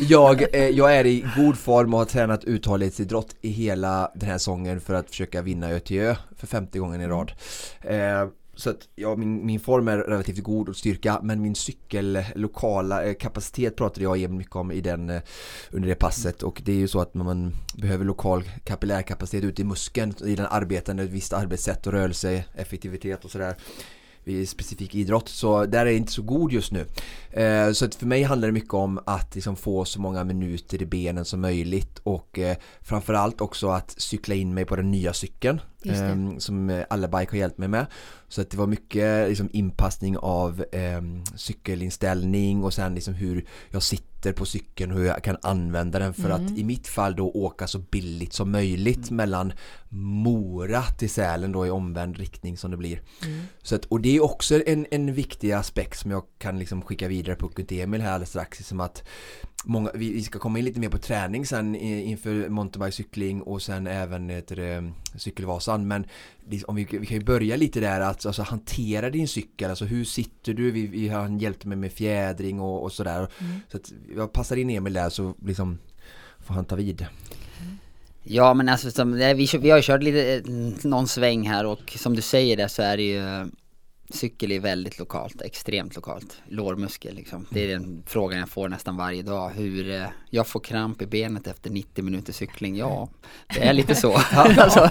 jag, 0.08 0.54
eh, 0.54 0.68
jag 0.68 0.96
är 0.96 1.06
i 1.06 1.24
god 1.36 1.58
form 1.58 1.94
och 1.94 1.98
har 1.98 2.06
tränat 2.06 2.44
uthållighetsidrott 2.44 3.36
i 3.40 3.48
hela 3.48 4.10
den 4.14 4.28
här 4.28 4.38
säsongen 4.38 4.80
för 4.80 4.94
att 4.94 5.10
försöka 5.10 5.42
vinna 5.42 5.70
ÖTÖ 5.70 6.16
för 6.36 6.46
50 6.46 6.78
gången 6.78 7.00
i 7.00 7.06
rad. 7.06 7.32
Eh, 7.80 8.28
så 8.54 8.70
att 8.70 8.88
ja, 8.94 9.16
min, 9.16 9.46
min 9.46 9.60
form 9.60 9.88
är 9.88 9.98
relativt 9.98 10.42
god 10.42 10.68
och 10.68 10.76
styrka 10.76 11.20
men 11.22 11.42
min 11.42 11.54
cykel 11.54 12.24
lokala 12.34 13.04
eh, 13.04 13.14
kapacitet 13.14 13.76
pratade 13.76 14.02
jag 14.02 14.16
Emil 14.16 14.38
mycket 14.38 14.56
om 14.56 14.72
i 14.72 14.80
den 14.80 15.20
under 15.70 15.88
det 15.88 15.94
passet 15.94 16.42
och 16.42 16.62
det 16.64 16.72
är 16.72 16.76
ju 16.76 16.88
så 16.88 17.00
att 17.00 17.14
man 17.14 17.52
behöver 17.74 18.04
lokal 18.04 18.42
kapillärkapacitet 18.64 19.44
ute 19.44 19.62
i 19.62 19.64
muskeln 19.64 20.14
i 20.24 20.36
den 20.36 20.46
arbetande, 20.50 21.02
ett 21.02 21.10
visst 21.10 21.32
arbetssätt 21.32 21.86
och 21.86 21.92
rörelse, 21.92 22.44
effektivitet 22.54 23.24
och 23.24 23.30
sådär 23.30 23.56
specifik 24.46 24.94
idrott 24.94 25.28
så 25.28 25.66
där 25.66 25.80
är 25.80 25.86
jag 25.86 25.96
inte 25.96 26.12
så 26.12 26.22
god 26.22 26.52
just 26.52 26.72
nu. 26.72 26.86
Eh, 27.30 27.72
så 27.72 27.84
att 27.84 27.94
för 27.94 28.06
mig 28.06 28.22
handlar 28.22 28.48
det 28.48 28.52
mycket 28.52 28.74
om 28.74 29.00
att 29.06 29.34
liksom 29.34 29.56
få 29.56 29.84
så 29.84 30.00
många 30.00 30.24
minuter 30.24 30.82
i 30.82 30.86
benen 30.86 31.24
som 31.24 31.40
möjligt 31.40 31.98
och 32.02 32.38
eh, 32.38 32.56
framförallt 32.80 33.40
också 33.40 33.68
att 33.68 33.94
cykla 34.00 34.34
in 34.34 34.54
mig 34.54 34.64
på 34.64 34.76
den 34.76 34.90
nya 34.90 35.12
cykeln 35.12 35.60
eh, 35.88 36.38
som 36.38 36.70
eh, 36.70 36.84
alla 36.90 37.08
bike 37.08 37.32
har 37.32 37.38
hjälpt 37.38 37.58
mig 37.58 37.68
med. 37.68 37.86
Så 38.28 38.40
att 38.40 38.50
det 38.50 38.56
var 38.56 38.66
mycket 38.66 39.28
liksom, 39.28 39.48
inpassning 39.52 40.18
av 40.18 40.64
eh, 40.72 41.02
cykelinställning 41.36 42.64
och 42.64 42.74
sen 42.74 42.94
liksom 42.94 43.14
hur 43.14 43.46
jag 43.70 43.82
sitter 43.82 44.32
på 44.32 44.44
cykeln 44.44 44.92
och 44.92 44.98
hur 44.98 45.06
jag 45.06 45.24
kan 45.24 45.36
använda 45.42 45.98
den 45.98 46.14
för 46.14 46.30
att 46.30 46.50
i 46.58 46.64
mitt 46.64 46.86
fall 46.86 47.16
då 47.16 47.30
åka 47.30 47.66
så 47.66 47.78
billigt 47.78 48.32
som 48.32 48.50
möjligt 48.50 49.10
mellan 49.10 49.52
Mora 49.88 50.82
till 50.82 51.10
Sälen 51.10 51.52
då 51.52 51.66
i 51.66 51.70
omvänd 51.70 52.16
riktning 52.16 52.56
som 52.56 52.70
det 52.70 52.76
blir. 52.76 53.00
Så 53.62 53.74
att, 53.74 53.84
och 53.84 54.00
det 54.00 54.16
är 54.16 54.24
också 54.24 54.62
en, 54.66 54.86
en 54.90 55.14
viktig 55.14 55.52
aspekt 55.52 55.98
som 55.98 56.10
jag 56.10 56.22
kan 56.38 56.58
liksom 56.58 56.82
skicka 56.82 57.08
vidare 57.08 57.64
till 57.66 57.80
Emil 57.80 58.00
här 58.00 58.12
alldeles 58.12 58.28
strax. 58.28 58.66
Som 58.66 58.80
att 58.80 59.02
många, 59.64 59.90
vi, 59.94 60.12
vi 60.12 60.22
ska 60.22 60.38
komma 60.38 60.58
in 60.58 60.64
lite 60.64 60.80
mer 60.80 60.88
på 60.88 60.98
träning 60.98 61.46
sen 61.46 61.76
i, 61.76 62.02
inför 62.02 62.48
mountainbike-cykling 62.48 63.40
och 63.40 63.62
sen 63.62 63.86
även 63.86 64.28
heter 64.28 64.56
det, 64.56 64.92
cykelvasan. 65.18 65.88
Men 65.88 66.06
om 66.66 66.76
vi, 66.76 66.84
vi 66.90 67.06
kan 67.06 67.18
ju 67.18 67.24
börja 67.24 67.56
lite 67.56 67.80
där 67.80 68.00
att 68.00 68.26
alltså, 68.26 68.42
hantera 68.42 69.10
din 69.10 69.28
cykel. 69.28 69.70
Alltså 69.70 69.84
hur 69.84 70.04
sitter 70.04 70.54
du? 70.54 70.70
Vi, 70.70 70.86
vi 70.86 71.08
har 71.08 71.40
hjälpt 71.40 71.64
mig 71.64 71.76
med 71.76 71.92
fjädring 71.92 72.60
och, 72.60 72.82
och 72.82 72.92
sådär. 72.92 73.28
Så 73.68 73.76
att 73.76 73.92
jag 74.16 74.32
passar 74.32 74.56
in 74.56 74.70
Emil 74.70 74.92
där 74.92 75.10
så 75.10 75.34
liksom 75.44 75.78
får 76.38 76.54
han 76.54 76.64
ta 76.64 76.76
vid. 76.76 77.06
Ja 78.22 78.54
men 78.54 78.68
alltså 78.68 78.90
som, 78.90 79.12
vi, 79.12 79.48
vi 79.60 79.70
har 79.70 79.78
ju 79.78 79.82
kört 79.82 80.02
lite, 80.02 80.34
eh, 80.34 80.42
någon 80.82 81.08
sväng 81.08 81.48
här 81.48 81.66
och 81.66 81.96
som 81.96 82.16
du 82.16 82.22
säger 82.22 82.56
där 82.56 82.68
så 82.68 82.82
är 82.82 82.96
det 82.96 83.02
ju 83.02 83.50
cykel 84.10 84.52
är 84.52 84.60
väldigt 84.60 84.98
lokalt, 84.98 85.42
extremt 85.42 85.96
lokalt. 85.96 86.38
Lårmuskel 86.48 87.14
liksom. 87.14 87.46
Det 87.50 87.64
är 87.64 87.68
den 87.68 88.02
frågan 88.06 88.38
jag 88.38 88.48
får 88.48 88.68
nästan 88.68 88.96
varje 88.96 89.22
dag. 89.22 89.50
Hur 89.50 89.90
eh, 89.90 90.06
jag 90.30 90.46
får 90.46 90.60
kramp 90.60 91.02
i 91.02 91.06
benet 91.06 91.46
efter 91.46 91.70
90 91.70 92.04
minuter 92.04 92.32
cykling. 92.32 92.76
Ja, 92.76 93.08
det 93.54 93.64
är 93.64 93.72
lite 93.72 93.94
så. 93.94 94.12
alltså, 94.32 94.90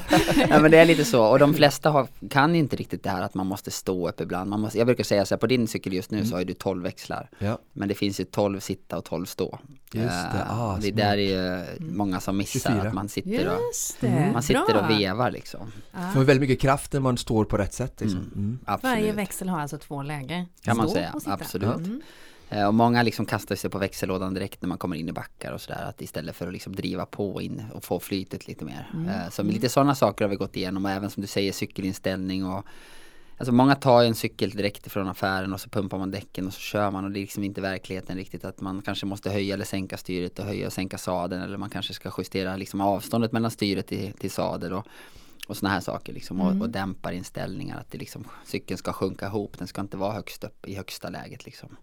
ja, 0.50 0.60
men 0.60 0.72
det 0.72 0.78
är 0.78 0.86
lite 0.86 1.06
så. 1.06 1.26
Och 1.26 1.40
de 1.40 1.54
flesta 1.54 1.90
har, 1.90 2.08
kan 2.30 2.56
inte 2.56 2.76
riktigt 2.76 3.04
det 3.04 3.10
här 3.10 3.22
att 3.22 3.34
man 3.34 3.48
måste 3.48 3.72
stå 3.72 4.10
upp 4.10 4.22
ibland. 4.22 4.50
Man 4.50 4.60
måste, 4.62 4.78
jag 4.78 4.88
brukar 4.88 5.04
säga 5.04 5.26
så 5.26 5.36
här, 5.36 5.40
på 5.40 5.48
din 5.48 5.68
cykel 5.68 5.94
just 5.94 6.12
nu 6.12 6.26
så 6.26 6.36
har 6.36 6.44
du 6.44 6.54
12 6.54 6.84
växlar. 6.84 7.30
Ja. 7.40 7.60
Men 7.74 7.88
det 7.88 7.96
finns 7.96 8.20
ju 8.20 8.24
12 8.24 8.60
sitta 8.60 8.98
och 8.98 9.06
12 9.06 9.26
stå. 9.26 9.60
Just 9.94 10.32
det. 10.32 10.40
Eh, 10.40 10.62
Ah, 10.62 10.78
det 10.82 10.92
där 10.92 11.18
är 11.18 11.18
ju 11.18 11.66
många 11.80 12.20
som 12.20 12.38
missar 12.38 12.70
24. 12.70 12.88
att 12.88 12.94
man 12.94 13.10
sitter 13.10 13.48
och, 13.48 14.34
man 14.34 14.44
sitter 14.44 14.74
bra. 14.74 14.82
och 14.82 14.90
vevar 14.90 15.32
liksom. 15.32 15.72
Får 16.14 16.24
väldigt 16.24 16.50
mycket 16.50 16.62
kraft 16.62 16.94
när 16.94 17.00
man 17.00 17.18
står 17.18 17.46
på 17.46 17.58
rätt 17.58 17.74
sätt. 17.74 18.02
Liksom. 18.02 18.20
Mm. 18.20 18.60
Absolut. 18.66 19.05
Varje 19.06 19.16
växel 19.16 19.50
har 19.50 19.60
alltså 19.60 19.78
två 19.78 20.04
lägen. 20.04 20.46
Kan 20.62 20.78
man 20.78 20.88
Stå 20.90 20.96
säga, 20.96 21.14
absolut. 21.26 21.76
Mm. 21.76 22.02
Eh, 22.50 22.68
Och 22.68 22.74
många 22.74 23.04
liksom 23.04 23.26
kastar 23.26 23.56
sig 23.56 23.70
på 23.70 23.78
växellådan 23.78 24.34
direkt 24.34 24.62
när 24.62 24.70
man 24.70 24.78
kommer 24.78 24.96
in 24.96 25.10
i 25.10 25.12
backar 25.12 25.52
och 25.52 25.62
sådär. 25.62 25.86
Att 25.90 26.02
istället 26.02 26.36
för 26.36 26.48
att 26.48 26.54
liksom 26.54 26.76
driva 26.76 27.06
på 27.06 27.42
in 27.42 27.64
och 27.74 27.84
få 27.84 28.00
flytet 28.00 28.48
lite 28.48 28.66
mer. 28.66 28.90
Eh, 29.08 29.30
Så 29.32 29.44
lite 29.44 29.70
sådana 29.70 29.96
saker 29.96 30.26
har 30.26 30.30
vi 30.30 30.36
gått 30.36 30.56
igenom 30.56 30.86
och 30.86 30.92
även 30.92 31.10
som 31.10 31.22
du 31.22 31.28
säger 31.28 31.52
cykelinställning 31.52 32.46
och 32.46 32.66
Alltså 33.38 33.52
många 33.52 33.76
tar 33.76 34.04
en 34.04 34.16
cykel 34.16 34.50
direkt 34.50 34.88
ifrån 34.88 35.08
affären 35.08 35.54
och 35.54 35.62
så 35.62 35.70
pumpar 35.70 35.98
man 35.98 36.12
däcken 36.12 36.48
och 36.48 36.54
så 36.54 36.60
kör 36.60 36.92
man 36.92 37.06
och 37.06 37.12
det 37.12 37.20
är 37.20 37.22
liksom 37.22 37.44
inte 37.44 37.62
verkligheten 37.62 38.18
riktigt 38.18 38.46
att 38.46 38.62
man 38.62 38.82
kanske 38.82 39.06
måste 39.06 39.30
höja 39.30 39.54
eller 39.54 39.66
sänka 39.66 39.98
styret 39.98 40.40
och 40.40 40.46
höja 40.46 40.68
och 40.68 40.74
sänka 40.74 40.98
sadeln 40.98 41.42
eller 41.42 41.58
man 41.58 41.70
kanske 41.70 41.94
ska 41.94 42.12
justera 42.18 42.56
liksom 42.58 42.82
avståndet 42.82 43.32
mellan 43.32 43.52
styret 43.52 43.88
till, 43.88 44.14
till 44.14 44.32
sadel 44.32 44.74
och, 44.74 44.88
och 45.48 45.58
sådana 45.58 45.74
här 45.74 45.82
saker 45.82 46.14
liksom 46.14 46.42
och, 46.42 46.62
och 46.62 46.70
dämpar 46.70 47.12
inställningar 47.12 47.80
att 47.80 47.92
det 47.92 47.98
liksom 47.98 48.28
cykeln 48.46 48.78
ska 48.78 48.94
sjunka 48.94 49.26
ihop, 49.26 49.58
den 49.58 49.68
ska 49.68 49.82
inte 49.82 49.98
vara 49.98 50.14
högst 50.14 50.44
upp 50.44 50.68
i 50.68 50.76
högsta 50.76 51.10
läget 51.10 51.46
liksom. 51.46 51.78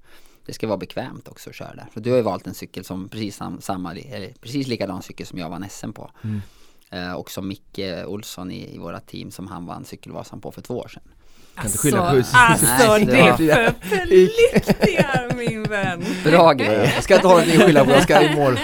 Det 0.46 0.52
ska 0.52 0.66
vara 0.66 0.78
bekvämt 0.78 1.28
också 1.28 1.50
att 1.50 1.56
köra 1.56 1.74
där. 1.74 1.86
För 1.92 2.00
du 2.00 2.10
har 2.10 2.16
ju 2.16 2.22
valt 2.22 2.46
en 2.46 2.54
cykel 2.54 2.84
som 2.84 3.08
precis 3.08 3.36
sam, 3.36 3.60
samma, 3.60 3.94
precis 4.40 4.66
likadan 4.66 5.02
cykel 5.02 5.26
som 5.26 5.38
jag 5.38 5.50
vann 5.50 5.68
SM 5.70 5.92
på. 5.92 6.10
Eh, 6.90 7.12
och 7.12 7.30
som 7.30 7.48
Micke 7.48 7.80
Olsson 8.06 8.50
i, 8.50 8.74
i 8.74 8.78
våra 8.78 9.00
team 9.00 9.30
som 9.30 9.46
han 9.46 9.66
vann 9.66 9.84
cykelvasan 9.84 10.40
på 10.40 10.52
för 10.52 10.62
två 10.62 10.78
år 10.78 10.88
sedan. 10.88 11.02
Kan 11.54 11.66
inte 11.66 11.78
skylla 11.78 12.10
på 12.10 12.16
hus. 12.16 12.30
Alltså, 12.34 12.66
Nej, 12.66 13.04
det 13.06 13.22
var- 13.22 13.74
förpliktigar 13.88 15.34
min 15.36 15.62
vän. 15.62 16.04
Bra 16.24 16.52
grejer. 16.52 16.92
Jag 16.94 17.02
ska 17.04 17.14
inte 17.14 17.26
ha 17.26 17.34
någonting 17.34 17.60
att 17.60 17.66
skylla 17.66 17.84
på, 17.84 17.90
jag 17.90 18.02
ska 18.02 18.22
i 18.22 18.34
mål. 18.34 18.58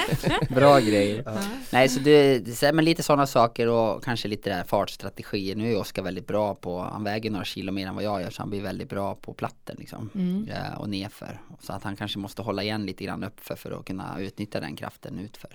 Bra 0.48 0.78
grejer. 0.80 1.24
Nej, 1.72 1.88
så 1.88 2.00
det, 2.00 2.38
det- 2.38 2.72
men 2.72 2.84
lite 2.84 3.02
sådana 3.02 3.26
saker 3.26 3.66
och 3.68 4.04
kanske 4.04 4.28
lite 4.28 4.50
där 4.50 4.64
fartstrategier. 4.64 5.56
Nu 5.56 5.64
är 5.64 5.68
ju 5.70 5.76
Oskar 5.76 6.02
väldigt 6.02 6.26
bra 6.26 6.54
på, 6.54 6.80
han 6.80 7.04
väger 7.04 7.30
några 7.30 7.44
kilo 7.44 7.72
mer 7.72 7.86
än 7.86 7.94
vad 7.94 8.04
jag 8.04 8.22
gör 8.22 8.30
så 8.30 8.42
han 8.42 8.50
blir 8.50 8.62
väldigt 8.62 8.88
bra 8.88 9.14
på 9.14 9.32
platten 9.32 9.76
liksom. 9.78 10.10
Ja, 10.48 10.76
och 10.76 10.88
nerför. 10.88 11.40
Så 11.60 11.72
att 11.72 11.82
han 11.84 11.96
kanske 11.96 12.18
måste 12.18 12.42
hålla 12.42 12.62
igen 12.62 12.86
lite 12.86 13.04
grann 13.04 13.24
uppför 13.24 13.56
för 13.56 13.78
att 13.80 13.84
kunna 13.84 14.16
utnyttja 14.20 14.60
den 14.60 14.76
kraften 14.76 15.18
utför. 15.18 15.50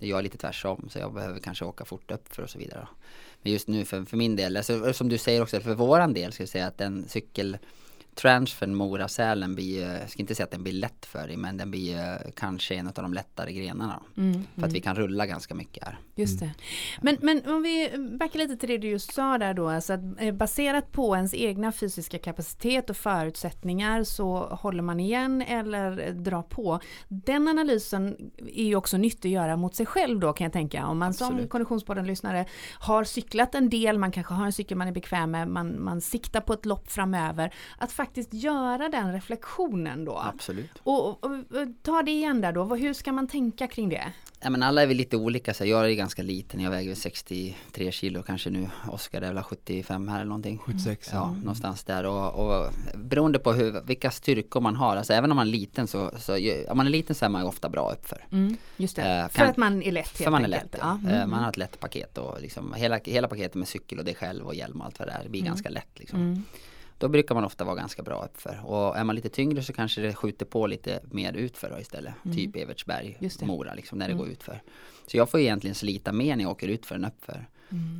Jag 0.00 0.18
är 0.18 0.22
lite 0.22 0.38
tvärsom 0.38 0.88
så 0.92 0.98
jag 0.98 1.14
behöver 1.14 1.40
kanske 1.40 1.64
åka 1.64 1.84
fort 1.84 2.10
uppför 2.10 2.42
och 2.42 2.50
så 2.50 2.58
vidare. 2.58 2.88
Men 3.42 3.52
just 3.52 3.68
nu 3.68 3.84
för, 3.84 4.04
för 4.04 4.16
min 4.16 4.36
del, 4.36 4.56
alltså, 4.56 4.92
som 4.92 5.08
du 5.08 5.18
säger 5.18 5.42
också, 5.42 5.60
för 5.60 5.74
våran 5.74 6.14
del 6.14 6.32
ska 6.32 6.42
jag 6.42 6.48
säga 6.48 6.66
att 6.66 6.78
den 6.78 7.08
cykel 7.08 7.58
transfern 8.14 8.74
Mora-Sälen 8.74 9.54
blir, 9.54 9.64
ju- 9.64 9.98
jag 10.00 10.10
ska 10.10 10.20
inte 10.20 10.34
säga 10.34 10.44
att 10.44 10.50
den 10.50 10.62
blir 10.62 10.72
lätt 10.72 11.06
för 11.06 11.26
dig 11.26 11.36
men 11.36 11.56
den 11.56 11.70
blir 11.70 11.96
ju 11.96 12.30
kanske 12.36 12.74
en 12.74 12.86
av 12.86 12.92
de 12.94 13.14
lättare 13.14 13.52
grenarna. 13.52 14.02
För 14.56 14.66
att 14.66 14.72
vi 14.72 14.80
kan 14.80 14.96
rulla 14.96 15.26
ganska 15.26 15.54
mycket 15.54 15.84
här. 15.84 15.98
Just 16.14 16.40
det. 16.40 16.54
Men, 17.00 17.16
men 17.22 17.42
om 17.46 17.62
vi 17.62 17.90
backar 18.18 18.38
lite 18.38 18.56
till 18.56 18.68
det 18.68 18.78
du 18.78 18.88
just 18.88 19.12
sa 19.14 19.38
där 19.38 19.54
då, 19.54 19.68
alltså 19.68 19.92
att 19.92 20.00
eh, 20.18 20.34
baserat 20.34 20.92
på 20.92 21.16
ens 21.16 21.34
egna 21.34 21.72
fysiska 21.72 22.18
kapacitet 22.18 22.90
och 22.90 22.96
förutsättningar 22.96 24.04
så 24.04 24.38
håller 24.38 24.82
man 24.82 25.00
igen 25.00 25.42
eller 25.42 26.10
drar 26.12 26.42
på. 26.42 26.80
Den 27.08 27.48
analysen 27.48 28.16
är 28.54 28.64
ju 28.64 28.76
också 28.76 28.96
nyttig 28.96 29.28
att 29.28 29.32
göra 29.32 29.56
mot 29.56 29.74
sig 29.74 29.86
själv 29.86 30.20
då 30.20 30.32
kan 30.32 30.44
jag 30.44 30.52
tänka. 30.52 30.86
Om 30.86 30.98
man 30.98 31.14
som 31.14 31.26
Absolut. 31.26 31.50
Konditionspodden-lyssnare 31.50 32.46
har 32.78 33.04
cyklat 33.04 33.54
en 33.54 33.70
del, 33.70 33.98
man 33.98 34.12
kanske 34.12 34.34
har 34.34 34.46
en 34.46 34.52
cykel 34.52 34.76
man 34.78 34.88
är 34.88 34.92
bekväm 34.92 35.30
med, 35.30 35.48
man, 35.48 35.84
man 35.84 36.00
siktar 36.00 36.40
på 36.40 36.52
ett 36.52 36.66
lopp 36.66 36.90
framöver. 36.90 37.54
Att 37.78 37.92
faktiskt 38.02 38.34
göra 38.34 38.88
den 38.88 39.12
reflektionen 39.12 40.04
då. 40.04 40.18
Absolut. 40.18 40.70
Och, 40.82 41.24
och, 41.24 41.30
och 41.32 41.68
ta 41.82 42.02
det 42.02 42.10
igen 42.10 42.40
där 42.40 42.52
då, 42.52 42.64
hur 42.64 42.92
ska 42.94 43.12
man 43.12 43.26
tänka 43.28 43.66
kring 43.66 43.88
det? 43.88 44.12
Ja, 44.44 44.50
men 44.50 44.62
alla 44.62 44.82
är 44.82 44.86
väl 44.86 44.96
lite 44.96 45.16
olika, 45.16 45.54
så 45.54 45.64
jag 45.64 45.90
är 45.90 45.94
ganska 45.94 46.22
liten, 46.22 46.60
jag 46.60 46.70
väger 46.70 46.88
väl 46.90 46.96
63 46.96 47.92
kilo 47.92 48.22
kanske 48.22 48.50
nu. 48.50 48.68
Oskar 48.90 49.22
är 49.22 49.32
väl 49.32 49.42
75 49.42 50.08
här 50.08 50.16
eller 50.16 50.24
någonting. 50.28 50.58
76. 50.58 51.08
Ja, 51.12 51.30
någonstans 51.40 51.84
där 51.84 52.04
och, 52.06 52.34
och 52.46 52.72
beroende 52.94 53.38
på 53.38 53.52
hur, 53.52 53.80
vilka 53.86 54.10
styrkor 54.10 54.60
man 54.60 54.76
har, 54.76 54.96
alltså 54.96 55.12
även 55.12 55.30
om 55.30 55.36
man 55.36 55.46
är 55.46 55.50
liten 55.52 55.86
så, 55.86 56.10
så 56.18 56.32
om 56.68 56.76
man 56.76 56.86
är 56.86 56.90
liten 56.90 57.16
så 57.16 57.24
är 57.24 57.28
man 57.28 57.42
ju 57.42 57.48
ofta 57.48 57.68
bra 57.68 57.92
uppför. 57.92 58.26
Mm, 58.32 58.56
just 58.76 58.96
det, 58.96 59.02
Eh, 59.02 59.28
för 59.28 59.38
kan- 59.38 59.48
att 59.50 59.56
man 59.56 59.82
är 59.82 59.92
lätt 59.92 60.04
helt 60.06 60.24
För 60.24 60.30
man 60.30 60.44
är 60.44 60.48
lätt, 60.48 60.66
Ja. 60.70 60.98
ja. 61.04 61.08
Mm. 61.10 61.20
Eh, 61.20 61.26
Man 61.26 61.42
har 61.42 61.48
ett 61.50 61.56
lätt 61.56 61.80
paket 61.80 62.18
och 62.18 62.40
liksom 62.40 62.74
hela, 62.74 62.98
hela 63.04 63.28
paketet 63.28 63.54
med 63.54 63.68
cykel 63.68 63.98
och 63.98 64.04
dig 64.04 64.14
själv 64.14 64.46
och 64.46 64.54
hjälm 64.54 64.80
och 64.80 64.86
allt 64.86 64.98
vad 64.98 65.08
det 65.08 65.12
är, 65.12 65.22
det 65.22 65.28
blir 65.28 65.42
ganska 65.42 65.68
lätt 65.68 65.98
liksom. 65.98 66.44
Mm. 67.02 67.08
Då 67.10 67.12
brukar 67.12 67.34
man 67.34 67.44
ofta 67.44 67.64
vara 67.64 67.76
ganska 67.76 68.02
bra 68.02 68.24
uppför. 68.24 68.60
Och 68.64 68.96
är 68.96 69.04
man 69.04 69.16
lite 69.16 69.28
tyngre 69.28 69.62
så 69.62 69.72
kanske 69.72 70.00
det 70.00 70.14
skjuter 70.14 70.46
på 70.46 70.66
lite 70.66 71.00
mer 71.10 71.32
utför 71.32 71.80
istället. 71.80 72.14
Typ 72.34 72.56
Evertsberg, 72.56 73.06
Mm. 73.06 73.16
Just 73.24 73.40
det. 73.40 73.46
Mora 73.46 73.74
liksom, 73.74 73.98
när 73.98 74.08
det 74.08 74.14
går 74.14 74.28
utför. 74.28 74.62
Så 75.06 75.16
jag 75.16 75.30
får 75.30 75.40
egentligen 75.40 75.74
slita 75.74 76.12
mer 76.12 76.36
när 76.36 76.44
jag 76.44 76.50
åker 76.50 76.68
utför 76.68 76.94
än 76.94 77.04
uppför. 77.04 77.46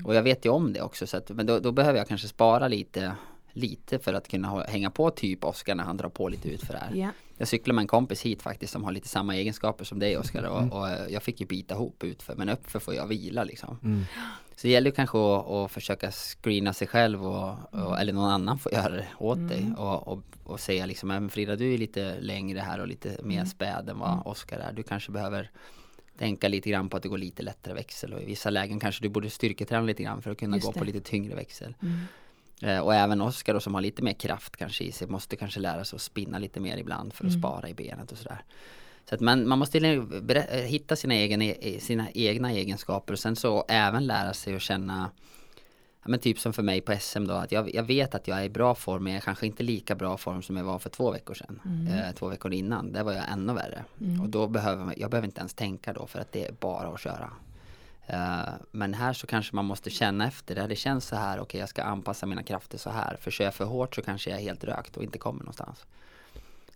Och 0.04 0.14
jag 0.14 0.22
vet 0.22 0.44
ju 0.44 0.50
om 0.50 0.72
det 0.72 0.82
också. 0.82 1.06
Så 1.06 1.16
att, 1.16 1.30
men 1.30 1.46
då, 1.46 1.58
då 1.58 1.72
behöver 1.72 1.98
jag 1.98 2.08
kanske 2.08 2.28
spara 2.28 2.68
lite, 2.68 3.12
lite 3.52 3.98
för 3.98 4.14
att 4.14 4.28
kunna 4.28 4.48
ha, 4.48 4.64
hänga 4.66 4.90
på 4.90 5.10
typ 5.10 5.44
Oskar 5.44 5.74
när 5.74 5.84
han 5.84 5.96
drar 5.96 6.08
på 6.08 6.28
lite 6.28 6.48
utför 6.48 6.74
här. 6.74 6.94
Ja. 6.94 7.08
Jag 7.38 7.48
cyklar 7.48 7.74
med 7.74 7.82
en 7.82 7.86
kompis 7.88 8.22
hit 8.22 8.42
faktiskt 8.42 8.72
som 8.72 8.84
har 8.84 8.92
lite 8.92 9.08
samma 9.08 9.36
egenskaper 9.36 9.84
som 9.84 9.98
dig 9.98 10.16
Oskar 10.16 10.42
och, 10.42 10.72
och 10.78 10.88
eh, 10.88 11.06
jag 11.12 11.22
fick 11.22 11.40
ju 11.40 11.46
bita 11.46 11.74
ihop 11.74 12.04
utför 12.04 12.34
men 12.34 12.48
uppför 12.48 12.78
får 12.78 12.94
jag 12.94 13.06
vila 13.06 13.44
liksom. 13.44 14.04
Så 14.56 14.66
det 14.66 14.68
gäller 14.72 14.90
ju 14.90 14.94
kanske 14.94 15.18
att, 15.18 15.46
att 15.50 15.70
försöka 15.72 16.10
screena 16.10 16.72
sig 16.72 16.86
själv 16.86 17.26
och, 17.26 17.54
och, 17.70 18.00
eller 18.00 18.12
någon 18.12 18.30
annan 18.30 18.58
får 18.58 18.72
göra 18.72 18.92
det 18.92 19.06
åt 19.18 19.48
dig 19.48 19.72
och, 19.78 20.08
och, 20.08 20.22
och 20.44 20.60
säga 20.60 20.86
liksom, 20.86 21.08
"Men 21.08 21.30
Frida 21.30 21.56
du 21.56 21.74
är 21.74 21.78
lite 21.78 22.20
längre 22.20 22.60
här 22.60 22.80
och 22.80 22.88
lite 22.88 23.16
mer 23.22 23.44
späd 23.44 23.88
än 23.88 23.98
vad 23.98 24.22
Oskar 24.26 24.58
är. 24.58 24.72
Du 24.72 24.82
kanske 24.82 25.12
behöver 25.12 25.50
tänka 26.18 26.48
lite 26.48 26.70
grann 26.70 26.88
på 26.88 26.96
att 26.96 27.02
det 27.02 27.08
går 27.08 27.18
lite 27.18 27.42
lättare 27.42 27.74
växel 27.74 28.12
och 28.14 28.22
i 28.22 28.24
vissa 28.24 28.50
lägen 28.50 28.80
kanske 28.80 29.02
du 29.02 29.08
borde 29.08 29.30
styrketräna 29.30 29.82
lite 29.82 30.02
grann 30.02 30.22
för 30.22 30.30
att 30.30 30.38
kunna 30.38 30.56
Just 30.56 30.66
gå 30.66 30.72
det. 30.72 30.78
på 30.78 30.84
lite 30.84 31.00
tyngre 31.00 31.34
växel. 31.34 31.74
Eh, 31.82 31.88
Och 32.82 32.94
även 32.94 33.20
Oskar 33.20 33.58
som 33.58 33.74
har 33.74 33.80
lite 33.80 34.02
mer 34.02 34.12
kraft 34.12 34.56
kanske 34.56 34.84
i 34.84 34.92
sig 34.92 35.08
måste 35.08 35.36
kanske 35.36 35.60
lära 35.60 35.84
sig 35.84 35.96
att 35.96 36.02
spinna 36.02 36.38
lite 36.38 36.60
mer 36.60 36.76
ibland 36.76 37.12
för 37.12 37.26
att 37.26 37.32
spara 37.38 37.68
i 37.68 37.74
benet 37.74 38.12
och 38.12 38.18
sådär. 38.18 38.44
Så 39.08 39.14
att 39.14 39.20
man, 39.20 39.48
man 39.48 39.58
måste 39.58 39.78
eh, 39.78 40.58
hitta 40.58 40.96
sina, 40.96 41.14
egen, 41.14 41.42
e- 41.42 41.80
sina 41.80 42.10
egna 42.14 42.52
egenskaper 42.52 43.12
och 43.12 43.18
sen 43.18 43.36
så 43.36 43.64
även 43.68 44.06
lära 44.06 44.34
sig 44.34 44.56
att 44.56 44.62
känna 44.62 45.10
Ja, 46.04 46.08
men 46.10 46.20
typ 46.20 46.38
som 46.38 46.52
för 46.52 46.62
mig 46.62 46.80
på 46.80 46.96
SM 47.00 47.24
då, 47.24 47.34
att 47.34 47.52
jag, 47.52 47.74
jag 47.74 47.82
vet 47.82 48.14
att 48.14 48.28
jag 48.28 48.38
är 48.40 48.44
i 48.44 48.48
bra 48.48 48.74
form 48.74 49.04
men 49.04 49.12
jag 49.12 49.20
är 49.20 49.24
kanske 49.24 49.46
inte 49.46 49.62
lika 49.62 49.94
bra 49.94 50.16
form 50.16 50.42
som 50.42 50.56
jag 50.56 50.64
var 50.64 50.78
för 50.78 50.90
två 50.90 51.10
veckor 51.10 51.34
sedan. 51.34 51.60
Eh, 51.90 52.14
två 52.14 52.28
veckor 52.28 52.52
innan, 52.52 52.92
där 52.92 53.02
var 53.04 53.12
jag 53.12 53.24
ännu 53.32 53.52
värre. 53.52 53.84
Och 54.22 54.28
då 54.28 54.46
behöver 54.46 54.94
jag 54.96 55.10
behöver 55.10 55.26
inte 55.28 55.40
ens 55.40 55.54
tänka 55.54 55.92
då 55.92 56.06
för 56.06 56.18
att 56.20 56.32
det 56.32 56.44
är 56.46 56.52
bara 56.52 56.88
att 56.88 57.00
köra. 57.00 57.30
Eh, 58.06 58.48
men 58.70 58.94
här 58.94 59.12
så 59.12 59.26
kanske 59.26 59.56
man 59.56 59.64
måste 59.64 59.90
känna 59.90 60.26
efter, 60.26 60.54
det, 60.54 60.66
det 60.66 60.76
känns 60.76 61.06
så 61.06 61.16
här, 61.16 61.40
okej 61.40 61.60
jag 61.60 61.68
ska 61.68 61.82
anpassa 61.82 62.26
mina 62.26 62.42
krafter 62.42 62.78
så 62.78 62.90
här. 62.90 63.16
För 63.20 63.30
kör 63.30 63.44
jag 63.44 63.54
för 63.54 63.64
hårt 63.64 63.94
så 63.94 64.02
kanske 64.02 64.30
jag 64.30 64.38
är 64.38 64.42
helt 64.42 64.64
rökt 64.64 64.96
och 64.96 65.02
inte 65.02 65.18
kommer 65.18 65.40
någonstans. 65.40 65.86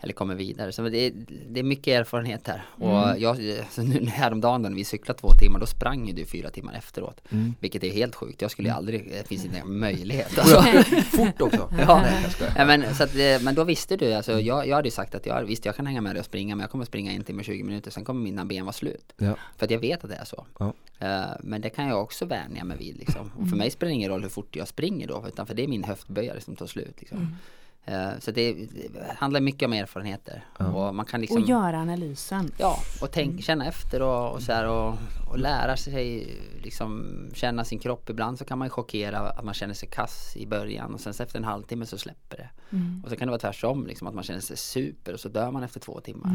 Eller 0.01 0.13
kommer 0.13 0.35
vidare. 0.35 0.73
Så 0.73 0.83
det 0.83 0.99
är, 0.99 1.13
det 1.49 1.61
är 1.61 1.65
mycket 1.65 2.01
erfarenhet 2.01 2.47
här. 2.49 2.63
Och 2.75 3.19
jag, 3.19 3.37
så 3.71 3.83
nu 3.83 4.07
häromdagen 4.07 4.63
när 4.63 4.71
vi 4.71 4.85
cyklade 4.85 5.21
två 5.21 5.31
timmar, 5.31 5.61
då 5.61 5.67
sprang 5.67 6.07
ju 6.07 6.13
du 6.13 6.25
fyra 6.27 6.51
timmar 6.51 6.75
efteråt. 6.75 7.21
Vilket 7.61 7.85
är 7.85 7.91
helt 7.91 8.15
sjukt. 8.15 8.43
Jag 8.43 8.51
skulle 8.51 8.69
ju 8.69 8.75
aldrig, 8.75 9.11
det 9.11 9.29
finns 9.29 9.45
inte 9.45 9.59
en 9.59 9.79
möjlighet. 9.79 10.39
Alltså. 10.39 10.63
Fort 11.17 11.41
också. 11.43 11.73
Ja, 11.79 12.03
Nej, 12.03 12.53
ja 12.57 12.65
men, 12.65 12.95
så 12.95 13.05
att, 13.05 13.15
eh, 13.15 13.41
men 13.41 13.55
då 13.55 13.65
visste 13.65 13.97
du, 13.97 14.13
alltså, 14.13 14.41
jag, 14.41 14.69
jag 14.69 14.77
hade 14.77 14.89
ju 14.89 14.93
sagt 14.93 15.15
att 15.15 15.27
jag, 15.27 15.45
visst 15.45 15.65
jag 15.65 15.77
kan 15.77 15.87
hänga 15.87 16.01
med 16.01 16.15
dig 16.15 16.21
och 16.21 16.27
springa 16.27 16.57
men 16.57 16.61
jag 16.63 16.71
kommer 16.71 16.85
springa 16.85 17.13
en 17.13 17.25
timme 17.25 17.39
och 17.39 17.45
20 17.45 17.63
minuter 17.63 17.91
sen 17.91 18.05
kommer 18.05 18.21
mina 18.21 18.45
ben 18.45 18.65
vara 18.65 18.73
slut. 18.73 19.13
Ja. 19.17 19.37
För 19.57 19.65
att 19.65 19.71
jag 19.71 19.79
vet 19.79 20.05
att 20.05 20.11
det 20.11 20.17
är 20.17 20.25
så. 20.25 20.47
Ja. 20.59 20.73
Eh, 20.99 21.25
men 21.41 21.61
det 21.61 21.71
kan 21.71 21.89
jag 21.89 22.03
också 22.03 22.25
vänja 22.25 22.65
mig 22.65 22.77
vid 22.79 22.97
liksom. 22.97 23.31
Och 23.39 23.49
för 23.49 23.57
mig 23.57 23.71
spelar 23.71 23.89
det 23.89 23.95
ingen 23.95 24.11
roll 24.11 24.23
hur 24.23 24.29
fort 24.29 24.57
jag 24.57 24.69
springer 24.69 25.09
då 25.09 25.25
utan 25.29 25.47
för 25.47 25.55
det 25.55 25.65
är 25.65 25.69
min 25.69 25.85
höftböjare 25.85 26.41
som 26.41 26.57
tar 26.57 26.67
slut 26.67 26.95
liksom. 26.99 27.19
Eh, 27.19 27.27
så 28.19 28.31
det, 28.31 28.69
handlar 29.17 29.41
mycket 29.41 29.67
om 29.67 29.73
erfarenheter. 29.73 30.45
Och 30.59 30.95
man 30.95 31.07
kan 31.07 31.21
liksom 31.21 31.43
Och 31.43 31.49
göra 31.49 31.79
analysen. 31.79 32.51
Ja, 32.59 32.79
och 33.01 33.11
tänk, 33.11 33.45
känna 33.45 33.67
efter 33.67 34.03
och, 34.03 34.33
och 34.33 34.43
så 34.43 34.53
här 34.53 34.69
och, 34.69 34.95
och 35.31 35.39
lära 35.39 35.77
sig 35.77 36.29
liksom 36.63 37.07
känna 37.35 37.65
sin 37.65 37.79
kropp. 37.79 38.11
Ibland 38.11 38.39
så 38.39 38.45
kan 38.45 38.59
man 38.59 38.71
chockera 38.71 39.19
att 39.19 39.45
man 39.45 39.55
känner 39.55 39.75
sig 39.75 39.89
kass 39.89 40.37
i 40.37 40.47
början 40.47 40.95
och 40.95 41.01
sen 41.01 41.15
så 41.15 41.23
efter 41.23 41.39
en 41.39 41.45
halvtimme 41.45 41.87
så 41.87 41.99
släpper 41.99 42.37
det. 42.37 42.49
Och 43.05 43.11
så 43.11 43.17
kan 43.17 43.29
det 43.29 43.31
vara 43.31 43.41
tvärtom 43.41 43.87
liksom 43.87 44.07
att 44.07 44.15
man 44.15 44.25
känner 44.25 44.41
sig 44.41 44.57
super 44.57 45.13
och 45.13 45.21
så 45.21 45.29
dör 45.29 45.51
man 45.51 45.63
efter 45.63 45.81
två 45.81 46.01
timmar. 46.01 46.31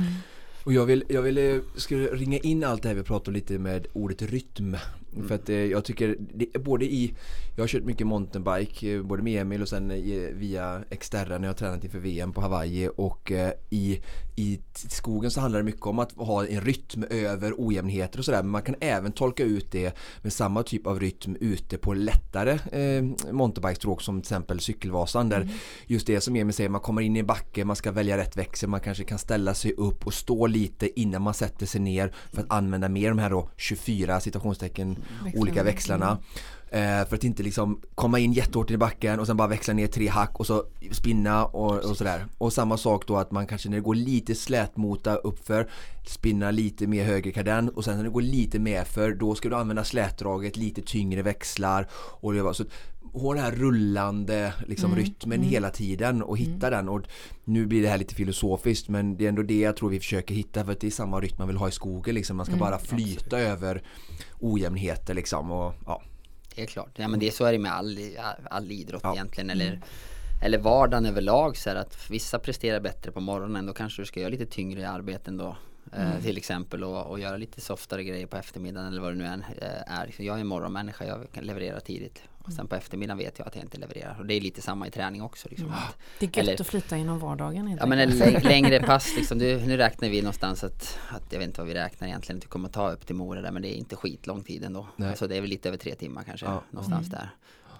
Och 0.63 0.73
jag 0.73 0.85
vill, 0.85 1.03
jag 1.09 1.21
vill 1.21 1.37
eh, 1.37 1.61
skulle 1.75 2.07
ringa 2.07 2.37
in 2.37 2.63
allt 2.63 2.83
det 2.83 2.89
här 2.89 2.95
vi 2.95 3.03
pratar 3.03 3.31
om 3.31 3.33
lite 3.33 3.59
med 3.59 3.87
ordet 3.93 4.21
rytm. 4.21 4.77
Mm. 5.15 5.27
För 5.27 5.35
att 5.35 5.49
eh, 5.49 5.55
jag 5.55 5.85
tycker, 5.85 6.15
det, 6.19 6.59
både 6.59 6.85
i, 6.85 7.13
jag 7.55 7.63
har 7.63 7.67
kört 7.67 7.83
mycket 7.83 8.07
mountainbike, 8.07 8.93
eh, 8.93 9.03
både 9.03 9.23
med 9.23 9.41
Emil 9.41 9.61
och 9.61 9.69
sen 9.69 9.91
i, 9.91 10.31
via 10.33 10.83
Exterra 10.89 11.37
när 11.37 11.47
jag 11.47 11.53
har 11.53 11.57
tränat 11.57 11.83
inför 11.83 11.99
VM 11.99 12.33
på 12.33 12.41
Hawaii 12.41 12.89
och 12.95 13.31
eh, 13.31 13.51
i, 13.69 14.01
i 14.35 14.59
skogen 14.73 15.31
så 15.31 15.41
handlar 15.41 15.59
det 15.59 15.65
mycket 15.65 15.85
om 15.85 15.99
att 15.99 16.11
ha 16.11 16.45
en 16.45 16.61
rytm 16.61 17.03
över 17.09 17.53
ojämnheter 17.57 18.19
och 18.19 18.25
sådär 18.25 18.43
men 18.43 18.51
man 18.51 18.61
kan 18.61 18.75
även 18.79 19.11
tolka 19.11 19.43
ut 19.43 19.71
det 19.71 19.95
med 20.21 20.33
samma 20.33 20.63
typ 20.63 20.87
av 20.87 20.99
rytm 20.99 21.37
ute 21.39 21.77
på 21.77 21.93
lättare 21.93 22.51
eh, 22.51 23.03
mountainbikestråk 23.31 24.01
som 24.01 24.21
till 24.21 24.27
exempel 24.27 24.59
Cykelvasan 24.59 25.29
där 25.29 25.41
mm. 25.41 25.53
just 25.87 26.07
det 26.07 26.21
som 26.21 26.35
Emil 26.35 26.53
säger, 26.53 26.69
man 26.69 26.81
kommer 26.81 27.01
in 27.01 27.15
i 27.15 27.19
en 27.19 27.25
backe, 27.25 27.65
man 27.65 27.75
ska 27.75 27.91
välja 27.91 28.17
rätt 28.17 28.37
växel, 28.37 28.69
man 28.69 28.79
kanske 28.79 29.03
kan 29.03 29.19
ställa 29.19 29.53
sig 29.53 29.73
upp 29.73 30.07
och 30.07 30.13
stå 30.13 30.47
lite 30.47 30.99
innan 30.99 31.21
man 31.21 31.33
sätter 31.33 31.65
sig 31.65 31.81
ner 31.81 32.13
för 32.31 32.41
att 32.41 32.51
använda 32.51 32.89
mer 32.89 33.09
de 33.09 33.19
här 33.19 33.29
då 33.29 33.49
24 33.57 34.19
citationstecken 34.19 34.95
Växlar. 35.23 35.41
olika 35.41 35.63
växlarna. 35.63 36.17
Eh, 36.73 37.07
för 37.07 37.15
att 37.15 37.23
inte 37.23 37.43
liksom 37.43 37.81
komma 37.95 38.19
in 38.19 38.33
jättehårt 38.33 38.71
i 38.71 38.77
backen 38.77 39.19
och 39.19 39.27
sen 39.27 39.37
bara 39.37 39.47
växla 39.47 39.73
ner 39.73 39.87
tre 39.87 40.07
hack 40.07 40.39
och 40.39 40.47
så 40.47 40.63
spinna 40.91 41.45
och, 41.45 41.85
och 41.89 41.97
sådär. 41.97 42.25
Och 42.37 42.53
samma 42.53 42.77
sak 42.77 43.07
då 43.07 43.17
att 43.17 43.31
man 43.31 43.47
kanske 43.47 43.69
när 43.69 43.77
det 43.77 43.83
går 43.83 43.95
lite 43.95 44.35
slätmota 44.35 45.15
uppför 45.15 45.69
spinna 46.07 46.51
lite 46.51 46.87
mer 46.87 47.03
höger 47.03 47.31
kardan 47.31 47.69
och 47.69 47.85
sen 47.85 47.97
när 47.97 48.03
det 48.03 48.09
går 48.09 48.21
lite 48.21 48.59
mer 48.59 48.83
för 48.83 49.13
då 49.13 49.35
ska 49.35 49.49
du 49.49 49.55
använda 49.55 49.83
slätdraget, 49.83 50.57
lite 50.57 50.81
tyngre 50.81 51.21
växlar 51.21 51.87
och 51.93 52.33
det 52.33 52.41
var 52.41 52.53
så 52.53 52.63
ha 53.13 53.33
den 53.33 53.43
här 53.43 53.51
rullande 53.51 54.53
liksom, 54.67 54.91
mm. 54.91 55.03
rytmen 55.03 55.39
mm. 55.39 55.49
hela 55.49 55.69
tiden 55.69 56.21
och 56.21 56.37
hitta 56.37 56.67
mm. 56.67 56.71
den 56.71 56.89
och 56.89 57.01
nu 57.43 57.65
blir 57.65 57.81
det 57.81 57.87
här 57.87 57.97
lite 57.97 58.15
filosofiskt 58.15 58.89
men 58.89 59.17
det 59.17 59.25
är 59.25 59.29
ändå 59.29 59.41
det 59.41 59.59
jag 59.59 59.75
tror 59.75 59.89
vi 59.89 59.99
försöker 59.99 60.35
hitta 60.35 60.65
för 60.65 60.71
att 60.71 60.79
det 60.79 60.87
är 60.87 60.91
samma 60.91 61.19
rytm 61.19 61.35
man 61.37 61.47
vill 61.47 61.57
ha 61.57 61.67
i 61.67 61.71
skogen 61.71 62.15
liksom. 62.15 62.37
man 62.37 62.45
ska 62.45 62.55
mm, 62.55 62.65
bara 62.65 62.79
flyta 62.79 63.21
absolut. 63.23 63.33
över 63.33 63.83
ojämnheter 64.41 65.13
liksom 65.13 65.51
och 65.51 65.73
ja. 65.85 66.01
Helt 66.55 66.69
klart, 66.69 66.89
ja 66.95 67.07
men 67.07 67.19
det 67.19 67.27
är 67.27 67.31
så 67.31 67.45
är 67.45 67.51
det 67.51 67.59
med 67.59 67.71
all, 67.71 67.97
all 68.49 68.71
idrott 68.71 69.01
ja. 69.03 69.13
egentligen 69.13 69.49
eller 69.49 69.67
mm. 69.67 69.81
eller 70.43 70.57
vardagen 70.57 71.05
överlag 71.05 71.57
så 71.57 71.69
är 71.69 71.75
att 71.75 72.09
vissa 72.09 72.39
presterar 72.39 72.79
bättre 72.79 73.11
på 73.11 73.19
morgonen 73.19 73.65
då 73.65 73.73
kanske 73.73 74.01
du 74.01 74.05
ska 74.05 74.19
göra 74.19 74.29
lite 74.29 74.45
tyngre 74.45 74.89
arbeten 74.89 75.37
då 75.37 75.57
mm. 75.93 76.21
till 76.21 76.37
exempel 76.37 76.83
och, 76.83 77.07
och, 77.07 77.19
göra 77.19 77.37
lite 77.37 77.61
softare 77.61 78.03
grejer 78.03 78.27
på 78.27 78.37
eftermiddagen 78.37 78.87
eller 78.87 79.01
vad 79.01 79.11
det 79.11 79.17
nu 79.17 79.25
än 79.25 79.43
eh, 79.61 79.99
är. 79.99 80.13
jag 80.17 80.35
är 80.35 80.41
en 80.41 80.47
morgonmänniska, 80.47 81.05
jag 81.05 81.31
kan 81.31 81.43
leverera 81.43 81.79
tidigt. 81.79 82.23
Och 82.43 82.53
sen 82.53 82.67
på 82.67 82.75
eftermiddagen 82.75 83.17
vet 83.17 83.39
jag 83.39 83.47
att 83.47 83.55
jag 83.55 83.63
inte 83.63 83.77
levererar. 83.77 84.15
Och 84.19 84.25
det 84.25 84.33
är 84.33 84.41
lite 84.41 84.61
samma 84.61 84.87
i 84.87 84.91
träning 84.91 85.21
också. 85.21 85.49
Liksom. 85.49 85.67
Mm. 85.67 85.79
Det 86.19 86.25
är 86.25 86.27
gött 86.27 86.37
eller, 86.37 86.61
att 86.61 86.67
flytta 86.67 86.97
inom 86.97 87.19
vardagen. 87.19 87.77
Ja 87.79 87.85
men 87.85 87.99
en 87.99 88.09
längre 88.43 88.79
pass 88.85 89.15
liksom. 89.15 89.37
Du, 89.37 89.57
nu 89.65 89.77
räknar 89.77 90.09
vi 90.09 90.21
någonstans 90.21 90.63
att, 90.63 90.99
att, 91.09 91.31
jag 91.31 91.39
vet 91.39 91.47
inte 91.47 91.61
vad 91.61 91.67
vi 91.67 91.73
räknar 91.73 92.07
egentligen. 92.07 92.37
Att 92.37 92.41
du 92.41 92.47
kommer 92.47 92.69
ta 92.69 92.91
upp 92.91 93.07
till 93.07 93.15
Mora 93.15 93.41
där 93.41 93.51
men 93.51 93.61
det 93.61 93.75
är 93.75 93.77
inte 93.77 93.95
skitlång 93.95 94.43
tid 94.43 94.63
ändå. 94.63 94.87
Nej. 94.95 95.09
Alltså 95.09 95.27
det 95.27 95.37
är 95.37 95.41
väl 95.41 95.49
lite 95.49 95.69
över 95.69 95.77
tre 95.77 95.95
timmar 95.95 96.23
kanske. 96.23 96.45
Ja. 96.45 96.63
Någonstans 96.71 97.07
mm. 97.07 97.19
där. 97.19 97.29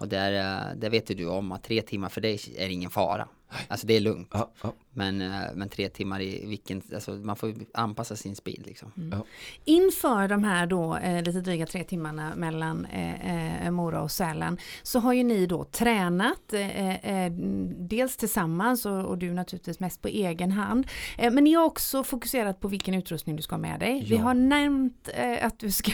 Och 0.02 0.08
där, 0.08 0.32
eh, 0.32 0.76
där 0.76 0.90
vet 0.90 1.06
du 1.06 1.26
om 1.26 1.52
att 1.52 1.62
tre 1.62 1.82
timmar 1.82 2.08
för 2.08 2.20
dig 2.20 2.40
är 2.56 2.68
ingen 2.68 2.90
fara. 2.90 3.28
Alltså 3.68 3.86
det 3.86 3.94
är 3.94 4.00
lugnt. 4.00 4.28
Ja, 4.32 4.52
ja. 4.62 4.74
Men, 4.94 5.20
eh, 5.20 5.40
men 5.54 5.68
tre 5.68 5.88
timmar 5.88 6.20
i 6.20 6.46
vilken, 6.46 6.82
alltså 6.94 7.10
man 7.10 7.36
får 7.36 7.54
anpassa 7.74 8.16
sin 8.16 8.36
speed 8.36 8.66
liksom. 8.66 8.92
Mm. 8.96 9.18
Ja. 9.18 9.24
Inför 9.64 10.28
de 10.28 10.44
här 10.44 10.66
då 10.66 10.96
eh, 10.96 11.22
lite 11.22 11.40
dryga 11.40 11.66
tre 11.66 11.84
timmarna 11.84 12.34
mellan 12.36 12.86
eh, 12.86 13.66
eh, 13.66 13.70
Mora 13.70 14.02
och 14.02 14.10
Sälen 14.10 14.58
så 14.82 14.98
har 14.98 15.12
ju 15.12 15.24
ni 15.24 15.46
då 15.46 15.64
tränat 15.64 16.52
eh, 16.52 17.24
eh 17.26 17.32
dels 17.78 18.16
tillsammans 18.16 18.86
och, 18.86 19.04
och, 19.04 19.18
du 19.18 19.32
naturligtvis 19.32 19.80
mest 19.80 20.02
på 20.02 20.08
egen 20.08 20.52
hand. 20.52 20.86
men 21.18 21.44
ni 21.44 21.52
har 21.52 21.64
också 21.64 22.04
fokuserat 22.04 22.60
på 22.60 22.68
vilken 22.68 22.94
utrustning 22.94 23.36
du 23.36 23.42
ska 23.42 23.52
ha 23.54 23.60
med 23.60 23.80
dig. 23.80 23.98
Ja. 23.98 24.06
Vi 24.08 24.16
har 24.16 24.34
nämnt 24.34 25.08
att 25.40 25.58
du 25.58 25.70
ska 25.70 25.92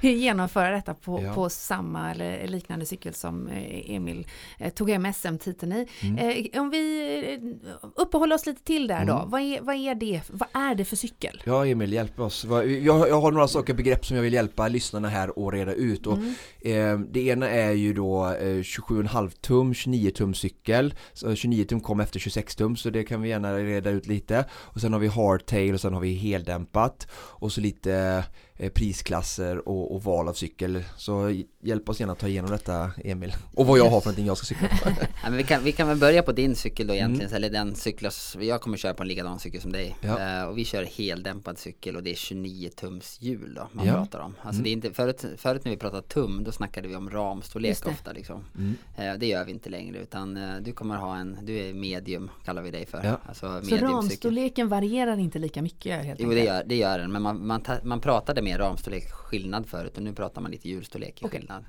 genomföra 0.00 0.70
detta 0.70 0.94
på, 0.94 1.22
ja. 1.22 1.34
på 1.34 1.50
samma 1.50 2.10
eller 2.10 2.48
liknande 2.48 2.86
cykel 2.86 3.14
som 3.14 3.48
Emil 3.86 4.26
tog 4.74 4.90
hem 4.90 5.12
SM-titeln 5.12 5.72
i. 5.72 5.88
Mm. 6.02 6.60
om 6.60 6.70
vi 6.70 7.56
upp 7.96 8.11
uppehålla 8.12 8.34
oss 8.34 8.46
lite 8.46 8.64
till 8.64 8.86
där 8.86 9.04
då. 9.04 9.12
Mm. 9.12 9.30
Vad, 9.30 9.40
är, 9.40 9.60
vad, 9.60 9.76
är 9.76 9.94
det, 9.94 10.20
vad 10.28 10.48
är 10.52 10.74
det 10.74 10.84
för 10.84 10.96
cykel? 10.96 11.42
Ja 11.44 11.66
Emil, 11.66 11.92
hjälp 11.92 12.20
oss. 12.20 12.46
Jag, 12.50 12.70
jag 13.08 13.20
har 13.20 13.32
några 13.32 13.48
saker, 13.48 13.74
begrepp 13.74 14.06
som 14.06 14.16
jag 14.16 14.22
vill 14.22 14.32
hjälpa 14.32 14.68
lyssnarna 14.68 15.08
här 15.08 15.46
att 15.46 15.54
reda 15.54 15.72
ut. 15.72 16.06
Och, 16.06 16.18
mm. 16.18 16.34
eh, 16.60 17.06
det 17.12 17.20
ena 17.26 17.48
är 17.48 17.72
ju 17.72 17.92
då 17.92 18.26
eh, 18.26 18.44
27,5 18.44 19.30
tum, 19.40 19.74
29 19.74 20.10
tum 20.10 20.34
cykel. 20.34 20.94
Så 21.12 21.34
29 21.34 21.64
tum 21.64 21.80
kom 21.80 22.00
efter 22.00 22.18
26 22.20 22.56
tum 22.56 22.76
så 22.76 22.90
det 22.90 23.04
kan 23.04 23.22
vi 23.22 23.28
gärna 23.28 23.56
reda 23.56 23.90
ut 23.90 24.06
lite. 24.06 24.44
Och 24.52 24.80
sen 24.80 24.92
har 24.92 25.00
vi 25.00 25.08
hardtail 25.08 25.74
och 25.74 25.80
sen 25.80 25.94
har 25.94 26.00
vi 26.00 26.12
heldämpat. 26.12 27.06
Och 27.14 27.52
så 27.52 27.60
lite 27.60 28.24
prisklasser 28.68 29.68
och, 29.68 29.94
och, 29.94 30.02
val 30.02 30.28
av 30.28 30.32
cykel. 30.32 30.84
Så 30.96 31.42
hjälp 31.62 31.88
oss 31.88 32.00
gärna 32.00 32.12
att 32.12 32.18
ta 32.18 32.28
igenom 32.28 32.50
detta 32.50 32.90
Emil. 33.04 33.34
Och 33.54 33.66
vad 33.66 33.78
jag 33.78 33.90
har 33.90 34.00
för 34.00 34.08
någonting 34.08 34.26
jag 34.26 34.36
ska 34.36 34.44
cykla 34.44 34.68
på. 34.68 34.76
ja, 35.00 35.06
men 35.22 35.36
vi, 35.36 35.42
kan, 35.42 35.64
vi 35.64 35.72
kan 35.72 35.88
väl 35.88 35.96
börja 35.96 36.22
på 36.22 36.32
din 36.32 36.56
cykel 36.56 36.86
då 36.86 36.94
egentligen. 36.94 37.30
Mm. 37.30 37.36
Eller 37.36 37.50
den 37.50 37.74
cykel, 37.74 38.10
jag 38.40 38.60
kommer 38.60 38.76
köra 38.76 38.94
på 38.94 39.02
en 39.02 39.08
likadan 39.08 39.38
cykel 39.38 39.60
som 39.60 39.72
dig. 39.72 39.96
Ja. 40.00 40.42
Uh, 40.42 40.48
och 40.48 40.58
vi 40.58 40.64
kör 40.64 40.84
heldämpad 40.84 41.58
cykel 41.58 41.96
och 41.96 42.02
det 42.02 42.10
är 42.10 42.14
29 42.14 42.70
tums 42.76 43.18
hjul 43.20 43.54
då 43.54 43.68
man 43.72 43.86
ja. 43.86 43.94
pratar 43.94 44.18
om. 44.18 44.34
Alltså 44.42 44.50
mm. 44.50 44.62
det 44.62 44.70
är 44.70 44.72
inte, 44.72 44.92
förut, 44.92 45.24
förut 45.36 45.64
när 45.64 45.72
vi 45.72 45.78
pratade 45.78 46.02
tum 46.02 46.44
då 46.44 46.52
snackade 46.52 46.88
vi 46.88 46.96
om 46.96 47.10
ramstorlek 47.10 47.86
ofta 47.86 48.12
liksom. 48.12 48.44
Mm. 48.56 48.74
Uh, 48.98 49.18
det 49.18 49.26
gör 49.26 49.44
vi 49.44 49.52
inte 49.52 49.70
längre 49.70 49.98
utan 49.98 50.36
uh, 50.36 50.62
du 50.62 50.72
kommer 50.72 50.96
ha 50.96 51.16
en, 51.16 51.38
du 51.42 51.58
är 51.58 51.74
medium 51.74 52.30
kallar 52.44 52.62
vi 52.62 52.70
dig 52.70 52.86
för. 52.86 53.04
Ja. 53.04 53.18
Alltså, 53.28 53.62
Så 53.62 53.76
ramstorleken 53.76 54.68
varierar 54.68 55.18
inte 55.18 55.38
lika 55.38 55.62
mycket? 55.62 56.04
Helt 56.04 56.20
jo 56.20 56.30
det 56.30 56.44
gör, 56.44 56.64
det 56.66 56.76
gör 56.76 56.98
den 56.98 57.12
men 57.12 57.22
man, 57.22 57.46
man, 57.46 57.62
man 57.82 58.00
pratade 58.00 58.42
mer 58.52 58.58
ramstorlek 58.58 59.10
skillnad 59.10 59.66
förut 59.66 59.96
och 59.96 60.02
nu 60.02 60.12
pratar 60.12 60.40
man 60.40 60.50
lite 60.50 60.68
hjulstorlek 60.68 61.22
i 61.22 61.24
okay. 61.24 61.40
skillnad. 61.40 61.64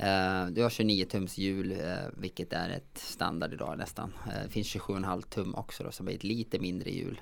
Uh, 0.00 0.52
du 0.52 0.62
har 0.62 0.70
29 0.70 1.04
tums 1.04 1.38
hjul 1.38 1.72
uh, 1.72 1.78
vilket 2.16 2.52
är 2.52 2.68
ett 2.68 2.98
standard 2.98 3.52
idag 3.52 3.78
nästan. 3.78 4.12
Uh, 4.26 4.42
det 4.44 4.50
finns 4.50 4.76
27,5 4.76 5.22
tum 5.22 5.54
också 5.54 5.84
då 5.84 5.90
som 5.90 6.08
är 6.08 6.12
ett 6.12 6.24
lite 6.24 6.58
mindre 6.58 6.90
hjul. 6.90 7.20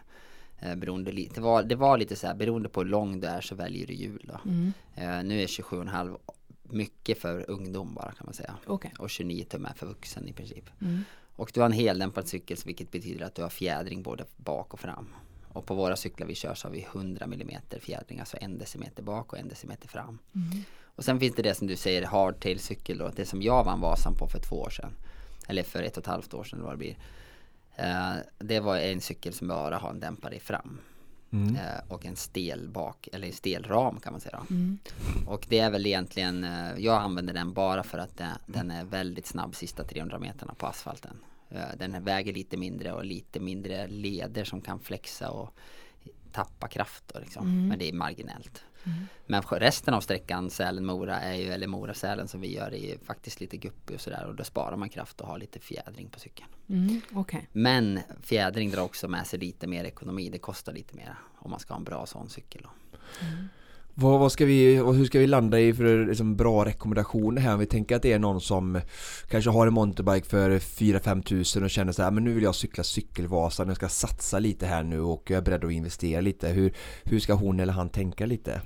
Beroende 0.76 1.10
det, 1.12 1.38
var, 1.38 1.62
det 1.62 1.74
var 1.74 1.98
lite 1.98 2.16
så 2.16 2.26
här 2.26 2.34
beroende 2.34 2.68
på 2.68 2.80
hur 2.80 2.88
lång 2.88 3.20
du 3.20 3.26
är 3.26 3.40
så 3.40 3.54
väljer 3.54 3.86
du 3.86 3.94
hjul 3.94 4.24
då. 4.28 4.50
Mm. 4.50 5.28
nu 5.28 5.42
är 5.42 5.46
27,5 5.46 6.18
mycket 6.62 7.18
för 7.18 7.50
ungdom 7.50 7.94
bara 7.94 8.12
kan 8.12 8.24
man 8.24 8.34
säga. 8.34 8.54
Okay. 8.66 8.90
Och 8.98 9.10
29 9.10 9.44
tum 9.44 9.64
är 9.64 9.72
för 9.72 9.86
vuxen 9.86 10.28
i 10.28 10.32
princip. 10.32 10.64
Mm. 10.80 11.04
Och 11.36 11.50
du 11.54 11.60
har 11.60 11.66
en 11.66 11.72
heldämpad 11.72 12.28
cykel 12.28 12.56
vilket 12.64 12.90
betyder 12.90 13.26
att 13.26 13.34
du 13.34 13.42
har 13.42 13.48
fjädring 13.48 14.02
både 14.02 14.24
bak 14.36 14.74
och 14.74 14.80
fram. 14.80 15.08
Och 15.54 15.66
på 15.66 15.74
våra 15.74 15.96
cyklar 15.96 16.26
vi 16.26 16.34
kör 16.34 16.54
så 16.54 16.68
har 16.68 16.72
vi 16.72 16.82
100 16.82 17.24
mm 17.24 17.60
fjädring, 17.80 18.20
alltså 18.20 18.36
en 18.40 18.58
decimeter 18.58 19.02
bak 19.02 19.32
och 19.32 19.38
en 19.38 19.48
decimeter 19.48 19.88
fram. 19.88 20.18
Mm. 20.34 20.64
Och 20.96 21.04
sen 21.04 21.20
finns 21.20 21.34
det 21.34 21.42
det 21.42 21.54
som 21.54 21.66
du 21.66 21.76
säger 21.76 22.02
hardtail 22.02 22.60
cykel 22.60 22.98
då, 22.98 23.08
det 23.16 23.26
som 23.26 23.42
jag 23.42 23.64
vann 23.64 23.80
Vasan 23.80 24.14
på 24.14 24.28
för 24.28 24.38
två 24.38 24.56
år 24.56 24.70
sedan. 24.70 24.92
Eller 25.48 25.62
för 25.62 25.82
ett 25.82 25.96
och 25.96 26.02
ett 26.02 26.06
halvt 26.06 26.34
år 26.34 26.44
sedan 26.44 26.62
vad 26.62 26.72
det 26.72 26.76
blir. 26.76 26.96
Uh, 27.78 28.16
det 28.38 28.60
var 28.60 28.76
en 28.76 29.00
cykel 29.00 29.32
som 29.32 29.48
bara 29.48 29.78
har 29.78 29.90
en 29.90 30.00
dämpare 30.00 30.38
fram. 30.38 30.78
Mm. 31.30 31.54
Uh, 31.54 31.60
och 31.88 32.06
en 32.06 32.16
stel 32.16 32.68
bak, 32.68 33.08
eller 33.12 33.26
en 33.26 33.32
stel 33.32 33.64
ram 33.64 34.00
kan 34.00 34.12
man 34.12 34.20
säga. 34.20 34.46
Mm. 34.50 34.78
Och 35.26 35.46
det 35.48 35.58
är 35.58 35.70
väl 35.70 35.86
egentligen, 35.86 36.44
uh, 36.44 36.78
jag 36.78 37.02
använder 37.02 37.34
den 37.34 37.52
bara 37.52 37.82
för 37.82 37.98
att 37.98 38.16
det, 38.16 38.30
den 38.46 38.70
är 38.70 38.84
väldigt 38.84 39.26
snabb 39.26 39.54
sista 39.54 39.84
300 39.84 40.18
meterna 40.18 40.54
på 40.54 40.66
asfalten. 40.66 41.16
Eh, 41.48 41.76
den 41.78 42.04
väger 42.04 42.32
lite 42.32 42.56
mindre 42.56 42.92
och 42.92 43.04
lite 43.04 43.40
mindre 43.40 43.86
leder 43.86 44.44
som 44.44 44.60
kan 44.60 44.80
flexa 44.80 45.30
och 45.30 45.54
tappa 46.32 46.68
kraft 46.68 47.04
då, 47.14 47.20
liksom. 47.20 47.46
Mm. 47.46 47.68
Men 47.68 47.78
det 47.78 47.88
är 47.88 47.92
marginellt. 47.92 48.64
Mm. 48.84 49.06
Men 49.26 49.42
resten 49.42 49.94
av 49.94 50.00
sträckan 50.00 50.50
Sälen-Mora 50.50 51.20
är 51.20 51.34
ju, 51.34 51.52
eller 51.52 51.66
Mora-Sälen 51.66 52.28
som 52.28 52.40
vi 52.40 52.54
gör 52.54 52.74
är 52.74 52.90
ju 52.90 52.98
faktiskt 52.98 53.40
lite 53.40 53.56
guppig 53.56 53.94
och 53.94 54.00
sådär 54.00 54.24
och 54.26 54.34
då 54.34 54.44
sparar 54.44 54.76
man 54.76 54.88
kraft 54.88 55.20
och 55.20 55.26
har 55.26 55.38
lite 55.38 55.60
fjädring 55.60 56.08
på 56.08 56.20
cykeln. 56.20 56.48
Mm, 56.68 57.00
okay. 57.14 57.42
Men 57.52 58.00
fjädring 58.22 58.70
drar 58.70 58.82
också 58.82 59.08
med 59.08 59.26
sig 59.26 59.38
lite 59.38 59.66
mer 59.66 59.84
ekonomi, 59.84 60.28
det 60.28 60.38
kostar 60.38 60.72
lite 60.72 60.96
mer 60.96 61.14
om 61.38 61.50
man 61.50 61.60
ska 61.60 61.74
ha 61.74 61.78
en 61.78 61.84
bra 61.84 62.06
sån 62.06 62.28
cykel 62.28 62.62
då. 62.62 62.70
Mm. 63.26 63.48
Vad, 63.96 64.20
vad, 64.20 64.32
ska 64.32 64.44
vi, 64.44 64.80
och 64.80 64.94
hur 64.94 65.04
ska 65.04 65.18
vi 65.18 65.26
landa 65.26 65.60
i 65.60 65.74
för 65.74 66.06
liksom 66.06 66.36
bra 66.36 66.64
rekommendationer 66.64 67.40
här? 67.40 67.54
Om 67.54 67.60
vi 67.60 67.66
tänker 67.66 67.96
att 67.96 68.02
det 68.02 68.12
är 68.12 68.18
någon 68.18 68.40
som 68.40 68.80
kanske 69.28 69.50
har 69.50 69.66
en 69.66 69.74
mountainbike 69.74 70.28
för 70.28 70.50
4-5 70.50 71.22
tusen 71.22 71.62
och 71.62 71.70
känner 71.70 71.92
så 71.92 72.02
här, 72.02 72.10
men 72.10 72.24
nu 72.24 72.32
vill 72.32 72.44
jag 72.44 72.54
cykla 72.54 72.84
cykelvasan, 72.84 73.68
jag 73.68 73.76
ska 73.76 73.88
satsa 73.88 74.38
lite 74.38 74.66
här 74.66 74.82
nu 74.82 75.00
och 75.00 75.30
jag 75.30 75.36
är 75.36 75.42
beredd 75.42 75.64
att 75.64 75.72
investera 75.72 76.20
lite. 76.20 76.48
Hur, 76.48 76.74
hur 77.04 77.20
ska 77.20 77.34
hon 77.34 77.60
eller 77.60 77.72
han 77.72 77.88
tänka 77.88 78.26
lite? 78.26 78.60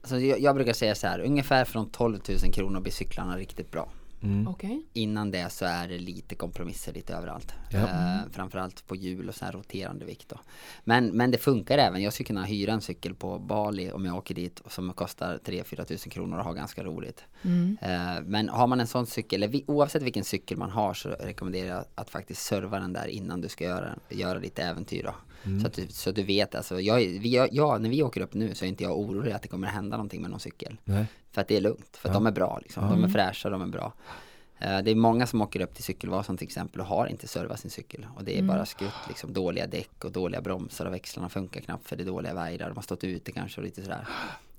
Alltså 0.00 0.18
jag, 0.18 0.40
jag 0.40 0.54
brukar 0.54 0.72
säga 0.72 0.94
så 0.94 1.06
här, 1.06 1.20
ungefär 1.20 1.64
från 1.64 1.90
12 1.90 2.18
000 2.28 2.52
kronor 2.52 2.80
blir 2.80 2.92
cyklarna 2.92 3.36
riktigt 3.36 3.70
bra. 3.70 3.88
Mm. 4.24 4.48
Okay. 4.48 4.80
Innan 4.92 5.30
det 5.30 5.52
så 5.52 5.64
är 5.64 5.88
det 5.88 5.98
lite 5.98 6.34
kompromisser 6.34 6.92
lite 6.92 7.14
överallt. 7.14 7.54
Ja. 7.70 7.78
Eh, 7.78 8.30
framförallt 8.32 8.86
på 8.86 8.96
hjul 8.96 9.28
och 9.28 9.34
så 9.34 9.44
här 9.44 9.52
roterande 9.52 10.04
vikt 10.04 10.28
då. 10.28 10.40
Men, 10.84 11.06
men 11.06 11.30
det 11.30 11.38
funkar 11.38 11.78
även. 11.78 12.02
Jag 12.02 12.12
skulle 12.12 12.26
kunna 12.26 12.44
hyra 12.44 12.72
en 12.72 12.80
cykel 12.80 13.14
på 13.14 13.38
Bali 13.38 13.92
om 13.92 14.04
jag 14.04 14.16
åker 14.16 14.34
dit 14.34 14.62
som 14.66 14.92
kostar 14.92 15.38
3-4 15.44 15.84
tusen 15.84 16.10
kronor 16.10 16.38
och 16.38 16.44
ha 16.44 16.52
ganska 16.52 16.84
roligt. 16.84 17.24
Mm. 17.44 17.76
Eh, 17.80 18.22
men 18.26 18.48
har 18.48 18.66
man 18.66 18.80
en 18.80 18.86
sån 18.86 19.06
cykel, 19.06 19.42
eller 19.42 19.70
oavsett 19.70 20.02
vilken 20.02 20.24
cykel 20.24 20.58
man 20.58 20.70
har 20.70 20.94
så 20.94 21.08
rekommenderar 21.08 21.68
jag 21.68 21.84
att 21.94 22.10
faktiskt 22.10 22.42
serva 22.42 22.78
den 22.78 22.92
där 22.92 23.06
innan 23.06 23.40
du 23.40 23.48
ska 23.48 23.64
göra, 23.64 23.94
göra 24.08 24.38
ditt 24.38 24.58
äventyr. 24.58 25.02
Då. 25.02 25.14
Mm. 25.44 25.60
Så, 25.60 25.66
att 25.66 25.72
du, 25.72 25.86
så 25.88 26.10
att 26.10 26.16
du 26.16 26.22
vet, 26.22 26.54
alltså, 26.54 26.80
jag, 26.80 26.96
vi, 26.96 27.48
jag, 27.52 27.80
när 27.80 27.90
vi 27.90 28.02
åker 28.02 28.20
upp 28.20 28.34
nu 28.34 28.54
så 28.54 28.64
är 28.64 28.68
inte 28.68 28.84
jag 28.84 28.98
orolig 28.98 29.32
att 29.32 29.42
det 29.42 29.48
kommer 29.48 29.68
hända 29.68 29.96
någonting 29.96 30.22
med 30.22 30.30
någon 30.30 30.40
cykel. 30.40 30.76
Nej. 30.84 31.06
För 31.32 31.40
att 31.40 31.48
det 31.48 31.56
är 31.56 31.60
lugnt, 31.60 31.96
för 31.96 32.08
att 32.08 32.14
ja. 32.14 32.20
de 32.20 32.26
är 32.26 32.32
bra 32.32 32.58
liksom. 32.62 32.90
De 32.90 33.04
är 33.04 33.08
fräscha, 33.08 33.50
de 33.50 33.62
är 33.62 33.66
bra. 33.66 33.92
Eh, 34.58 34.78
det 34.82 34.90
är 34.90 34.94
många 34.94 35.26
som 35.26 35.42
åker 35.42 35.60
upp 35.60 35.74
till 35.74 35.84
Cykelvasan 35.84 36.36
till 36.36 36.46
exempel 36.46 36.80
och 36.80 36.86
har 36.86 37.06
inte 37.06 37.28
servat 37.28 37.60
sin 37.60 37.70
cykel. 37.70 38.06
Och 38.16 38.24
det 38.24 38.32
är 38.34 38.38
mm. 38.38 38.56
bara 38.56 38.66
skrutt, 38.66 39.08
liksom 39.08 39.32
dåliga 39.32 39.66
däck 39.66 40.04
och 40.04 40.12
dåliga 40.12 40.40
bromsar 40.40 40.86
och 40.86 40.92
växlarna 40.92 41.28
funkar 41.28 41.60
knappt 41.60 41.88
för 41.88 41.96
det 41.96 42.02
är 42.02 42.06
dåliga 42.06 42.34
vajrar. 42.34 42.68
De 42.68 42.74
har 42.74 42.82
stått 42.82 43.04
ute 43.04 43.32
kanske 43.32 43.60
och 43.60 43.64
lite 43.64 43.82
sådär. 43.82 44.08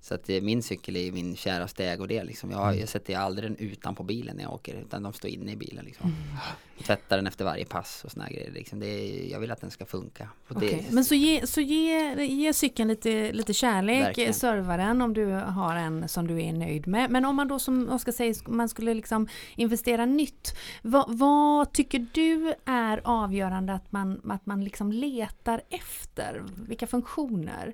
Så 0.05 0.13
att 0.13 0.29
eh, 0.29 0.41
min 0.41 0.63
cykel 0.63 0.95
är 0.95 1.11
min 1.11 1.35
käraste 1.35 1.85
ägodel 1.85 2.27
liksom. 2.27 2.51
Jag, 2.51 2.67
mm. 2.67 2.79
jag 2.79 2.89
sätter 2.89 3.17
aldrig 3.17 3.51
den 3.51 3.57
utanpå 3.57 4.03
bilen 4.03 4.35
när 4.35 4.43
jag 4.43 4.53
åker 4.53 4.75
utan 4.75 5.03
de 5.03 5.13
står 5.13 5.29
inne 5.29 5.51
i 5.51 5.55
bilen 5.55 5.85
liksom. 5.85 6.05
Mm. 6.05 6.37
Tvättar 6.83 7.15
den 7.15 7.27
efter 7.27 7.45
varje 7.45 7.65
pass 7.65 8.01
och 8.05 8.11
såna 8.11 8.29
grejer 8.29 8.51
liksom. 8.51 8.83
är, 8.83 9.31
Jag 9.31 9.39
vill 9.39 9.51
att 9.51 9.61
den 9.61 9.71
ska 9.71 9.85
funka. 9.85 10.29
Okay. 10.49 10.69
Det, 10.69 10.91
Men 10.91 11.05
så 11.05 11.15
ge, 11.15 11.47
så 11.47 11.61
ge, 11.61 12.23
ge 12.25 12.53
cykeln 12.53 12.89
lite, 12.89 13.33
lite 13.33 13.53
kärlek, 13.53 14.03
verkligen. 14.03 14.33
serva 14.33 14.77
den 14.77 15.01
om 15.01 15.13
du 15.13 15.25
har 15.31 15.75
en 15.75 16.09
som 16.09 16.27
du 16.27 16.41
är 16.41 16.53
nöjd 16.53 16.87
med. 16.87 17.11
Men 17.11 17.25
om 17.25 17.35
man 17.35 17.47
då 17.47 17.59
som 17.59 17.89
Oskar 17.89 18.11
säger, 18.11 18.49
man 18.49 18.69
skulle 18.69 18.93
liksom 18.93 19.27
investera 19.55 20.05
nytt. 20.05 20.57
Vad, 20.81 21.17
vad, 21.17 21.73
tycker 21.73 22.07
du 22.13 22.53
är 22.65 23.01
avgörande 23.03 23.73
att 23.73 23.91
man, 23.91 24.31
att 24.31 24.45
man 24.45 24.63
liksom 24.63 24.91
letar 24.91 25.61
efter? 25.69 26.43
Vilka 26.67 26.87
funktioner? 26.87 27.73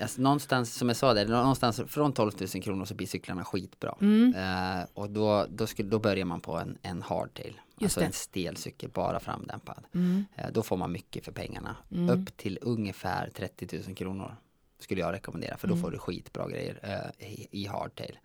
Alltså, 0.00 0.22
någonstans 0.22 0.74
som 0.74 0.88
jag 0.88 0.96
sa 0.96 1.14
där, 1.14 1.26
någonstans 1.26 1.80
från 1.86 2.12
12 2.12 2.32
000 2.54 2.62
kronor 2.62 2.84
så 2.84 2.94
blir 2.94 3.06
cyklarna 3.06 3.44
skitbra. 3.44 3.96
Mm. 4.00 4.34
Uh, 4.34 4.86
och 4.94 5.10
då, 5.10 5.46
då, 5.48 5.66
skulle, 5.66 5.88
då 5.88 5.98
börjar 5.98 6.24
man 6.24 6.40
på 6.40 6.58
en, 6.58 6.78
en 6.82 7.02
hardtail. 7.02 7.60
Alltså 7.82 8.00
det. 8.00 8.06
en 8.06 8.12
stel 8.12 8.56
cykel, 8.56 8.90
bara 8.90 9.20
framdämpad. 9.20 9.84
Mm. 9.94 10.24
Uh, 10.38 10.44
då 10.52 10.62
får 10.62 10.76
man 10.76 10.92
mycket 10.92 11.24
för 11.24 11.32
pengarna. 11.32 11.76
Mm. 11.90 12.20
Upp 12.20 12.36
till 12.36 12.58
ungefär 12.62 13.30
30 13.34 13.82
000 13.86 13.96
kronor 13.96 14.36
skulle 14.78 15.00
jag 15.00 15.12
rekommendera. 15.12 15.56
För 15.56 15.68
då 15.68 15.74
mm. 15.74 15.82
får 15.82 15.90
du 15.90 15.98
skitbra 15.98 16.48
grejer 16.48 16.78
uh, 16.84 17.26
i, 17.28 17.48
i 17.50 17.66
hardtail. 17.66 18.18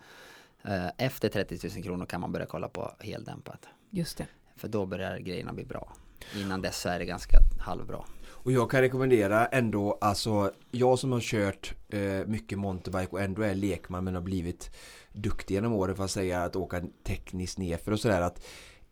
efter 0.97 1.29
30 1.29 1.67
000 1.75 1.83
kronor 1.83 2.05
kan 2.05 2.21
man 2.21 2.31
börja 2.31 2.45
kolla 2.45 2.69
på 2.69 2.91
heldämpat. 2.99 3.67
Just 3.89 4.17
det. 4.17 4.27
För 4.55 4.67
då 4.67 4.85
börjar 4.85 5.17
grejerna 5.17 5.53
bli 5.53 5.65
bra. 5.65 5.93
Innan 6.35 6.61
dess 6.61 6.81
så 6.81 6.89
är 6.89 6.99
det 6.99 7.05
ganska 7.05 7.37
halvbra. 7.59 8.05
Och 8.47 8.53
jag 8.53 8.71
kan 8.71 8.81
rekommendera 8.81 9.45
ändå, 9.45 9.97
alltså 10.01 10.51
jag 10.71 10.99
som 10.99 11.11
har 11.11 11.19
kört 11.19 11.73
eh, 11.89 12.27
mycket 12.27 12.59
mountainbike 12.59 13.11
och 13.11 13.21
ändå 13.21 13.41
är 13.41 13.55
lekman 13.55 14.03
men 14.03 14.15
har 14.15 14.21
blivit 14.21 14.71
duktig 15.13 15.55
genom 15.55 15.73
åren 15.73 15.95
för 15.95 16.03
att 16.03 16.11
säga 16.11 16.43
att 16.43 16.55
åka 16.55 16.81
tekniskt 17.03 17.57
nerför 17.57 17.91
och 17.91 17.99
sådär 17.99 18.21
att 18.21 18.45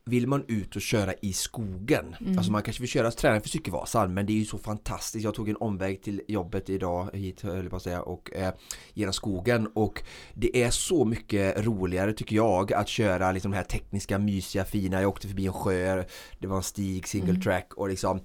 vill 0.06 0.28
man 0.28 0.46
ut 0.48 0.76
och 0.76 0.82
köra 0.82 1.14
i 1.22 1.34
skogen 1.34 2.16
mm. 2.20 2.38
Alltså 2.38 2.52
man 2.52 2.62
kanske 2.62 2.82
vill 2.82 2.90
köra 2.90 3.12
träning 3.12 3.42
för 3.42 3.50
cykelvasan 3.50 4.14
men 4.14 4.26
det 4.26 4.34
är 4.34 4.38
ju 4.38 4.46
så 4.46 4.58
fantastiskt 4.58 5.24
Jag 5.24 5.34
tog 5.34 5.50
en 5.50 5.56
omväg 5.56 6.02
till 6.02 6.22
jobbet 6.28 6.70
idag 6.70 7.10
hit 7.14 7.42
höll 7.42 7.70
jag 7.72 7.82
säga 7.82 8.02
och 8.02 8.34
eh, 8.34 8.54
genom 8.94 9.14
skogen 9.14 9.68
och 9.68 10.04
det 10.34 10.64
är 10.64 10.70
så 10.70 11.06
mycket 11.06 11.66
roligare 11.66 12.14
tycker 12.14 12.36
jag 12.36 12.74
att 12.74 12.88
köra 12.88 13.32
liksom 13.32 13.52
de 13.52 13.58
här 13.58 13.64
tekniska 13.64 14.20
mysiga 14.20 14.66
fina 14.66 15.02
Jag 15.02 15.10
åkte 15.10 15.28
förbi 15.28 15.48
en 15.48 15.54
sjö 15.54 16.04
Det 16.40 16.48
var 16.48 16.58
en 16.58 16.64
stig 16.64 17.08
single 17.08 17.30
mm. 17.30 17.42
track 17.42 17.74
och 17.74 17.90
liksom 17.90 18.20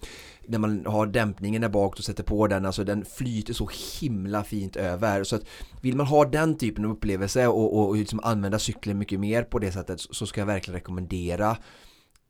när 0.50 0.58
man 0.58 0.86
har 0.86 1.06
dämpningen 1.06 1.62
där 1.62 1.68
bak 1.68 1.98
och 1.98 2.04
sätter 2.04 2.22
på 2.22 2.46
den, 2.46 2.66
alltså 2.66 2.84
den 2.84 3.04
flyter 3.04 3.54
så 3.54 3.70
himla 4.00 4.44
fint 4.44 4.76
över. 4.76 5.24
Så 5.24 5.36
att 5.36 5.42
vill 5.80 5.96
man 5.96 6.06
ha 6.06 6.24
den 6.24 6.58
typen 6.58 6.84
av 6.84 6.90
upplevelse 6.90 7.46
och, 7.46 7.78
och, 7.78 7.88
och 7.88 7.96
liksom 7.96 8.20
använda 8.22 8.58
cykeln 8.58 8.98
mycket 8.98 9.20
mer 9.20 9.42
på 9.42 9.58
det 9.58 9.72
sättet 9.72 10.00
så 10.00 10.26
ska 10.26 10.40
jag 10.40 10.46
verkligen 10.46 10.80
rekommendera 10.80 11.56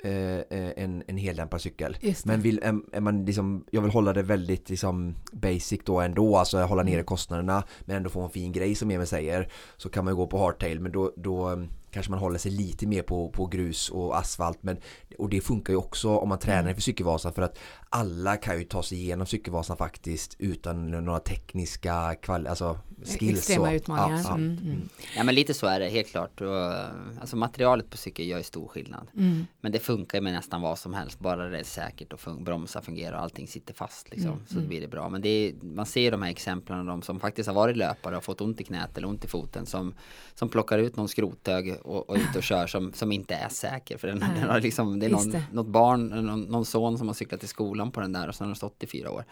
eh, 0.05 0.39
eh 0.39 0.73
en, 0.77 1.03
en 1.07 1.17
heldämpad 1.17 1.61
cykel. 1.61 1.97
Men 2.25 2.41
vill, 2.41 2.61
är, 2.63 3.01
man 3.01 3.25
liksom, 3.25 3.65
jag 3.71 3.83
vill 3.83 3.91
hålla 3.91 4.13
det 4.13 4.23
väldigt 4.23 4.71
liksom 4.71 5.15
basic 5.33 5.81
då 5.85 6.01
ändå, 6.01 6.37
alltså 6.37 6.59
hålla 6.59 6.83
nere 6.83 6.95
mm. 6.95 7.05
kostnaderna 7.05 7.65
men 7.81 7.97
ändå 7.97 8.11
få 8.11 8.23
en 8.23 8.31
fin 8.31 8.53
grej 8.53 8.75
som 8.75 8.91
Emil 8.91 9.07
säger 9.07 9.49
så 9.77 9.89
kan 9.89 10.05
man 10.05 10.13
ju 10.13 10.17
gå 10.17 10.27
på 10.27 10.39
hardtail 10.39 10.81
men 10.81 10.93
då, 10.93 11.13
då 11.17 11.67
kanske 11.91 12.11
man 12.11 12.21
håller 12.21 12.39
sig 12.39 12.53
lite 12.53 12.87
mer 12.87 13.03
på, 13.03 13.29
på 13.29 13.47
grus 13.47 13.91
och 13.91 14.19
asfalt 14.19 14.63
men 14.63 14.77
och 15.19 15.29
det 15.29 15.41
funkar 15.41 15.73
ju 15.73 15.77
också 15.77 16.17
om 16.17 16.29
man 16.29 16.39
tränar 16.39 16.61
mm. 16.61 16.75
för 16.75 16.83
cykelvasan 16.83 17.33
för 17.33 17.43
att 17.43 17.59
alla 17.89 18.37
kan 18.37 18.59
ju 18.59 18.65
ta 18.65 18.83
sig 18.83 18.99
igenom 18.99 19.27
cykelvasan 19.27 19.77
faktiskt 19.77 20.37
utan 20.39 20.91
några 20.91 21.21
tekniska 21.21 22.15
kval 22.15 22.47
alltså 22.47 22.79
skills. 23.05 23.39
Extrema 23.39 23.67
så. 23.67 23.73
utmaningar. 23.73 24.23
Ja, 24.25 24.35
mm, 24.35 24.59
mm. 24.63 24.89
ja, 25.17 25.25
men 25.25 25.35
lite 25.35 25.55
så 25.55 25.67
är 25.67 25.81
det 25.81 25.89
helt 25.89 26.09
klart. 26.09 26.41
Och, 26.41 26.73
alltså 27.21 27.37
materialet 27.37 27.91
på 27.91 27.97
cykel 27.97 28.27
gör 28.27 28.39
ju 28.39 28.45
stor 28.45 28.69
skillnad. 28.69 29.09
Mm. 29.17 29.47
Men 29.61 29.73
det 29.73 29.79
funkar 29.79 30.21
med 30.21 30.33
nästan 30.33 30.61
vad 30.61 30.79
som 30.79 30.95
helst. 30.95 31.19
Bara 31.19 31.49
det 31.49 31.59
är 31.59 31.65
säkert 31.65 32.13
och 32.13 32.21
fun 32.21 32.45
bromsar 32.45 32.81
fungerar 32.81 33.17
och 33.17 33.23
allting 33.23 33.49
sitter 33.49 33.75
fast 33.75 34.11
liksom. 34.11 34.31
Mm, 34.31 34.47
så 34.47 34.57
mm. 34.57 34.69
blir 34.69 34.81
det 34.81 34.89
bra. 34.89 35.09
Men 35.09 35.23
det 35.23 35.29
är, 35.29 35.55
man 35.63 35.87
ser 35.87 36.11
de 36.11 36.23
här 36.23 36.31
exemplen 36.31 36.87
de 36.87 37.03
som 37.03 37.21
faktiskt 37.21 37.47
har 37.47 37.55
varit 37.55 37.77
löpare 37.77 38.17
och 38.17 38.25
fått 38.25 38.41
ont 38.41 38.61
i 38.61 38.65
knät 38.65 38.97
eller 38.99 39.09
ont 39.09 39.25
i 39.25 39.29
foten 39.29 39.67
som, 39.67 39.95
som 40.35 40.49
plockar 40.49 40.79
ut 40.79 40.97
någon 40.97 41.09
skrothög 41.09 41.77
och, 41.83 42.11
och 42.11 42.17
ut 42.17 42.37
och 42.37 42.43
kör 42.43 42.67
som, 42.67 42.93
som 42.93 43.13
inte 43.13 43.35
är 43.35 43.49
säker. 43.49 43.99
För 43.99 44.09
den, 44.09 44.19
den 44.19 44.49
har 44.49 44.61
liksom, 44.61 44.99
det 45.01 45.07
är 45.07 45.11
någon, 45.11 45.31
det. 45.31 45.45
något 45.53 45.67
barn, 45.67 46.07
någon, 46.07 46.43
någon, 46.43 46.65
son 46.65 46.99
som 46.99 47.07
har 47.07 47.15
cyklat 47.15 47.41
till 47.41 47.49
skolan 47.49 47.91
på 47.91 48.01
den 48.01 48.13
där 48.13 48.29
och 48.29 48.35
sen 48.35 48.45
har 48.45 48.49
den 48.49 48.57
stått 48.57 48.83
i 48.83 48.87
fyra 48.87 49.11
år. 49.11 49.25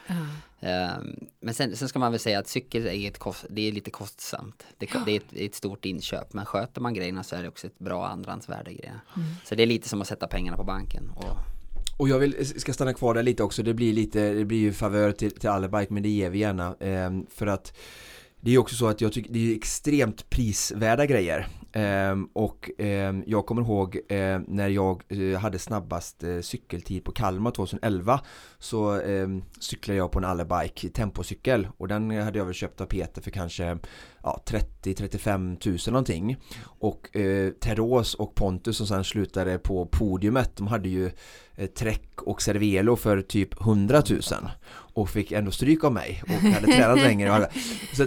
Um, 0.60 1.26
men 1.40 1.54
sen, 1.54 1.76
sen, 1.76 1.88
ska 1.88 1.98
man 1.98 2.12
väl 2.12 2.20
säga 2.20 2.38
att 2.38 2.48
cykel 2.48 2.86
är, 2.86 3.08
ett 3.08 3.18
kost, 3.18 3.46
det 3.50 3.68
är 3.68 3.72
lite 3.72 3.90
kostsamt. 3.90 4.66
Det, 4.78 4.90
det 5.06 5.12
är, 5.12 5.16
ett, 5.16 5.32
ett, 5.32 5.54
stort 5.54 5.84
inköp. 5.84 6.32
Men 6.32 6.46
sköter 6.46 6.80
man 6.80 6.94
grejerna 6.94 7.22
så 7.22 7.36
är 7.36 7.42
det 7.42 7.48
också 7.48 7.66
ett 7.66 7.78
bra 7.78 8.06
andrahandsvärde 8.06 8.72
grejer. 8.72 9.00
Mm. 9.16 9.28
Så 9.44 9.54
det 9.54 9.62
är 9.62 9.66
lite 9.66 9.88
som 9.88 10.00
att 10.00 10.08
sätta 10.08 10.26
pengarna 10.26 10.56
på 10.56 10.64
banken. 10.64 11.10
Och, 11.16 11.36
och 11.98 12.08
jag 12.08 12.18
vill, 12.18 12.60
ska 12.60 12.72
stanna 12.72 12.94
kvar 12.94 13.14
där 13.14 13.22
lite 13.22 13.42
också. 13.42 13.62
Det 13.62 13.74
blir 13.74 13.92
lite, 13.92 14.32
det 14.32 14.44
blir 14.44 14.58
ju 14.58 14.72
favör 14.72 15.12
till, 15.12 15.30
till 15.30 15.48
Allerbike 15.48 15.92
men 15.92 16.02
det 16.02 16.08
ger 16.08 16.30
vi 16.30 16.38
gärna. 16.38 16.74
Um, 16.74 17.26
för 17.30 17.46
att 17.46 17.72
det 18.40 18.54
är 18.54 18.58
också 18.58 18.76
så 18.76 18.86
att 18.86 19.00
jag 19.00 19.12
tycker 19.12 19.32
det 19.32 19.52
är 19.52 19.56
extremt 19.56 20.30
prisvärda 20.30 21.06
grejer. 21.06 21.46
Um, 21.74 22.30
och 22.32 22.70
um, 22.78 23.24
jag 23.26 23.46
kommer 23.46 23.62
ihåg 23.62 23.96
uh, 23.96 24.38
när 24.46 24.68
jag 24.68 25.02
uh, 25.12 25.38
hade 25.38 25.58
snabbast 25.58 26.24
uh, 26.24 26.40
cykeltid 26.40 27.04
på 27.04 27.12
Kalmar 27.12 27.50
2011 27.50 28.20
så 28.58 29.00
um, 29.00 29.44
cyklade 29.60 29.98
jag 29.98 30.12
på 30.12 30.18
en 30.18 30.24
Allerbike 30.24 30.88
tempocykel 30.88 31.68
och 31.76 31.88
den 31.88 32.10
hade 32.10 32.38
jag 32.38 32.44
väl 32.44 32.54
köpt 32.54 32.80
av 32.80 32.86
Peter 32.86 33.22
för 33.22 33.30
kanske 33.30 33.78
ja, 34.22 34.42
30-35 34.46 35.58
tusen 35.58 35.92
någonting. 35.92 36.36
Och 36.64 37.16
eh, 37.16 37.50
Teros 37.50 38.14
och 38.14 38.34
Pontus 38.34 38.76
som 38.76 38.86
sen 38.86 39.04
slutade 39.04 39.58
på 39.58 39.86
podiumet 39.86 40.56
de 40.56 40.66
hade 40.66 40.88
ju 40.88 41.10
eh, 41.54 41.66
Trek 41.66 42.22
och 42.22 42.42
Cervelo 42.42 42.96
för 42.96 43.22
typ 43.22 43.60
100 43.60 44.02
000 44.10 44.20
och 44.70 45.10
fick 45.10 45.32
ändå 45.32 45.50
stryk 45.50 45.84
av 45.84 45.92
mig 45.92 46.22
och 46.22 46.50
hade 46.50 46.66
tränat 46.66 46.98
längre. 46.98 47.48
Så 47.92 48.06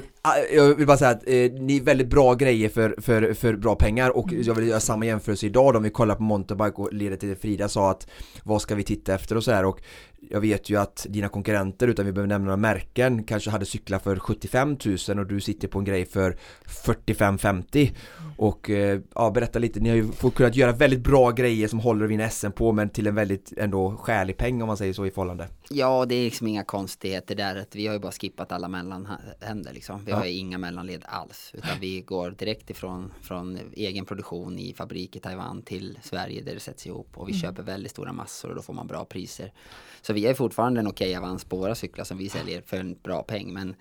jag 0.53 0.75
vill 0.75 0.87
bara 0.87 0.97
säga 0.97 1.11
att 1.11 1.27
eh, 1.27 1.51
ni 1.51 1.77
är 1.77 1.81
väldigt 1.81 2.07
bra 2.07 2.33
grejer 2.33 2.69
för, 2.69 2.95
för, 3.01 3.33
för 3.33 3.55
bra 3.55 3.75
pengar 3.75 4.17
och 4.17 4.33
jag 4.33 4.55
vill 4.55 4.67
göra 4.67 4.79
samma 4.79 5.05
jämförelse 5.05 5.45
idag 5.45 5.73
då, 5.73 5.77
om 5.77 5.83
vi 5.83 5.89
kollar 5.89 6.15
på 6.15 6.23
mountainbike 6.23 6.81
och 6.81 6.93
ledet 6.93 7.19
till 7.19 7.35
Frida 7.35 7.69
sa 7.69 7.91
att 7.91 8.07
vad 8.43 8.61
ska 8.61 8.75
vi 8.75 8.83
titta 8.83 9.13
efter 9.13 9.37
och 9.37 9.43
så 9.43 9.51
här? 9.51 9.65
Och 9.65 9.81
jag 10.29 10.41
vet 10.41 10.69
ju 10.69 10.79
att 10.79 11.05
dina 11.09 11.29
konkurrenter, 11.29 11.87
utan 11.87 12.05
vi 12.05 12.11
behöver 12.11 12.27
nämna 12.27 12.45
några 12.45 12.57
märken, 12.57 13.23
kanske 13.23 13.49
hade 13.49 13.65
cyklar 13.65 13.99
för 13.99 14.19
75 14.19 14.77
000 15.07 15.19
och 15.19 15.27
du 15.27 15.41
sitter 15.41 15.67
på 15.67 15.79
en 15.79 15.85
grej 15.85 16.05
för 16.05 16.37
45-50 16.85 17.91
och 18.37 18.69
eh, 18.69 18.99
ja, 19.15 19.31
berätta 19.31 19.59
lite, 19.59 19.79
ni 19.79 19.89
har 19.89 19.95
ju 19.95 20.11
fått 20.11 20.35
kunnat 20.35 20.55
göra 20.55 20.71
väldigt 20.71 20.99
bra 20.99 21.31
grejer 21.31 21.67
som 21.67 21.79
håller 21.79 22.05
att 22.05 22.11
vinna 22.11 22.29
SM 22.29 22.51
på 22.51 22.71
men 22.71 22.89
till 22.89 23.07
en 23.07 23.15
väldigt 23.15 23.53
ändå 23.57 23.97
skälig 23.97 24.37
peng 24.37 24.61
om 24.61 24.67
man 24.67 24.77
säger 24.77 24.93
så 24.93 25.05
i 25.05 25.11
förhållande. 25.11 25.47
Ja, 25.69 26.05
det 26.05 26.15
är 26.15 26.23
liksom 26.23 26.47
inga 26.47 26.63
konstigheter 26.63 27.35
där, 27.35 27.55
att 27.55 27.75
vi 27.75 27.87
har 27.87 27.93
ju 27.93 27.99
bara 27.99 28.11
skippat 28.11 28.51
alla 28.51 28.67
mellanhänder 28.67 29.73
liksom. 29.73 30.05
Vi 30.11 30.15
ja. 30.15 30.19
har 30.19 30.25
inga 30.25 30.57
mellanled 30.57 31.03
alls, 31.05 31.51
utan 31.53 31.79
vi 31.79 32.01
går 32.01 32.31
direkt 32.31 32.69
ifrån 32.69 33.13
från 33.21 33.59
egen 33.73 34.05
produktion 34.05 34.59
i 34.59 34.73
fabrik 34.73 35.15
i 35.15 35.19
Taiwan 35.19 35.61
till 35.61 35.99
Sverige 36.03 36.41
där 36.41 36.53
det 36.53 36.59
sätts 36.59 36.87
ihop 36.87 37.17
och 37.17 37.27
vi 37.27 37.31
mm. 37.31 37.41
köper 37.41 37.63
väldigt 37.63 37.91
stora 37.91 38.13
massor 38.13 38.49
och 38.49 38.55
då 38.55 38.61
får 38.61 38.73
man 38.73 38.87
bra 38.87 39.05
priser. 39.05 39.53
Så 40.01 40.13
vi 40.13 40.25
är 40.25 40.33
fortfarande 40.33 40.79
en 40.79 40.87
okej 40.87 41.15
avans 41.15 41.45
på 41.45 41.57
våra 41.57 41.75
cyklar 41.75 42.05
som 42.05 42.17
vi 42.17 42.29
säljer 42.29 42.61
för 42.61 42.77
en 42.77 42.97
bra 43.03 43.23
peng. 43.23 43.53
Men, 43.53 43.75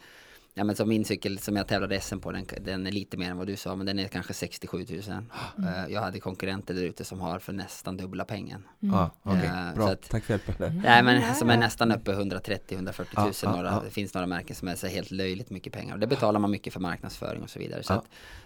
ja, 0.61 0.65
men 0.65 0.77
som 0.77 0.89
min 0.89 1.05
cykel 1.05 1.39
som 1.39 1.57
jag 1.57 1.67
tävlade 1.67 2.01
SM 2.01 2.19
på, 2.19 2.33
den, 2.33 2.47
den 2.61 2.87
är 2.87 2.93
lite 2.93 3.17
mer 3.17 3.31
än 3.31 3.37
vad 3.37 3.47
du 3.47 3.57
sa, 3.57 3.77
men 3.77 3.87
den 3.87 3.99
är 3.99 4.09
kanske 4.09 4.35
67 4.35 4.87
000. 4.89 5.01
Mm. 5.59 5.75
Uh, 5.75 5.93
jag 5.93 6.01
hade 6.01 6.21
konkurrenter 6.21 6.75
där 6.75 6.83
ute 6.83 7.05
som 7.05 7.21
har 7.21 7.39
för 7.39 7.53
nästan 7.53 7.97
dubbla 7.97 8.25
pengen. 8.25 8.65
Mm. 8.83 8.95
Ah, 8.95 9.11
okay. 9.23 9.47
uh, 9.47 9.75
bra, 9.75 9.89
att, 9.89 10.09
tack 10.09 10.25
för 10.25 10.33
hjälpen. 10.33 10.83
Nej, 10.85 11.03
men 11.03 11.35
som 11.35 11.51
är 11.51 11.57
nästan 11.57 11.93
uppe 11.93 12.13
130-140 12.13 13.47
000. 13.47 13.55
några, 13.55 13.81
Det 13.81 13.91
finns 13.91 14.15
några 14.15 14.27
märken 14.27 14.57
som 14.57 14.69
är 14.69 14.75
så 14.75 14.87
helt 14.87 15.11
löjligt 15.11 15.51
mycket 15.51 15.73
pengar. 15.73 15.95
Och 15.95 16.01
det 16.01 16.07
betalar 16.07 16.41
man 16.41 16.51
mycket 16.51 16.73
för 16.73 16.81
marknadsföring 16.81 17.43
och 17.43 17.51
så 17.51 17.59
vidare. 17.59 17.83
Så 17.83 17.93
att, 17.93 18.05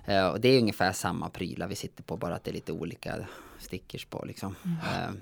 uh, 0.08 0.26
och 0.26 0.40
det 0.40 0.48
är 0.48 0.58
ungefär 0.58 0.92
samma 0.92 1.28
prylar 1.28 1.68
vi 1.68 1.74
sitter 1.74 2.02
på, 2.02 2.16
bara 2.16 2.34
att 2.34 2.44
det 2.44 2.50
är 2.50 2.54
lite 2.54 2.72
olika 2.72 3.14
stickers 3.58 4.04
på 4.04 4.24
liksom. 4.26 4.54
Mm. 4.64 5.20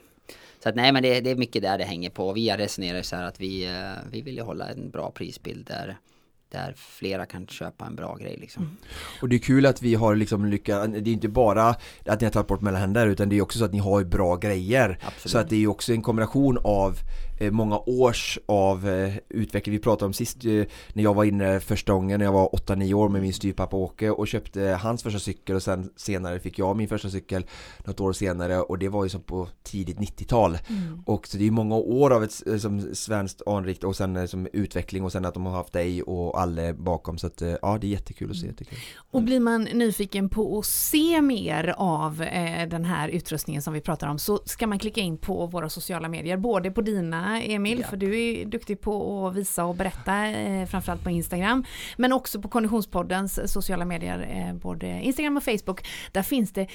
Så 0.63 0.69
att 0.69 0.75
nej 0.75 0.93
men 0.93 1.03
det, 1.03 1.21
det, 1.21 1.31
är 1.31 1.37
mycket 1.37 1.63
där 1.63 1.79
det 1.79 1.85
hänger 1.85 2.11
på. 2.11 2.33
Vi 2.33 2.49
har 2.49 2.59
resonerat 2.59 3.07
så 3.07 3.17
här 3.17 3.25
att 3.25 3.41
vi, 3.41 3.65
eh, 3.65 4.11
vi 4.11 4.23
vill 4.23 4.37
ju 4.37 4.43
hålla 4.43 4.69
en 4.69 4.91
bra 4.91 5.11
prisbild 5.11 5.67
där 5.67 5.97
där 6.53 6.75
flera 6.77 7.27
kan 7.27 7.47
köpa 7.47 7.87
en 7.87 7.97
bra 7.97 8.17
grej 8.17 8.37
liksom. 8.41 8.63
Mm. 8.63 8.77
Och 9.23 9.29
det 9.29 9.37
är 9.37 9.39
kul 9.39 9.67
att 9.67 9.83
vi 9.83 9.95
har 9.95 10.15
liksom 10.15 10.47
lyckats, 10.47 10.93
det 10.93 11.11
är 11.11 11.13
inte 11.13 11.29
bara 11.29 11.77
att 12.07 12.21
ni 12.21 12.25
har 12.25 12.31
tagit 12.33 12.49
bort 12.49 12.61
mellanhänder 12.61 13.07
utan 13.07 13.29
det 13.29 13.37
är 13.37 13.43
också 13.43 13.59
så 13.59 13.65
att 13.65 13.73
ni 13.73 13.79
har 13.79 14.05
bra 14.05 14.37
grejer. 14.37 14.99
Absolut. 15.03 15.33
Så 15.33 15.39
att 15.39 15.49
det 15.49 15.63
är 15.63 15.67
också 15.67 15.93
en 15.93 16.03
kombination 16.03 16.59
av 16.65 16.99
många 17.51 17.79
års 17.79 18.39
av 18.47 18.89
eh, 18.89 19.15
utveckling. 19.29 19.73
Vi 19.73 19.79
pratade 19.79 20.07
om 20.07 20.13
sist 20.13 20.45
eh, 20.45 20.65
när 20.93 21.03
jag 21.03 21.15
var 21.15 21.25
inne 21.25 21.61
första 21.61 21.93
gången 21.93 22.19
när 22.19 22.27
jag 22.27 22.33
var 22.33 22.49
8-9 22.49 22.95
år 22.95 23.09
med 23.09 23.23
min 23.23 23.33
styrpappa 23.33 23.77
Åke 23.77 24.11
och 24.11 24.29
köpte 24.29 24.79
hans 24.83 25.03
första 25.03 25.19
cykel 25.19 25.57
och 25.57 25.63
sen 25.63 25.91
senare 25.97 26.39
fick 26.41 26.59
jag 26.59 26.77
min 26.77 26.89
första 26.89 27.11
cykel 27.11 27.47
något 27.85 28.01
år 28.01 28.13
senare 28.13 28.61
och 28.61 28.79
det 28.79 28.89
var 28.89 29.05
ju 29.05 29.11
som 29.11 29.23
på 29.23 29.49
tidigt 29.63 29.99
90-tal. 29.99 30.59
Mm. 30.69 31.03
Och 31.07 31.27
så 31.27 31.37
det 31.37 31.47
är 31.47 31.51
många 31.51 31.77
år 31.77 32.11
av 32.11 32.25
ett 32.25 32.43
som 32.61 32.95
svenskt 32.95 33.43
anrikt 33.47 33.85
och 33.85 33.97
sen 33.97 34.29
som 34.29 34.49
utveckling 34.53 35.05
och 35.05 35.13
sen 35.13 35.25
att 35.25 35.35
de 35.35 35.47
har 35.47 35.53
haft 35.53 35.73
dig 35.73 36.03
och 36.03 36.41
alla 36.41 36.73
bakom 36.73 37.19
så 37.19 37.27
att 37.27 37.43
ja 37.63 37.79
det 37.81 37.87
är 37.87 37.89
jättekul 37.89 38.31
att 38.31 38.37
se. 38.37 38.43
Mm. 38.43 38.51
Jättekul. 38.53 38.79
Och 39.11 39.23
blir 39.23 39.41
man 39.41 39.63
nyfiken 39.63 40.29
på 40.29 40.59
att 40.59 40.67
se 40.67 41.23
mer 41.23 41.75
av 41.77 42.23
eh, 42.23 42.69
den 42.69 42.85
här 42.85 43.09
utrustningen 43.09 43.63
som 43.63 43.75
vi 43.75 43.81
pratar 43.81 44.07
om 44.07 44.19
så 44.19 44.41
ska 44.45 44.67
man 44.67 44.79
klicka 44.79 45.01
in 45.01 45.19
på 45.19 45.47
våra 45.47 45.69
sociala 45.69 46.09
medier, 46.09 46.37
både 46.37 46.71
på 46.71 46.81
dina 46.81 47.32
Emil, 47.41 47.81
ja. 47.81 47.87
för 47.87 47.97
du 47.97 48.21
är 48.21 48.45
duktig 48.45 48.81
på 48.81 49.27
att 49.27 49.37
visa 49.37 49.65
och 49.65 49.75
berätta, 49.75 50.27
eh, 50.27 50.67
framförallt 50.67 51.05
på 51.05 51.11
Instagram, 51.11 51.65
men 51.97 52.13
också 52.13 52.41
på 52.41 52.49
Konditionspoddens 52.49 53.53
sociala 53.53 53.85
medier, 53.85 54.49
eh, 54.49 54.55
både 54.55 54.87
Instagram 54.87 55.37
och 55.37 55.43
Facebook. 55.43 55.87
Där 56.13 56.23
finns 56.23 56.53
det 56.53 56.67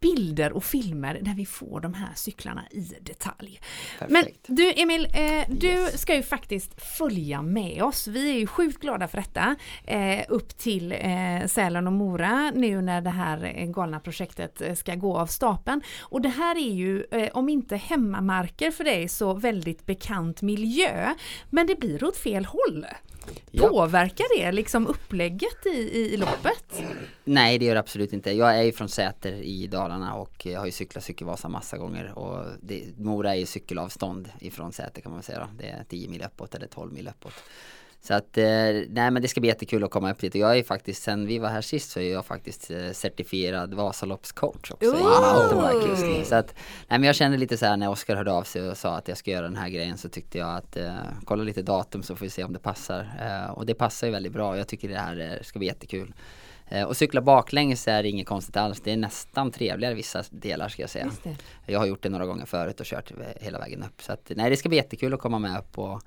bilder 0.00 0.52
och 0.52 0.64
filmer 0.64 1.18
där 1.22 1.34
vi 1.34 1.46
får 1.46 1.80
de 1.80 1.94
här 1.94 2.10
cyklarna 2.14 2.64
i 2.70 2.80
detalj. 3.00 3.60
Perfekt. 3.98 4.12
Men 4.48 4.56
du 4.56 4.72
Emil, 4.76 5.08
eh, 5.14 5.44
du 5.48 5.66
yes. 5.66 6.00
ska 6.00 6.14
ju 6.16 6.22
faktiskt 6.22 6.82
följa 6.82 7.42
med 7.42 7.82
oss. 7.82 8.06
Vi 8.06 8.30
är 8.30 8.38
ju 8.38 8.46
sjukt 8.46 8.80
glada 8.80 9.08
för 9.08 9.18
detta. 9.18 9.56
Eh, 9.84 10.24
upp 10.28 10.58
till 10.58 10.92
eh, 10.92 11.46
Sälen 11.46 11.86
och 11.86 11.92
Mora 11.92 12.50
nu 12.54 12.82
när 12.82 13.00
det 13.00 13.10
här 13.10 13.52
eh, 13.56 13.66
galna 13.66 14.00
projektet 14.00 14.60
eh, 14.60 14.74
ska 14.74 14.94
gå 14.94 15.18
av 15.18 15.26
stapeln. 15.26 15.82
Och 16.00 16.20
det 16.20 16.28
här 16.28 16.56
är 16.56 16.72
ju, 16.72 17.04
eh, 17.10 17.28
om 17.32 17.48
inte 17.48 17.76
hemmamarker 17.76 18.70
för 18.70 18.84
dig, 18.84 19.08
så 19.08 19.34
väldigt 19.34 19.86
bekant 19.94 20.42
miljö. 20.42 21.14
Men 21.50 21.66
det 21.66 21.74
blir 21.80 22.04
åt 22.04 22.16
fel 22.16 22.44
håll. 22.44 22.86
Påverkar 23.58 24.38
det 24.38 24.52
liksom 24.52 24.86
upplägget 24.86 25.66
i, 25.66 25.78
i 26.14 26.16
loppet? 26.16 26.82
Nej 27.24 27.58
det 27.58 27.64
gör 27.64 27.74
det 27.74 27.80
absolut 27.80 28.12
inte. 28.12 28.32
Jag 28.32 28.58
är 28.58 28.62
ju 28.62 28.72
från 28.72 28.88
Säter 28.88 29.32
i 29.32 29.66
Dalarna 29.66 30.14
och 30.14 30.46
har 30.56 30.66
ju 30.66 30.72
cyklat 30.72 31.04
Cykelvasa 31.04 31.48
massa 31.48 31.78
gånger 31.78 32.18
och 32.18 32.46
det, 32.62 32.98
Mora 32.98 33.34
är 33.34 33.38
ju 33.38 33.46
cykelavstånd 33.46 34.28
ifrån 34.40 34.72
Säter 34.72 35.02
kan 35.02 35.12
man 35.12 35.22
säga. 35.22 35.48
Det 35.58 35.66
är 35.66 35.84
10 35.88 36.08
mil 36.08 36.22
uppåt 36.22 36.54
eller 36.54 36.66
12 36.66 36.92
mil 36.92 37.08
uppåt. 37.08 37.34
Så 38.04 38.14
att, 38.14 38.38
eh, 38.38 38.44
nej 38.88 39.10
men 39.10 39.22
det 39.22 39.28
ska 39.28 39.40
bli 39.40 39.48
jättekul 39.48 39.84
att 39.84 39.90
komma 39.90 40.10
upp 40.10 40.18
dit. 40.18 40.34
Och 40.34 40.40
jag 40.40 40.58
är 40.58 40.62
faktiskt, 40.62 41.02
sen 41.02 41.26
vi 41.26 41.38
var 41.38 41.48
här 41.48 41.60
sist 41.60 41.90
så 41.90 42.00
är 42.00 42.12
jag 42.12 42.26
faktiskt 42.26 42.70
eh, 42.70 42.90
certifierad 42.92 43.74
Vasaloppscoach 43.74 44.70
också. 44.70 44.92
Wow. 44.92 46.24
Så 46.24 46.34
att, 46.34 46.54
nej 46.88 46.98
men 46.98 47.02
jag 47.02 47.16
kände 47.16 47.38
lite 47.38 47.56
så 47.56 47.66
här 47.66 47.76
när 47.76 47.90
Oskar 47.90 48.16
hörde 48.16 48.32
av 48.32 48.42
sig 48.42 48.70
och 48.70 48.76
sa 48.76 48.96
att 48.96 49.08
jag 49.08 49.18
ska 49.18 49.30
göra 49.30 49.42
den 49.42 49.56
här 49.56 49.68
grejen 49.68 49.98
så 49.98 50.08
tyckte 50.08 50.38
jag 50.38 50.56
att 50.56 50.76
eh, 50.76 50.94
kolla 51.24 51.42
lite 51.42 51.62
datum 51.62 52.02
så 52.02 52.16
får 52.16 52.24
vi 52.26 52.30
se 52.30 52.44
om 52.44 52.52
det 52.52 52.58
passar. 52.58 53.10
Eh, 53.20 53.50
och 53.50 53.66
det 53.66 53.74
passar 53.74 54.06
ju 54.06 54.12
väldigt 54.12 54.32
bra. 54.32 54.56
Jag 54.56 54.68
tycker 54.68 54.88
det 54.88 54.98
här 54.98 55.38
ska 55.42 55.58
bli 55.58 55.68
jättekul. 55.68 56.14
Eh, 56.68 56.84
och 56.84 56.96
cykla 56.96 57.20
baklänges 57.20 57.88
är 57.88 58.04
inget 58.04 58.26
konstigt 58.26 58.56
alls. 58.56 58.80
Det 58.80 58.92
är 58.92 58.96
nästan 58.96 59.50
trevligare 59.50 59.94
vissa 59.94 60.22
delar 60.30 60.68
ska 60.68 60.82
jag 60.82 60.90
säga. 60.90 61.10
Jag 61.66 61.78
har 61.78 61.86
gjort 61.86 62.02
det 62.02 62.08
några 62.08 62.26
gånger 62.26 62.46
förut 62.46 62.80
och 62.80 62.86
kört 62.86 63.12
hela 63.40 63.58
vägen 63.58 63.82
upp. 63.82 64.02
Så 64.02 64.12
att, 64.12 64.32
nej 64.36 64.50
det 64.50 64.56
ska 64.56 64.68
bli 64.68 64.78
jättekul 64.78 65.14
att 65.14 65.20
komma 65.20 65.38
med 65.38 65.58
upp 65.58 65.78
och 65.78 66.02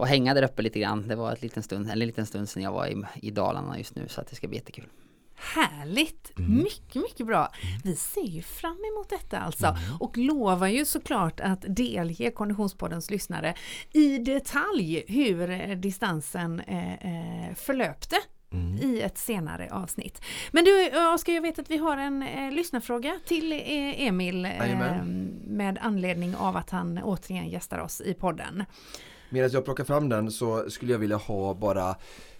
och 0.00 0.06
hänga 0.06 0.34
där 0.34 0.42
uppe 0.42 0.62
lite 0.62 0.80
grann. 0.80 1.08
Det 1.08 1.16
var 1.16 1.32
ett 1.32 1.42
liten 1.42 1.62
stund, 1.62 1.90
en 1.90 1.98
liten 1.98 2.26
stund 2.26 2.48
sedan 2.48 2.62
jag 2.62 2.72
var 2.72 2.86
i, 2.86 3.04
i 3.22 3.30
Dalarna 3.30 3.78
just 3.78 3.94
nu 3.94 4.08
så 4.08 4.20
att 4.20 4.26
det 4.26 4.36
ska 4.36 4.48
bli 4.48 4.58
jättekul. 4.58 4.86
Härligt! 5.54 6.38
Mm. 6.38 6.56
Mycket, 6.56 7.02
mycket 7.02 7.26
bra. 7.26 7.52
Vi 7.84 7.96
ser 7.96 8.26
ju 8.26 8.42
fram 8.42 8.78
emot 8.92 9.08
detta 9.08 9.38
alltså 9.38 9.66
mm. 9.66 9.96
och 10.00 10.18
lovar 10.18 10.66
ju 10.66 10.84
såklart 10.84 11.40
att 11.40 11.64
delge 11.68 12.30
Konditionspoddens 12.30 13.10
lyssnare 13.10 13.54
i 13.92 14.18
detalj 14.18 15.04
hur 15.08 15.74
distansen 15.74 16.60
eh, 16.60 16.92
eh, 16.92 17.54
förlöpte 17.54 18.16
Mm. 18.52 18.76
i 18.76 19.00
ett 19.00 19.18
senare 19.18 19.68
avsnitt. 19.70 20.22
Men 20.50 20.64
du 20.64 20.86
Oskar, 21.14 21.32
jag 21.32 21.42
vet 21.42 21.58
att 21.58 21.70
vi 21.70 21.76
har 21.76 21.96
en 21.96 22.22
eh, 22.22 22.52
lyssnarfråga 22.52 23.18
till 23.26 23.52
eh, 23.52 24.06
Emil 24.06 24.44
eh, 24.44 25.04
med 25.44 25.78
anledning 25.82 26.36
av 26.36 26.56
att 26.56 26.70
han 26.70 26.98
återigen 26.98 27.48
gästar 27.48 27.78
oss 27.78 28.00
i 28.00 28.14
podden. 28.14 28.64
Medan 29.30 29.50
jag 29.50 29.64
plockar 29.64 29.84
fram 29.84 30.08
den 30.08 30.30
så 30.30 30.70
skulle 30.70 30.92
jag 30.92 30.98
vilja 30.98 31.16
ha 31.16 31.54
bara 31.54 31.96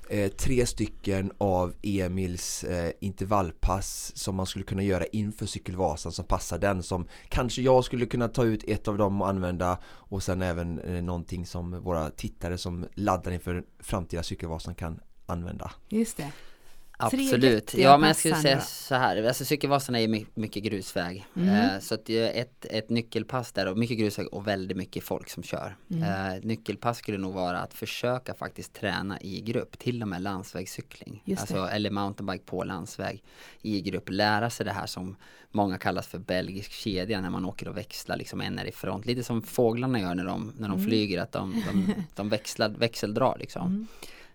eh, 0.08 0.30
tre 0.30 0.66
stycken 0.66 1.32
av 1.38 1.74
Emils 1.82 2.64
eh, 2.64 2.92
intervallpass 3.00 4.12
som 4.14 4.36
man 4.36 4.46
skulle 4.46 4.64
kunna 4.64 4.82
göra 4.82 5.04
inför 5.06 5.46
cykelvasan 5.46 6.12
som 6.12 6.24
passar 6.24 6.58
den 6.58 6.82
som 6.82 7.08
kanske 7.28 7.62
jag 7.62 7.84
skulle 7.84 8.06
kunna 8.06 8.28
ta 8.28 8.44
ut 8.44 8.64
ett 8.68 8.88
av 8.88 8.98
dem 8.98 9.22
och 9.22 9.28
använda 9.28 9.78
och 9.86 10.22
sen 10.22 10.42
även 10.42 10.78
eh, 10.78 11.02
någonting 11.02 11.46
som 11.46 11.82
våra 11.82 12.10
tittare 12.10 12.58
som 12.58 12.86
laddar 12.94 13.32
inför 13.32 13.64
framtida 13.78 14.22
cykelvasan 14.22 14.74
kan 14.74 15.00
använda. 15.26 15.70
Just 15.88 16.16
det. 16.16 16.32
Absolut, 17.00 17.74
ja 17.74 17.98
men 17.98 18.06
jag 18.06 18.16
skulle 18.16 18.34
säga 18.34 18.60
så 18.60 18.94
här, 18.94 19.24
alltså 19.24 19.44
cykelvasan 19.44 19.94
är 19.94 20.00
ju 20.00 20.26
mycket 20.34 20.62
grusväg. 20.62 21.26
Mm. 21.36 21.48
Eh, 21.48 21.80
så 21.80 21.94
att 21.94 22.10
ett, 22.10 22.66
ett 22.70 22.90
nyckelpass 22.90 23.52
där 23.52 23.68
och 23.68 23.78
mycket 23.78 23.98
grusväg 23.98 24.26
och 24.26 24.46
väldigt 24.46 24.76
mycket 24.76 25.04
folk 25.04 25.30
som 25.30 25.42
kör. 25.42 25.76
Mm. 25.90 26.02
Eh, 26.02 26.40
nyckelpass 26.42 26.98
skulle 26.98 27.18
nog 27.18 27.34
vara 27.34 27.58
att 27.58 27.74
försöka 27.74 28.34
faktiskt 28.34 28.72
träna 28.72 29.20
i 29.20 29.40
grupp, 29.40 29.78
till 29.78 30.02
och 30.02 30.08
med 30.08 30.22
landsvägscykling. 30.22 31.22
Alltså, 31.38 31.56
eller 31.56 31.90
mountainbike 31.90 32.44
på 32.44 32.64
landsväg 32.64 33.22
i 33.62 33.80
grupp. 33.80 34.08
Lära 34.08 34.50
sig 34.50 34.66
det 34.66 34.72
här 34.72 34.86
som 34.86 35.16
många 35.50 35.78
kallas 35.78 36.06
för 36.06 36.18
belgisk 36.18 36.72
kedja 36.72 37.20
när 37.20 37.30
man 37.30 37.44
åker 37.44 37.68
och 37.68 37.76
växlar 37.76 38.16
liksom 38.16 38.40
en 38.40 38.58
är 38.58 38.64
i 38.64 38.72
front. 38.72 39.06
Lite 39.06 39.22
som 39.22 39.42
fåglarna 39.42 40.00
gör 40.00 40.14
när 40.14 40.24
de, 40.24 40.52
när 40.58 40.68
de 40.68 40.78
mm. 40.78 40.86
flyger, 40.86 41.20
att 41.20 41.32
de, 41.32 41.62
de, 41.66 41.94
de 42.14 42.28
växlar, 42.28 42.68
växeldrar 42.68 43.36
liksom. 43.38 43.86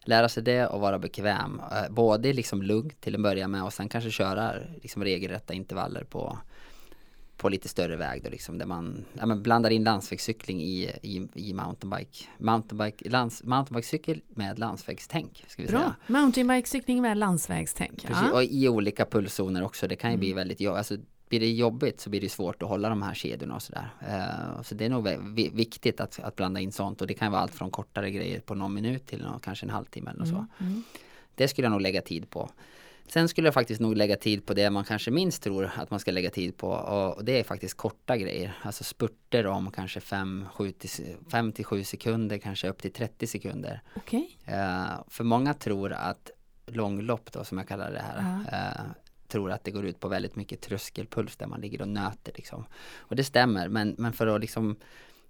Lära 0.08 0.30
sig 0.30 0.44
det 0.44 0.68
och 0.68 0.80
vara 0.80 1.00
bekväm. 1.00 1.62
Eh, 1.72 1.94
både 1.94 2.34
liksom 2.34 2.62
lugnt 2.62 3.02
till 3.02 3.16
att 3.16 3.22
börja 3.22 3.48
med 3.48 3.64
och 3.64 3.74
sen 3.74 3.90
kanske 3.90 4.12
köra 4.12 4.54
liksom 4.82 5.04
regelrätta 5.04 5.54
intervaller 5.54 6.04
på, 6.04 6.38
på 7.38 7.50
lite 7.50 7.70
större 7.70 7.96
väg 7.96 8.24
då 8.24 8.30
liksom 8.30 8.58
där 8.58 8.66
man 8.66 9.06
ja, 9.14 9.26
men 9.26 9.44
blandar 9.44 9.70
in 9.70 9.84
landsvägscykling 9.84 10.62
i, 10.62 10.92
i, 11.02 11.28
i 11.34 11.54
mountainbike. 11.54 12.26
Mountainbike, 12.38 13.10
lands, 13.10 13.44
mountainbikecykel 13.44 14.22
med 14.28 14.60
landsvägstänk. 14.60 15.46
Ska 15.48 15.62
vi 15.62 15.68
Bra, 15.68 15.80
säga. 15.80 15.96
mountainbikecykling 16.08 17.02
med 17.02 17.18
landsvägstänk. 17.18 18.02
Precis, 18.02 18.24
ja. 18.28 18.34
och 18.34 18.44
i 18.44 18.70
olika 18.70 19.06
pulszoner 19.06 19.64
också. 19.64 19.88
Det 19.88 19.96
kan 19.96 20.10
ju 20.10 20.14
mm. 20.14 20.20
bli 20.20 20.34
väldigt, 20.34 20.68
alltså 20.68 20.98
blir 21.30 21.40
det 21.40 21.52
jobbigt 21.52 22.00
så 22.00 22.10
blir 22.10 22.22
det 22.22 22.30
svårt 22.30 22.64
att 22.64 22.70
hålla 22.70 22.90
de 22.90 23.02
här 23.02 23.14
kedjorna 23.14 23.56
och 23.56 23.62
sådär. 23.62 23.90
Uh, 24.02 24.62
så 24.62 24.76
det 24.76 24.86
är 24.86 24.90
nog 24.90 25.10
viktigt 25.54 26.00
att, 26.00 26.20
att 26.20 26.36
blanda 26.36 26.60
in 26.60 26.72
sånt 26.72 27.02
och 27.02 27.08
det 27.08 27.14
kan 27.14 27.32
vara 27.32 27.42
allt 27.42 27.56
från 27.56 27.72
kortare 27.72 28.12
grejer 28.12 28.40
på 28.40 28.56
någon 28.56 28.74
minut 28.74 29.08
till 29.08 29.24
någon, 29.24 29.40
kanske 29.40 29.66
en 29.66 29.70
halvtimme 29.70 30.12
eller 30.12 30.24
mm, 30.24 30.36
så. 30.36 30.64
Mm. 30.64 30.84
Det 31.36 31.48
skulle 31.48 31.66
jag 31.66 31.72
nog 31.72 31.82
lägga 31.82 32.02
tid 32.02 32.30
på. 32.30 32.50
Sen 33.08 33.30
skulle 33.30 33.48
jag 33.48 33.54
faktiskt 33.54 33.82
nog 33.82 33.98
lägga 33.98 34.16
tid 34.16 34.46
på 34.46 34.54
det 34.54 34.70
man 34.70 34.84
kanske 34.84 35.12
minst 35.12 35.44
tror 35.44 35.72
att 35.78 35.92
man 35.92 36.00
ska 36.00 36.12
lägga 36.12 36.30
tid 36.30 36.58
på 36.58 36.68
och 36.70 37.26
det 37.26 37.40
är 37.40 37.44
faktiskt 37.44 37.78
korta 37.78 38.18
grejer. 38.18 38.58
Alltså 38.62 38.84
spurter 38.84 39.48
om 39.48 39.72
kanske 39.72 40.00
5 40.00 40.46
till 41.56 41.66
7 41.66 41.84
sekunder, 41.84 42.38
kanske 42.38 42.70
upp 42.70 42.82
till 42.82 42.94
30 42.94 43.28
sekunder. 43.28 43.82
Okay. 43.96 44.28
Uh, 44.48 44.54
eh, 44.54 45.04
för 45.08 45.24
många 45.24 45.54
tror 45.54 45.94
att 45.94 46.32
långlopp 46.66 47.32
då 47.32 47.44
som 47.44 47.58
jag 47.58 47.68
kallar 47.68 47.92
det 47.92 48.02
här 48.02 48.20
uh, 48.20 48.92
tror 49.28 49.52
att 49.52 49.64
det 49.64 49.72
går 49.72 49.86
ut 49.86 50.00
på 50.00 50.08
väldigt 50.08 50.36
mycket 50.36 50.62
tröskelpuls 50.62 51.36
där 51.36 51.48
man 51.48 51.62
ligger 51.62 51.82
och 51.82 51.88
nöter 51.88 52.32
liksom. 52.36 52.66
Och 52.98 53.16
det 53.16 53.24
stämmer, 53.24 53.70
men, 53.70 53.96
men 53.98 54.14
för 54.14 54.28
att 54.28 54.42
liksom 54.42 54.76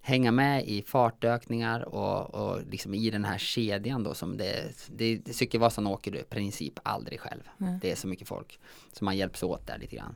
hänga 0.01 0.31
med 0.31 0.67
i 0.67 0.81
fartökningar 0.81 1.95
och, 1.95 2.35
och 2.35 2.61
liksom 2.71 2.93
i 2.93 3.09
den 3.09 3.25
här 3.25 3.37
kedjan 3.37 4.03
då 4.03 4.13
som 4.13 4.37
det, 4.37 4.73
det 4.87 5.35
Cykelvasan 5.35 5.87
åker 5.87 6.11
du 6.11 6.17
i 6.17 6.23
princip 6.23 6.79
aldrig 6.83 7.19
själv. 7.19 7.41
Mm. 7.61 7.79
Det 7.79 7.91
är 7.91 7.95
så 7.95 8.07
mycket 8.07 8.27
folk. 8.27 8.59
Så 8.91 9.05
man 9.05 9.17
hjälps 9.17 9.43
åt 9.43 9.67
där 9.67 9.77
lite 9.77 9.95
grann. 9.95 10.15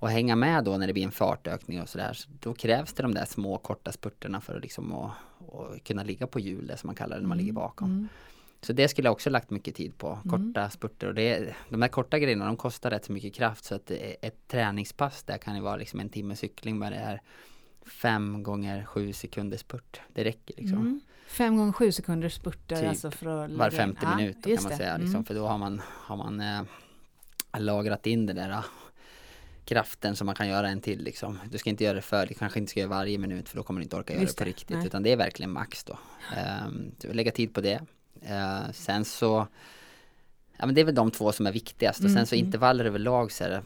Och 0.00 0.10
hänga 0.10 0.36
med 0.36 0.64
då 0.64 0.76
när 0.76 0.86
det 0.86 0.92
blir 0.92 1.04
en 1.04 1.12
fartökning 1.12 1.82
och 1.82 1.88
sådär. 1.88 2.12
Så 2.12 2.28
då 2.40 2.54
krävs 2.54 2.92
det 2.92 3.02
de 3.02 3.14
där 3.14 3.24
små 3.24 3.58
korta 3.58 3.92
spurterna 3.92 4.40
för 4.40 4.56
att 4.56 4.62
liksom 4.62 4.92
och, 4.92 5.10
och 5.38 5.82
kunna 5.84 6.02
ligga 6.02 6.26
på 6.26 6.40
hjulet 6.40 6.80
som 6.80 6.88
man 6.88 6.94
kallar 6.94 7.16
det 7.16 7.22
när 7.22 7.28
man 7.28 7.36
mm. 7.36 7.46
ligger 7.46 7.52
bakom. 7.52 7.90
Mm. 7.90 8.08
Så 8.62 8.72
det 8.72 8.88
skulle 8.88 9.06
jag 9.06 9.12
också 9.12 9.30
lagt 9.30 9.50
mycket 9.50 9.74
tid 9.74 9.98
på, 9.98 10.08
mm. 10.24 10.30
korta 10.30 10.70
spurter. 10.70 11.06
Och 11.06 11.14
det, 11.14 11.54
de 11.68 11.82
här 11.82 11.88
korta 11.88 12.18
grejerna 12.18 12.46
de 12.46 12.56
kostar 12.56 12.90
rätt 12.90 13.04
så 13.04 13.12
mycket 13.12 13.34
kraft 13.34 13.64
så 13.64 13.74
att 13.74 13.90
ett 13.90 14.48
träningspass 14.48 15.22
där 15.22 15.38
kan 15.38 15.56
ju 15.56 15.62
vara 15.62 15.76
liksom 15.76 16.00
en 16.00 16.08
timme 16.08 16.36
cykling 16.36 16.78
med 16.78 16.92
det 16.92 16.98
här 16.98 17.20
fem 17.86 18.42
gånger 18.42 18.84
sju 18.84 19.12
sekunder 19.12 19.58
spurt. 19.58 20.00
Det 20.12 20.24
räcker 20.24 20.54
liksom. 20.56 20.78
Mm. 20.78 21.00
Fem 21.26 21.56
gånger 21.56 21.72
sju 21.72 21.92
sekunder 21.92 22.28
spurter 22.28 22.76
typ 22.76 22.88
alltså 22.88 23.10
för 23.10 23.44
att 23.44 23.50
Var 23.50 23.70
femte 23.70 24.06
in. 24.06 24.16
minut 24.16 24.36
ja, 24.44 24.56
kan 24.56 24.64
man 24.64 24.76
säga. 24.76 24.96
Liksom, 24.96 25.14
mm. 25.14 25.24
För 25.24 25.34
då 25.34 25.46
har 25.46 25.58
man, 25.58 25.82
har 25.86 26.16
man 26.16 26.40
eh, 26.40 26.62
lagrat 27.58 28.06
in 28.06 28.26
det 28.26 28.32
där 28.32 28.64
kraften 29.64 30.16
som 30.16 30.26
man 30.26 30.34
kan 30.34 30.48
göra 30.48 30.68
en 30.68 30.80
till 30.80 31.02
liksom. 31.02 31.38
Du 31.50 31.58
ska 31.58 31.70
inte 31.70 31.84
göra 31.84 31.94
det 31.94 32.02
för, 32.02 32.26
du 32.26 32.34
kanske 32.34 32.58
inte 32.58 32.70
ska 32.70 32.80
göra 32.80 32.90
varje 32.90 33.18
minut 33.18 33.48
för 33.48 33.56
då 33.56 33.62
kommer 33.62 33.80
du 33.80 33.84
inte 33.84 33.96
orka 33.96 34.14
göra 34.14 34.24
det 34.24 34.36
på 34.36 34.44
riktigt. 34.44 34.76
Nej. 34.76 34.86
Utan 34.86 35.02
det 35.02 35.12
är 35.12 35.16
verkligen 35.16 35.50
max 35.50 35.84
då. 35.84 35.98
Um, 36.66 36.92
lägga 37.12 37.30
tid 37.30 37.54
på 37.54 37.60
det 37.60 37.80
Eh, 38.22 38.70
sen 38.72 39.04
så, 39.04 39.46
ja 40.56 40.66
men 40.66 40.74
det 40.74 40.80
är 40.80 40.84
väl 40.84 40.94
de 40.94 41.10
två 41.10 41.32
som 41.32 41.46
är 41.46 41.52
viktigast 41.52 42.04
och 42.04 42.10
sen 42.10 42.26
så 42.26 42.34
intervaller 42.34 42.84
överlag 42.84 43.32
så 43.32 43.44
är 43.44 43.50
det 43.50 43.62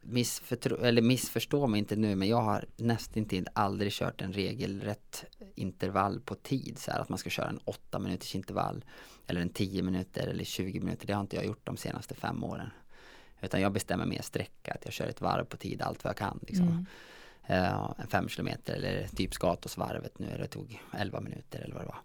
missförtro- 0.00 0.84
eller 0.84 1.02
missförstå 1.02 1.66
mig 1.66 1.78
inte 1.78 1.96
nu 1.96 2.14
men 2.14 2.28
jag 2.28 2.42
har 2.42 2.64
nästan 2.76 3.18
inte 3.18 3.44
aldrig 3.52 3.92
kört 3.92 4.20
en 4.20 4.32
regelrätt 4.32 5.24
intervall 5.54 6.20
på 6.20 6.34
tid 6.34 6.78
så 6.78 6.90
här 6.90 7.00
att 7.00 7.08
man 7.08 7.18
ska 7.18 7.30
köra 7.30 7.48
en 7.48 7.60
8 7.64 7.98
minuters 7.98 8.34
intervall 8.34 8.84
eller 9.26 9.40
en 9.40 9.48
10 9.48 9.82
minuter 9.82 10.26
eller 10.26 10.44
20 10.44 10.80
minuter. 10.80 11.06
Det 11.06 11.12
har 11.12 11.20
inte 11.20 11.36
jag 11.36 11.46
gjort 11.46 11.66
de 11.66 11.76
senaste 11.76 12.14
fem 12.14 12.44
åren. 12.44 12.70
Utan 13.40 13.60
jag 13.60 13.72
bestämmer 13.72 14.06
mer 14.06 14.22
sträcka, 14.22 14.72
att 14.72 14.84
jag 14.84 14.94
kör 14.94 15.06
ett 15.06 15.20
varv 15.20 15.44
på 15.44 15.56
tid 15.56 15.82
allt 15.82 16.04
vad 16.04 16.10
jag 16.10 16.16
kan. 16.16 16.38
Liksom. 16.42 16.86
Eh, 17.46 17.90
en 17.98 18.06
fem 18.08 18.28
kilometer 18.28 18.74
eller 18.74 19.08
typ 19.08 19.34
Skatosvarvet 19.34 20.18
nu, 20.18 20.36
det 20.38 20.46
tog 20.46 20.82
11 20.98 21.20
minuter 21.20 21.60
eller 21.60 21.74
vad 21.74 21.82
det 21.82 21.86
var. 21.86 21.98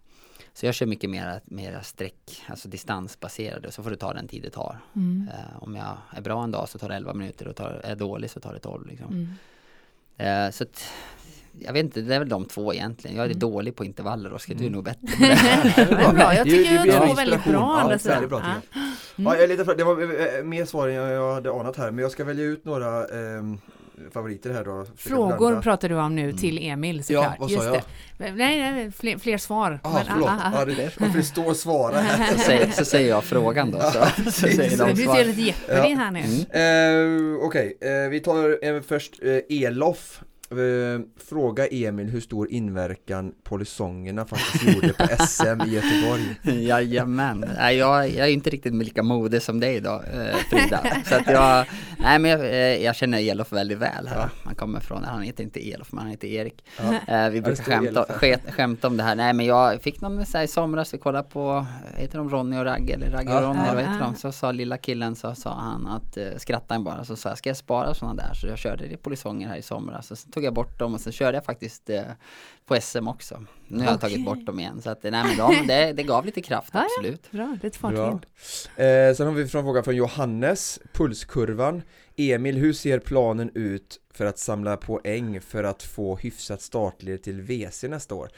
Så 0.56 0.66
jag 0.66 0.74
kör 0.74 0.86
mycket 0.86 1.10
mera, 1.10 1.40
mera 1.44 1.82
sträck, 1.82 2.42
alltså 2.46 2.68
distansbaserade, 2.68 3.72
så 3.72 3.82
får 3.82 3.90
det 3.90 3.96
ta 3.96 4.12
den 4.12 4.28
tid 4.28 4.42
det 4.42 4.50
tar. 4.50 4.78
Eh, 5.32 5.62
om 5.62 5.76
jag 5.76 5.96
är 6.16 6.20
bra 6.20 6.44
en 6.44 6.50
dag 6.50 6.68
så 6.68 6.78
tar 6.78 6.88
det 6.88 6.94
11 6.94 7.14
minuter 7.14 7.48
och 7.48 7.56
tar, 7.56 7.80
är 7.84 7.96
dålig 7.96 8.30
så 8.30 8.40
tar 8.40 8.52
det 8.52 8.58
12. 8.58 8.86
Liksom. 8.86 9.28
Eh, 10.16 10.50
så 10.50 10.64
att, 10.64 10.84
jag 11.58 11.72
vet 11.72 11.84
inte, 11.84 12.00
det 12.00 12.14
är 12.14 12.18
väl 12.18 12.28
de 12.28 12.44
två 12.44 12.74
egentligen. 12.74 13.16
Jag 13.16 13.30
är 13.30 13.34
dålig 13.34 13.76
på 13.76 13.84
intervaller, 13.84 14.32
Oskar, 14.32 14.54
du 14.54 14.66
är 14.66 14.70
nog 14.70 14.84
bättre 14.84 15.06
på 15.06 15.16
det. 15.22 15.34
Det 15.76 15.82
är 16.04 16.12
bra, 16.12 16.34
jag 16.34 16.44
tycker 16.44 16.78
att 16.78 16.84
det 16.86 16.98
var 16.98 17.16
väldigt 17.16 17.44
bra 17.44 17.52
å 17.52 17.62
Ja, 17.62 17.72
andra 17.80 17.88
väldigt 17.88 18.02
sidan. 18.02 18.28
bra, 18.28 18.40
Ja. 18.44 18.54
tycker 19.16 19.30
Ja, 19.30 19.34
jag 19.34 19.44
är 19.44 19.48
lite 19.48 19.64
för, 19.64 19.76
det 19.76 19.84
var 19.84 20.42
mer 20.42 20.64
svar 20.64 20.88
än 20.88 20.94
jag, 20.94 21.34
hade 21.34 21.50
anat 21.52 21.76
här 21.76 21.90
men 21.90 22.02
jag 22.02 22.10
ska 22.12 22.24
välja 22.24 22.44
ut 22.44 22.64
några 22.64 23.04
ehm, 23.06 23.58
favoriter 24.12 24.52
här 24.52 24.64
då. 24.64 24.86
Frågor 24.96 25.36
blanda. 25.38 25.62
pratar 25.62 25.88
du 25.88 25.94
om 25.94 26.14
nu 26.14 26.32
till 26.32 26.58
Emil 26.68 26.96
Ja, 26.96 27.02
såklart. 27.02 27.38
vad 27.40 27.50
sa 27.50 27.54
Just 27.56 27.66
jag? 27.66 27.82
det. 28.18 28.32
Nej, 28.32 28.72
nej, 28.72 28.92
fler, 28.92 29.18
fler 29.18 29.38
svar. 29.38 29.80
Ah, 29.82 29.92
Men, 29.92 30.04
förlåt, 30.06 30.28
ah, 30.28 30.32
ah, 30.32 30.52
ah. 30.54 30.58
Ja, 30.58 30.64
det 30.64 31.00
varför 31.00 31.18
det 31.18 31.24
står 31.24 31.54
svara 31.54 31.96
här. 31.98 32.32
Så 32.36 32.38
säger, 32.38 32.70
så 32.70 32.84
säger 32.84 33.08
jag 33.08 33.24
frågan 33.24 33.70
då. 33.70 33.80
Så, 33.80 34.30
så 34.30 34.48
säger 34.48 34.78
de 34.78 34.90
du 34.94 35.02
ser 35.02 35.24
lite 35.24 35.40
Jeopardy 35.40 35.94
här 35.94 36.10
nu. 36.10 36.20
Eh, 37.40 37.46
Okej, 37.46 37.78
eh, 37.80 38.10
vi 38.10 38.20
tar 38.20 38.64
eh, 38.74 38.80
först 38.80 39.22
eh, 39.22 39.62
Elof. 39.66 40.20
Eh, 40.58 41.00
fråga 41.28 41.66
Emil 41.66 42.06
hur 42.08 42.20
stor 42.20 42.50
inverkan 42.50 43.32
polisongerna 43.44 44.24
faktiskt 44.24 44.64
gjorde 44.74 44.92
på 44.92 45.06
SM 45.26 45.62
i 45.66 45.74
Göteborg. 45.74 46.36
Jajamän. 46.66 47.44
Jag, 47.58 47.74
jag 48.08 48.16
är 48.28 48.32
inte 48.32 48.50
riktigt 48.50 48.74
med 48.74 48.84
lika 48.86 49.02
mode 49.02 49.40
som 49.40 49.60
dig 49.60 49.80
då, 49.80 49.90
eh, 50.12 50.36
Frida. 50.50 50.80
Så 51.04 51.14
att 51.14 51.26
jag, 51.26 51.66
nej 51.98 52.18
men 52.18 52.30
jag, 52.30 52.40
eh, 52.40 52.84
jag 52.84 52.96
känner 52.96 53.18
Elof 53.30 53.52
väldigt 53.52 53.78
väl 53.78 54.08
här. 54.08 54.28
Han 54.44 54.54
kommer 54.54 54.80
från, 54.80 55.04
han 55.04 55.22
heter 55.22 55.44
inte 55.44 55.70
Elof 55.70 55.92
men 55.92 56.00
han 56.02 56.10
heter 56.10 56.28
Erik. 56.28 56.64
Eh, 57.08 57.28
vi 57.30 57.40
brukar 57.40 57.62
skämta, 57.64 58.06
skämta 58.52 58.86
om 58.88 58.96
det 58.96 59.02
här. 59.02 59.14
Nej 59.14 59.32
men 59.32 59.46
jag 59.46 59.82
fick 59.82 60.00
någon 60.00 60.26
så 60.26 60.36
här, 60.38 60.44
i 60.44 60.48
somras, 60.48 60.94
vi 60.94 60.98
kollade 60.98 61.28
på, 61.28 61.66
heter 61.96 62.18
de 62.18 62.30
Ronny 62.30 62.56
och 62.58 62.64
Ragge 62.64 62.94
eller 62.94 63.10
Ragge 63.10 63.28
och 63.36 63.42
Ja. 63.42 63.48
Ronny 63.48 63.60
eller 63.60 63.74
vad 63.74 63.82
Ja. 63.84 63.88
heter 63.88 64.04
de? 64.04 64.14
Så 64.14 64.32
sa 64.32 64.52
lilla 64.52 64.76
killen, 64.76 65.16
så 65.16 65.34
sa 65.34 65.54
han 65.54 65.86
att, 65.86 66.18
skrattade 66.42 66.74
han 66.74 66.84
bara, 66.84 67.04
så 67.04 67.16
sa 67.16 67.28
jag, 67.28 67.38
ska 67.38 67.50
jag 67.50 67.56
spara 67.56 67.94
sådana 67.94 68.14
där? 68.22 68.34
Så 68.34 68.46
jag 68.46 68.58
körde 68.58 68.86
det 68.86 68.96
polisonger 68.96 69.48
här 69.48 69.56
i 69.56 69.62
somras. 69.62 70.10
Och 70.10 70.18
sen 70.18 70.30
tog 70.44 70.46
jag 70.46 70.54
bort 70.54 70.78
dem 70.78 70.94
och 70.94 71.00
sen 71.00 71.12
körde 71.12 71.36
jag 71.36 71.44
faktiskt 71.44 71.90
eh, 71.90 72.02
på 72.66 72.80
SM 72.80 73.08
också. 73.08 73.44
Nu 73.68 73.78
har 73.84 73.90
jag 73.90 74.00
tagit 74.00 74.24
bort 74.24 74.46
dem 74.46 74.60
igen. 74.60 74.82
Så 74.82 74.90
att, 74.90 75.02
nej 75.02 75.12
men 75.12 75.36
de, 75.36 75.66
det, 75.66 75.92
det 75.92 76.02
gav 76.02 76.26
lite 76.26 76.42
kraft, 76.42 76.70
Ja, 76.72 76.80
ja. 76.80 76.86
absolut. 76.98 77.30
Bra, 77.30 77.56
det 77.60 77.66
är 77.66 77.68
ett 77.68 78.10
hint. 78.10 78.26
Eh, 78.76 79.16
sen 79.16 79.26
har 79.26 79.32
vi 79.34 79.42
en 79.42 79.48
fråga 79.48 79.82
från 79.82 79.96
Johannes, 79.96 80.80
pulskurvan. 80.92 81.82
Emil, 82.16 82.56
hur 82.56 82.72
ser 82.72 82.98
planen 82.98 83.50
ut 83.54 84.00
för 84.14 84.26
att 84.26 84.38
samla 84.38 84.76
poäng 84.76 85.40
för 85.40 85.64
att 85.64 85.82
få 85.82 86.16
hyfsat 86.16 86.62
startled 86.62 87.22
till 87.22 87.40
WC 87.42 87.82
nästa 87.88 88.14
år? 88.14 88.28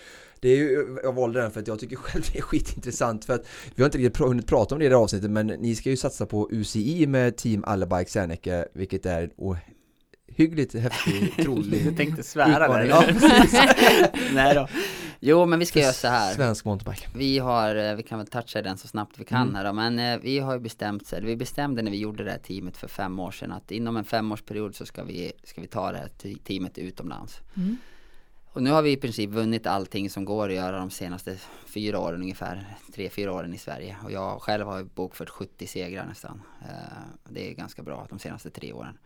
Det 0.40 0.48
är 0.48 0.56
ju, 0.56 0.98
jag 1.02 1.12
valde 1.12 1.40
den 1.40 1.50
för 1.50 1.60
att 1.60 1.68
jag 1.68 1.78
tycker 1.78 1.96
själv 1.96 2.24
det 2.32 2.38
är 2.38 2.42
skitintressant 2.42 3.24
för 3.24 3.34
att 3.34 3.46
vi 3.74 3.82
har 3.82 3.86
inte 3.86 3.98
riktigt 3.98 4.18
pr- 4.18 4.28
hunnit 4.28 4.46
prata 4.46 4.74
om 4.74 4.78
det 4.78 4.84
i 4.84 4.88
det 4.88 4.94
här 4.96 5.02
avsnittet 5.02 5.30
men 5.30 5.46
ni 5.46 5.74
ska 5.74 5.90
ju 5.90 5.96
satsa 5.96 6.26
på 6.26 6.48
UCI 6.52 7.06
med 7.06 7.36
Team 7.36 7.64
Allebike 7.64 8.10
Serneke 8.10 8.68
vilket 8.72 9.06
är 9.06 9.22
en 9.22 9.30
ohyggligt 10.38 10.74
häftig, 10.74 11.32
Du 11.36 11.42
trolig 11.44 11.96
tänkte 11.96 12.22
svära 12.22 12.68
där. 12.68 12.84
Ja, 12.84 13.04
Nej 14.32 14.54
då. 14.54 14.68
Jo 15.20 15.46
men 15.46 15.58
vi 15.58 15.66
ska 15.66 15.80
göra 15.80 15.92
så 15.92 16.08
här. 16.08 16.34
Svensk 16.34 16.64
mountainbike. 16.64 17.08
Vi 17.14 17.38
har, 17.38 17.76
eh, 17.76 17.94
vi 17.94 18.02
kan 18.02 18.18
väl 18.18 18.26
toucha 18.26 18.62
den 18.62 18.78
så 18.78 18.88
snabbt 18.88 19.18
vi 19.20 19.24
kan 19.24 19.42
Mm. 19.42 19.54
här 19.54 19.64
då, 19.64 19.72
men 19.72 19.98
eh, 19.98 20.18
vi 20.22 20.38
har 20.38 20.52
ju 20.54 20.60
bestämt, 20.60 21.12
eller 21.12 21.26
vi 21.26 21.36
bestämde 21.36 21.82
när 21.82 21.90
vi 21.90 21.98
gjorde 21.98 22.24
det 22.24 22.30
här 22.30 22.38
teamet 22.38 22.76
för 22.76 22.88
fem 22.88 23.18
år 23.20 23.30
sedan 23.30 23.52
att 23.52 23.70
inom 23.70 23.96
en 23.96 24.04
femårsperiod 24.04 24.74
så 24.74 24.86
ska 24.86 25.04
vi, 25.04 25.32
ska 25.44 25.60
vi 25.60 25.66
ta 25.66 25.92
det 25.92 25.98
här 25.98 26.08
te- 26.08 26.36
teamet 26.44 26.78
utomlands. 26.78 27.40
Mm. 27.56 27.76
Och 28.52 28.62
nu 28.62 28.70
har 28.70 28.82
vi 28.82 28.92
i 28.92 28.96
princip 28.96 29.30
vunnit 29.30 29.66
allting 29.66 30.10
som 30.10 30.24
går 30.24 30.48
att 30.48 30.54
göra 30.54 30.78
de 30.78 30.90
senaste 30.90 31.36
fyra 31.66 31.98
åren 31.98 32.22
ungefär, 32.22 32.66
tre, 32.94 33.08
fyra 33.10 33.32
åren 33.32 33.54
i 33.54 33.58
Sverige. 33.58 33.96
Och 34.04 34.12
jag 34.12 34.42
själv 34.42 34.66
har 34.66 34.82
bokfört 34.84 35.28
70 35.30 35.66
segrar 35.66 36.06
nästan. 36.06 36.42
Eh, 36.62 36.74
Det 37.28 37.50
är 37.50 37.54
ganska 37.54 37.82
bra 37.82 38.06
de 38.10 38.18
senaste 38.18 38.50
tre 38.50 38.72
åren. 38.72 38.98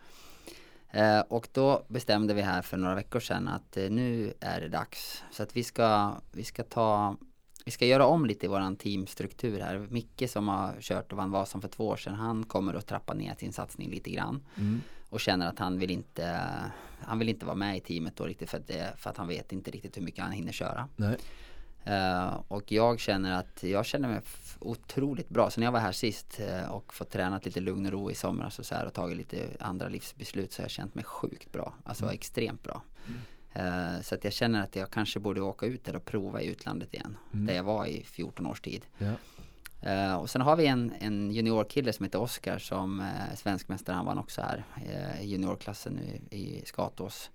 Eh, 0.93 1.19
Och 1.19 1.47
då 1.51 1.83
bestämde 1.87 2.33
vi 2.33 2.41
här 2.41 2.61
för 2.61 2.77
några 2.77 2.95
veckor 2.95 3.19
sedan 3.19 3.47
att 3.47 3.77
eh, 3.77 3.89
nu 3.89 4.33
är 4.39 4.61
det 4.61 4.67
dags. 4.67 5.23
Så 5.31 5.43
att 5.43 5.55
vi 5.55 5.63
ska, 5.63 6.15
vi 6.31 6.43
ska 6.43 6.63
ta 6.63 7.17
vi 7.65 7.71
ska 7.71 7.85
göra 7.85 8.05
om 8.05 8.25
lite 8.25 8.45
i 8.45 8.49
våran 8.49 8.75
teamstruktur 8.75 9.59
här. 9.59 9.87
Micke 9.89 10.23
som 10.29 10.47
har 10.47 10.75
kört 10.79 11.11
och 11.11 11.17
vann 11.17 11.31
Vasan 11.31 11.61
för 11.61 11.67
två 11.67 11.87
år 11.87 11.95
sedan, 11.97 12.15
han 12.15 12.43
kommer 12.43 12.73
att 12.73 12.87
trappa 12.87 13.13
ner 13.13 13.35
sin 13.39 13.53
satsning 13.53 13.89
lite 13.89 14.11
grann. 14.11 14.43
Mm. 14.57 14.81
Och 15.09 15.19
känner 15.19 15.47
att 15.47 15.59
han 15.59 15.79
vill 15.79 15.91
inte, 15.91 16.39
han 16.99 17.19
vill 17.19 17.29
inte 17.29 17.45
vara 17.45 17.55
med 17.55 17.77
i 17.77 17.79
teamet 17.79 18.15
då 18.15 18.23
riktigt 18.23 18.49
för 18.49 18.57
att, 18.57 18.67
det, 18.67 18.93
för 18.97 19.09
att 19.09 19.17
han 19.17 19.27
vet 19.27 19.51
inte 19.51 19.71
riktigt 19.71 19.97
hur 19.97 20.01
mycket 20.01 20.23
han 20.23 20.31
hinner 20.31 20.51
köra. 20.51 20.87
Nej. 20.95 21.17
Eh, 21.83 22.39
och 22.47 22.71
jag 22.71 22.99
känner 22.99 23.39
att 23.39 23.63
jag 23.63 23.85
känner 23.85 24.09
mig 24.09 24.21
otroligt 24.59 25.29
bra. 25.29 25.49
Så 25.49 25.59
när 25.59 25.67
jag 25.67 25.71
var 25.71 25.79
här 25.79 25.91
sist 25.91 26.39
eh, 26.39 26.71
och 26.71 26.93
fått 26.93 27.09
tränat 27.09 27.45
lite 27.45 27.59
lugn 27.59 27.85
och 27.85 27.91
ro 27.91 28.11
i 28.11 28.15
somras 28.15 28.59
och 28.59 28.65
så 28.65 28.75
här 28.75 28.85
och 28.85 28.93
tagit 28.93 29.17
lite 29.17 29.47
andra 29.59 29.87
livsbeslut 29.87 30.53
så 30.53 30.61
har 30.61 30.63
jag 30.63 30.71
känt 30.71 30.95
mig 30.95 31.03
sjukt 31.03 31.51
bra. 31.51 31.73
Alltså 31.83 32.13
extremt 32.13 32.63
bra. 32.63 32.81
Eh, 33.53 34.01
så 34.01 34.15
att 34.15 34.23
jag 34.23 34.33
känner 34.33 34.63
att 34.63 34.75
jag 34.75 34.91
kanske 34.91 35.19
borde 35.19 35.41
åka 35.41 35.65
ut 35.65 35.83
där 35.83 35.95
och 35.95 36.05
prova 36.05 36.41
i 36.41 36.47
utlandet 36.47 36.93
igen. 36.93 37.17
Där 37.31 37.53
jag 37.53 37.63
var 37.63 37.85
i 37.85 38.03
14 38.03 38.45
års 38.45 38.61
tid. 38.61 38.85
Ja. 38.97 39.13
Eh, 39.81 40.15
och 40.15 40.29
sen 40.29 40.41
har 40.41 40.55
vi 40.55 40.67
en, 40.67 40.93
en 40.99 41.31
juniorkille 41.31 41.93
som 41.93 42.03
heter 42.03 42.21
Oskar 42.21 42.59
som 42.59 42.99
uh, 42.99 43.35
svenskmästare. 43.35 43.95
Han 43.95 44.05
vann 44.05 44.17
också 44.17 44.41
här 44.41 44.63
eh, 44.75 45.23
i 45.23 45.27
juniorklassen 45.27 45.93
nu 45.93 46.37
i 46.37 46.61
Skatås. 46.65 47.31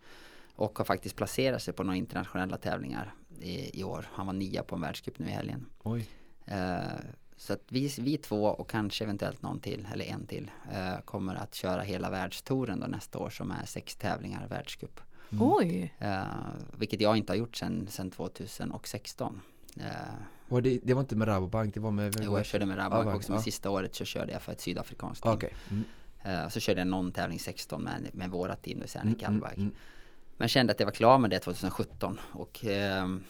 Och 0.56 0.78
har 0.78 0.84
faktiskt 0.84 1.16
placerat 1.16 1.62
sig 1.62 1.74
på 1.74 1.82
några 1.82 1.96
internationella 1.96 2.56
tävlingar 2.56 3.14
i, 3.42 3.80
i 3.80 3.84
år. 3.84 4.06
Han 4.12 4.26
var 4.26 4.32
nia 4.32 4.62
på 4.62 4.74
en 4.74 4.80
världscup 4.80 5.18
nu 5.18 5.26
i 5.26 5.30
helgen. 5.30 5.66
Oj. 5.82 6.08
Eh, 6.44 6.78
så 7.36 7.52
att 7.52 7.62
vi, 7.68 7.94
vi 7.98 8.16
två 8.16 8.44
och 8.44 8.70
kanske 8.70 9.04
eventuellt 9.04 9.42
någon 9.42 9.60
till, 9.60 9.88
eller 9.92 10.04
en 10.04 10.26
till, 10.26 10.50
eh, 10.72 11.00
kommer 11.04 11.34
att 11.34 11.54
köra 11.54 11.82
hela 11.82 12.10
världstouren 12.10 12.80
då 12.80 12.86
nästa 12.86 13.18
år 13.18 13.30
som 13.30 13.50
är 13.50 13.64
sex 13.66 13.96
tävlingar 13.96 14.46
världscup. 14.48 15.00
Oj, 15.40 15.94
Eh, 15.98 16.22
vilket 16.78 17.00
jag 17.00 17.16
inte 17.16 17.32
har 17.32 17.36
gjort 17.36 17.56
sedan, 17.56 17.86
sedan 17.90 18.10
2016. 18.10 19.40
Eh, 19.76 19.84
Var 20.48 20.60
det, 20.60 20.78
det 20.82 20.94
var 20.94 21.00
inte 21.00 21.16
med 21.16 21.28
Rabobank, 21.28 21.74
det 21.74 21.80
var 21.80 21.90
med... 21.90 22.16
jo, 22.22 22.36
jag 22.36 22.46
körde 22.46 22.66
med 22.66 22.78
Rabobank 22.78 23.06
Ja, 23.08 23.14
också, 23.16 23.32
men 23.32 23.38
ja. 23.38 23.42
sista 23.44 23.70
året 23.70 23.94
så 23.94 24.04
körde 24.04 24.32
jag 24.32 24.42
för 24.42 24.52
ett 24.52 24.60
sydafrikanskt 24.60 25.22
team. 25.22 25.34
Okej. 25.34 25.52
Mm. 25.70 25.84
Eh, 26.24 26.48
så 26.48 26.60
körde 26.60 26.80
jag 26.80 26.88
någon 26.88 27.12
tävling 27.12 27.38
16 27.38 27.82
med, 27.82 28.10
med 28.12 28.30
våra 28.30 28.56
team, 28.56 28.78
det 28.80 28.96
Mm, 28.96 29.06
mm, 29.08 29.18
Callbike. 29.18 29.60
mm, 29.60 29.74
Men 30.36 30.48
kände 30.48 30.72
att 30.72 30.80
jag 30.80 30.86
var 30.86 30.92
klar 30.92 31.18
med 31.18 31.30
det 31.30 31.38
2017 31.38 32.20
och 32.32 32.64
ehm, 32.64 33.22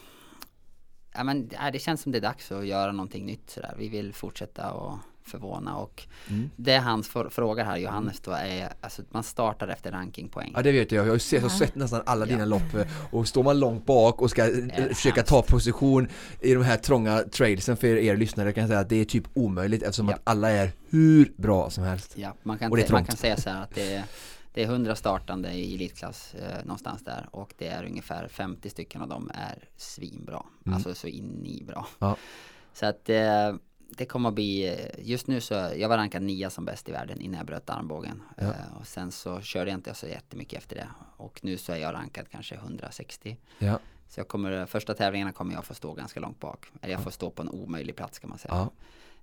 ja, 1.14 1.24
men, 1.24 1.50
ja, 1.52 1.70
det 1.70 1.78
känns 1.78 2.02
som 2.02 2.12
det 2.12 2.18
är 2.18 2.22
dags 2.22 2.52
att 2.52 2.66
göra 2.66 2.92
någonting 2.92 3.26
nytt 3.26 3.50
sådär. 3.50 3.74
Vi 3.78 3.88
vill 3.88 4.12
fortsätta 4.14 4.70
och 4.72 4.98
förvåna 5.24 5.76
och 5.76 6.07
Mm. 6.30 6.50
det 6.57 6.76
han 6.76 7.02
för, 7.02 7.28
frågar 7.28 7.64
här 7.64 7.76
Johannes 7.76 8.20
då 8.20 8.30
är, 8.30 8.72
alltså 8.80 9.02
man 9.11 9.22
startar 9.22 9.68
efter 9.68 9.92
rankingpoäng. 9.92 10.52
Ja 10.57 10.62
det 10.62 10.72
vet 10.72 10.92
jag, 10.92 11.07
jag 11.07 11.12
har 11.12 11.18
sett, 11.18 11.32
jag 11.42 11.48
har 11.48 11.57
sett 11.59 11.74
nästan 11.74 12.02
alla 12.07 12.26
dina 12.26 12.44
lopp 12.44 12.74
eh, 12.74 12.86
och 13.11 13.28
står 13.28 13.42
man 13.42 13.61
långt 13.61 13.86
bak 13.86 14.22
och 14.22 14.30
ska 14.30 14.42
eh, 14.44 14.57
det 14.76 14.94
försöka 14.94 15.22
ta 15.22 15.42
position 15.42 16.09
i 16.40 16.54
de 16.54 16.62
här 16.64 16.76
trånga 16.76 17.18
trailsen 17.22 17.76
för 17.76 17.86
er 17.86 18.16
lyssnare 18.16 18.52
kan 18.52 18.61
jag 18.61 18.68
säga 18.68 18.80
att 18.80 18.88
det 18.88 18.96
är 18.96 19.04
typ 19.04 19.24
omöjligt 19.34 19.82
eftersom 19.82 20.09
Ja. 20.09 20.14
att 20.14 20.20
alla 20.24 20.50
är 20.50 20.70
hur 20.90 21.32
bra 21.36 21.70
som 21.70 21.84
helst. 21.84 22.12
Ja, 22.16 22.34
man 22.42 22.59
kan, 22.59 22.70
Och 22.70 22.76
det 22.76 22.82
är 22.82 22.84
man 22.84 22.88
trångt. 22.88 23.09
kan 23.09 23.16
säga 23.16 23.36
så 23.36 23.50
här 23.50 23.62
att 23.62 23.74
det 23.74 23.94
är, 23.94 24.04
det 24.57 24.62
är 24.62 24.66
100 24.66 24.96
startande 24.96 25.52
i 25.52 25.74
elitklass 25.74 26.34
eh, 26.34 26.64
någonstans 26.64 27.04
där 27.04 27.28
och 27.30 27.54
det 27.59 27.68
är 27.68 27.84
ungefär 27.84 28.28
50 28.28 28.70
stycken 28.70 29.02
av 29.02 29.09
dem 29.09 29.30
är 29.34 29.68
svinbra. 29.76 30.42
Alltså 30.66 30.94
så 30.94 31.07
in 31.07 31.46
i 31.46 31.64
bra. 31.64 31.86
Ja. 31.98 32.16
Så 32.72 32.86
att 32.86 33.09
eh, 33.09 33.54
det 33.88 34.07
kommer 34.07 34.28
att 34.28 34.34
bli, 34.34 34.68
eh, 34.68 35.07
just 35.07 35.26
nu 35.26 35.40
så, 35.40 35.54
jag 35.54 35.88
var 35.88 35.96
rankad 35.96 36.22
nia 36.22 36.50
som 36.50 36.64
bäst 36.64 36.88
i 36.88 36.92
världen 36.92 37.20
innan 37.20 37.36
jag 37.36 37.46
bröt 37.46 37.70
armbågen. 37.70 38.22
Ja. 38.36 38.44
Eh, 38.44 38.76
och 38.80 38.86
sen 38.86 39.12
så 39.12 39.40
körde 39.40 39.70
jag 39.70 39.78
inte 39.78 39.94
så 39.94 40.07
jättemycket 40.07 40.59
efter 40.59 40.76
det. 40.76 40.88
Och 41.16 41.40
nu 41.42 41.57
så 41.57 41.72
är 41.72 41.76
jag 41.76 41.94
rankad 41.94 42.28
kanske 42.30 42.54
160. 42.54 43.36
Ja. 43.59 43.78
Så 44.09 44.20
jag 44.20 44.28
kommer, 44.28 44.66
första 44.66 44.94
tävlingarna 44.94 45.32
kommer 45.32 45.54
jag 45.54 45.64
få 45.64 45.74
stå 45.74 45.92
ganska 45.92 46.20
långt 46.20 46.40
bak. 46.40 46.66
Eller 46.82 46.94
jag 46.94 47.02
får 47.02 47.11
stå 47.11 47.30
på 47.30 47.42
en 47.42 47.48
omöjlig 47.48 47.96
plats 47.96 48.18
kan 48.18 48.30
man 48.30 48.38
säga. 48.38 48.54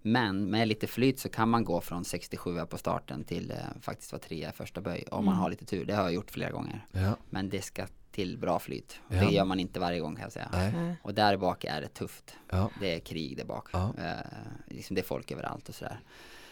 Men 0.06 0.49
med 0.49 0.68
lite 0.68 0.88
flyt 0.88 1.20
så 1.20 1.30
kan 1.30 1.49
man 1.49 1.64
gå 1.64 1.82
från 1.82 2.06
67 2.06 2.66
på 2.66 2.78
starten 2.78 3.24
till 3.24 3.51
eh, 3.51 3.58
faktiskt 3.82 4.12
vara 4.12 4.22
trea 4.22 4.49
i 4.49 4.51
första 4.51 4.82
böj 4.82 5.06
om 5.12 5.26
man 5.26 5.36
har 5.36 5.49
lite 5.49 5.66
tur. 5.66 5.86
Det 5.86 5.93
har 5.93 6.04
jag 6.04 6.14
gjort 6.14 6.32
flera 6.32 6.51
gånger. 6.51 6.86
Ja. 6.91 7.18
Men 7.30 7.49
det 7.49 7.62
ska 7.62 7.88
till 8.12 8.38
bra 8.38 8.60
flyt. 8.60 8.99
Ja. 9.08 9.20
Det 9.20 9.34
gör 9.34 9.45
man 9.45 9.60
inte 9.60 9.80
varje 9.80 9.99
gång 9.99 10.16
kan 10.16 10.24
jag 10.24 10.32
säga. 10.32 10.49
Nej. 10.51 10.95
Och 11.04 11.14
där 11.14 11.38
bak 11.38 11.64
är 11.64 11.82
det 11.82 11.88
tufft. 11.88 12.36
Ja. 12.49 12.70
Det 12.80 12.95
är 12.95 12.99
krig 12.99 13.38
där 13.38 13.45
bak. 13.45 13.68
Ja. 13.72 13.93
Eh, 13.97 14.28
liksom 14.68 14.95
det 14.95 15.01
är 15.01 15.06
folk 15.06 15.32
överallt 15.32 15.70
och 15.70 15.76
sådär. 15.76 15.99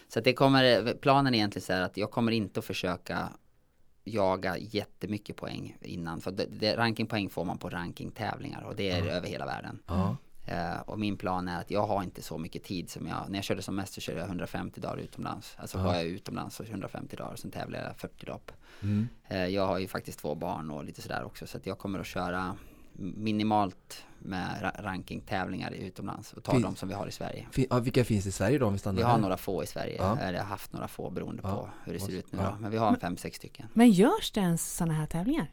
Så 0.08 0.18
att 0.18 0.24
det 0.24 0.32
kommer, 0.32 0.94
planen 0.94 1.34
är 1.34 1.38
egentligen 1.38 1.66
så 1.66 1.72
här 1.72 1.80
att 1.80 1.96
jag 1.96 2.10
kommer 2.10 2.32
inte 2.32 2.60
att 2.60 2.66
försöka 2.66 3.28
jaga 4.04 4.58
jättemycket 4.58 5.36
poäng 5.36 5.76
innan. 5.80 6.20
För 6.20 6.30
det, 6.30 6.46
det, 6.50 6.76
rankingpoäng 6.76 7.30
får 7.30 7.44
man 7.44 7.58
på 7.58 7.68
rankingtävlingar 7.68 8.62
och 8.62 8.76
det 8.76 8.90
är 8.90 9.06
över 9.06 9.28
hela 9.28 9.46
världen. 9.46 9.78
Eh, 10.46 10.80
och 10.86 10.98
min 10.98 11.16
plan 11.16 11.48
är 11.48 11.60
att 11.60 11.70
jag 11.70 11.86
har 11.86 12.02
inte 12.02 12.22
så 12.22 12.38
mycket 12.38 12.64
tid 12.64 12.90
som 12.90 13.06
jag, 13.06 13.28
när 13.28 13.38
jag 13.38 13.44
körde 13.44 13.62
som 13.62 13.74
mest 13.76 13.92
så 13.94 14.00
körde 14.00 14.18
jag 14.18 14.26
150 14.28 14.80
dagar 14.80 14.96
utomlands. 14.96 15.54
Alltså 15.58 15.78
var 15.78 15.94
jag 15.94 16.04
utomlands 16.04 16.56
så 16.56 16.62
150 16.64 17.16
dagar, 17.16 17.36
sen 17.36 17.50
tävlade 17.50 17.84
jag 17.84 17.96
40 17.96 18.26
lopp. 18.26 18.52
Mm. 18.82 19.08
Eh, 19.28 19.46
jag 19.46 19.66
har 19.66 19.78
ju 19.78 19.88
faktiskt 19.88 20.18
två 20.18 20.34
barn 20.34 20.70
och 20.70 20.84
lite 20.84 21.02
sådär 21.02 21.24
också 21.24 21.46
så 21.46 21.56
att 21.58 21.66
jag 21.66 21.78
kommer 21.78 21.98
att 21.98 22.06
köra 22.06 22.56
minimalt 23.16 24.04
med 24.18 24.46
ra- 24.62 24.82
rankingtävlingar 24.82 25.70
utomlands 25.70 26.32
och 26.32 26.44
ta 26.44 26.52
Fin- 26.52 26.62
de 26.62 26.76
som 26.76 26.88
vi 26.88 26.94
har 26.94 27.06
i 27.06 27.12
Sverige. 27.12 27.46
Fin- 27.52 27.66
ja, 27.70 27.78
vilka 27.78 28.04
finns 28.04 28.26
i 28.26 28.32
Sverige 28.32 28.58
då 28.58 28.66
om 28.66 28.72
vi 28.72 28.78
stannar 28.78 28.96
Vi 28.96 29.02
har 29.02 29.10
här? 29.10 29.18
några 29.18 29.36
få 29.36 29.62
i 29.62 29.66
Sverige, 29.66 29.96
Ja. 29.96 30.18
eller 30.18 30.38
har 30.38 30.46
haft 30.46 30.72
några 30.72 30.88
få 30.88 31.10
beroende 31.10 31.42
Ja. 31.44 31.50
på 31.54 31.68
hur 31.84 31.92
det 31.92 32.00
ser 32.00 32.12
ut 32.12 32.32
nu 32.32 32.38
Ja. 32.42 32.50
då. 32.50 32.56
Men 32.60 32.70
vi 32.70 32.76
har 32.76 32.88
en 32.88 33.00
fem, 33.00 33.16
sex 33.16 33.36
stycken. 33.36 33.66
Men 33.72 33.90
görs 33.90 34.30
det 34.32 34.40
ens 34.40 34.76
sådana 34.76 34.94
här 34.94 35.06
tävlingar? 35.06 35.50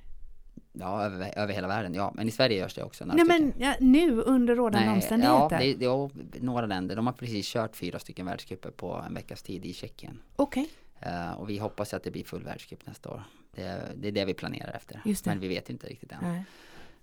Ja, 0.74 1.04
över, 1.04 1.38
över 1.38 1.54
hela 1.54 1.68
världen, 1.68 1.94
ja. 1.94 2.12
Men 2.16 2.28
i 2.28 2.32
Sverige 2.32 2.58
görs 2.58 2.74
det 2.74 2.84
också. 2.84 3.06
några 3.06 3.24
Nej 3.24 3.26
stycken. 3.26 3.54
men 3.58 3.68
ja, 3.68 3.76
nu 3.80 4.22
under 4.22 4.56
rådande 4.56 4.88
ja, 4.88 4.94
omständigheter? 4.94 5.60
det, 5.60 5.74
det, 5.74 5.86
ja, 5.86 6.10
några 6.42 6.66
länder. 6.66 6.96
De 6.96 7.06
har 7.08 7.14
precis 7.14 7.48
kört 7.48 7.76
fyra 7.76 8.00
stycken 8.00 8.26
världscuper 8.26 8.72
på 8.72 9.04
en 9.08 9.14
veckas 9.14 9.44
tid 9.44 9.66
i 9.66 9.74
Tjeckien. 9.74 10.22
Okej, 10.36 10.70
Eh, 11.02 11.32
och 11.32 11.50
vi 11.50 11.58
hoppas 11.58 11.94
att 11.94 12.04
det 12.04 12.12
blir 12.12 12.24
full 12.24 12.44
världscup 12.44 12.86
nästa 12.86 13.10
år. 13.10 13.24
Det, 13.56 13.82
det 13.96 14.08
är 14.08 14.12
det 14.12 14.26
vi 14.26 14.34
planerar 14.34 14.74
efter. 14.74 15.02
Just 15.06 15.24
det. 15.26 15.30
Men 15.32 15.40
vi 15.40 15.48
vet 15.48 15.70
inte 15.70 15.88
riktigt 15.88 16.12
än. 16.12 16.18
Nej. 16.22 16.44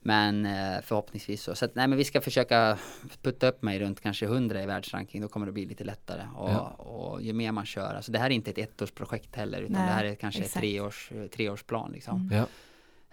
Men 0.01 0.47
eh, 0.47 0.81
förhoppningsvis 0.83 1.43
så. 1.43 1.55
Så 1.55 1.65
att, 1.65 1.75
nej 1.75 1.89
men 1.89 1.99
vi 1.99 2.05
ska 2.05 2.21
försöka 2.21 2.79
putta 3.23 3.49
upp 3.49 3.63
mig 3.63 3.79
runt 3.79 4.01
kanske 4.01 4.27
100 4.27 4.63
i 4.63 4.67
världsranking. 4.67 5.21
Då 5.23 5.29
kommer 5.29 5.47
det 5.47 5.53
bli 5.53 5.67
lite 5.67 5.85
lättare. 5.85 6.23
Och, 6.37 6.51
Ja. 6.51 6.61
och 6.69 7.23
ju 7.23 7.33
mer 7.33 7.53
man 7.53 7.67
kör. 7.67 7.95
Alltså 7.95 8.13
det 8.13 8.19
här 8.19 8.27
är 8.27 8.35
inte 8.35 8.51
ett 8.51 8.59
ettårsprojekt 8.59 9.37
heller. 9.37 9.61
Utan 9.63 9.73
Nej, 9.77 9.87
det 9.87 9.93
här 9.93 10.05
är 10.05 10.15
kanske 10.15 10.41
ett 10.41 10.47
exakt. 10.47 10.61
treårs, 10.61 11.13
treårsplan 11.37 11.93
liksom. 11.93 12.31
Ja. 12.33 12.47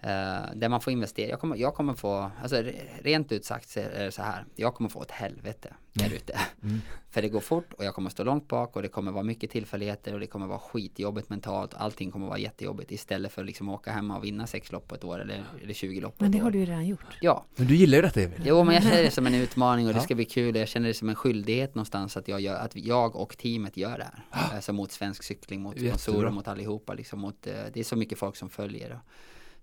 Eh, 0.04 0.10
där 0.56 0.70
man 0.70 0.82
får 0.82 0.94
investera. 0.94 1.30
Jag 1.30 1.40
kommer, 1.40 1.56
jag 1.56 1.74
kommer 1.76 1.94
få, 1.94 2.32
alltså 2.42 2.56
re- 2.56 2.74
rent 3.02 3.32
ut 3.32 3.46
sagt 3.46 3.70
så 3.70 3.80
är 3.80 4.04
det 4.06 4.12
så 4.12 4.22
här. 4.22 4.46
Jag 4.56 4.76
kommer 4.76 4.90
få 4.90 5.02
ett 5.02 5.12
helvete 5.12 5.74
där 5.94 6.14
ute. 6.14 6.40
För 7.12 7.22
det 7.22 7.30
går 7.30 7.40
fort 7.40 7.74
och 7.74 7.86
jag 7.86 7.94
kommer 7.94 8.10
stå 8.10 8.24
långt 8.24 8.48
bak 8.48 8.76
och 8.76 8.82
det 8.82 8.88
kommer 8.88 9.12
vara 9.12 9.24
mycket 9.24 9.52
tillfälligheter 9.52 10.14
och 10.14 10.20
det 10.20 10.28
kommer 10.28 10.48
vara 10.48 10.60
skitjobbigt 10.60 11.30
mentalt. 11.30 11.74
Allting 11.74 12.12
kommer 12.12 12.28
vara 12.28 12.38
jättejobbigt 12.38 12.92
istället 12.92 13.32
för 13.32 13.44
liksom 13.44 13.70
åka 13.70 13.92
hemma 13.92 14.18
och 14.18 14.24
vinna 14.24 14.48
sex 14.48 14.72
lopp 14.72 14.88
på 14.88 14.96
ett 14.96 15.04
år 15.04 15.20
eller, 15.20 15.44
eller 15.64 15.74
20 15.74 16.02
lopp 16.02 16.20
men 16.20 16.32
det 16.32 16.38
har 16.40 16.52
du 16.52 16.60
ju 16.60 16.66
redan 16.66 16.86
gjort. 16.88 17.06
Ja, 17.22 17.46
Men 17.56 17.68
du 17.68 17.76
gillar 17.76 17.96
ju 17.98 18.02
detta 18.02 18.22
Emil? 18.22 18.42
Jo 18.46 18.64
men 18.64 18.74
jag 18.74 18.84
känner 18.84 19.04
det 19.04 19.12
som 19.12 19.28
en 19.28 19.36
utmaning 19.36 19.88
och 19.88 19.94
det 19.94 20.00
ska 20.02 20.16
bli 20.16 20.26
kul 20.26 20.56
och 20.56 20.62
jag 20.62 20.68
känner 20.68 20.88
det 20.88 20.94
som 20.94 21.10
en 21.10 21.16
skyldighet 21.16 21.76
någonstans 21.76 22.18
att 22.18 22.28
jag, 22.28 22.42
gör, 22.42 22.56
att 22.56 22.76
jag 22.76 23.16
och 23.16 23.38
teamet 23.38 23.78
gör 23.78 23.98
det 23.98 24.04
här. 24.30 24.56
Alltså 24.56 24.74
mot 24.74 24.92
svensk 24.92 25.24
cykling, 25.24 25.62
mot 25.62 25.80
sponsorer, 25.80 26.30
mot 26.30 26.48
allihopa 26.48 26.94
liksom. 26.94 27.20
Mot, 27.20 27.48
eh, 27.48 27.54
det 27.74 27.80
är 27.80 27.84
så 27.84 27.96
mycket 27.96 28.18
folk 28.18 28.36
som 28.36 28.50
följer. 28.50 28.92
Och, 28.92 29.00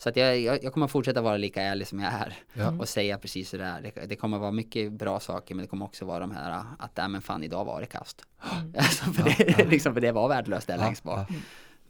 så 0.03 0.09
att 0.09 0.16
jag, 0.16 0.40
jag, 0.40 0.64
jag 0.64 0.72
kommer 0.72 0.86
fortsätta 0.86 1.20
vara 1.20 1.36
lika 1.36 1.62
ärlig 1.62 1.86
som 1.86 2.01
jag 2.01 2.12
är 2.12 2.34
Ja. 2.53 2.70
och 2.78 2.88
säga 2.88 3.18
precis 3.18 3.51
så 3.51 3.57
där. 3.57 3.80
Det, 3.94 4.07
det 4.07 4.16
kommer 4.16 4.38
vara 4.38 4.51
mycket 4.53 4.92
bra 4.92 5.20
saker 5.20 5.55
men 5.55 5.62
det 5.64 5.68
kommer 5.68 5.84
också 5.84 6.05
vara 6.05 6.18
de 6.20 6.30
här 6.30 6.62
att, 6.78 6.96
nej 6.96 7.09
men 7.09 7.22
fan 7.22 7.42
idag 7.42 7.64
var 7.64 7.80
det 7.80 7.86
kast. 7.86 8.22
Alltså, 8.78 9.05
för, 9.05 9.22
det, 9.24 9.64
liksom, 9.70 9.94
för 9.94 10.01
det 10.01 10.12
var 10.12 10.28
värdelöst 10.28 10.66
där 10.66 10.76
Ja, 10.78 10.84
längst 10.84 11.03
bak. 11.03 11.28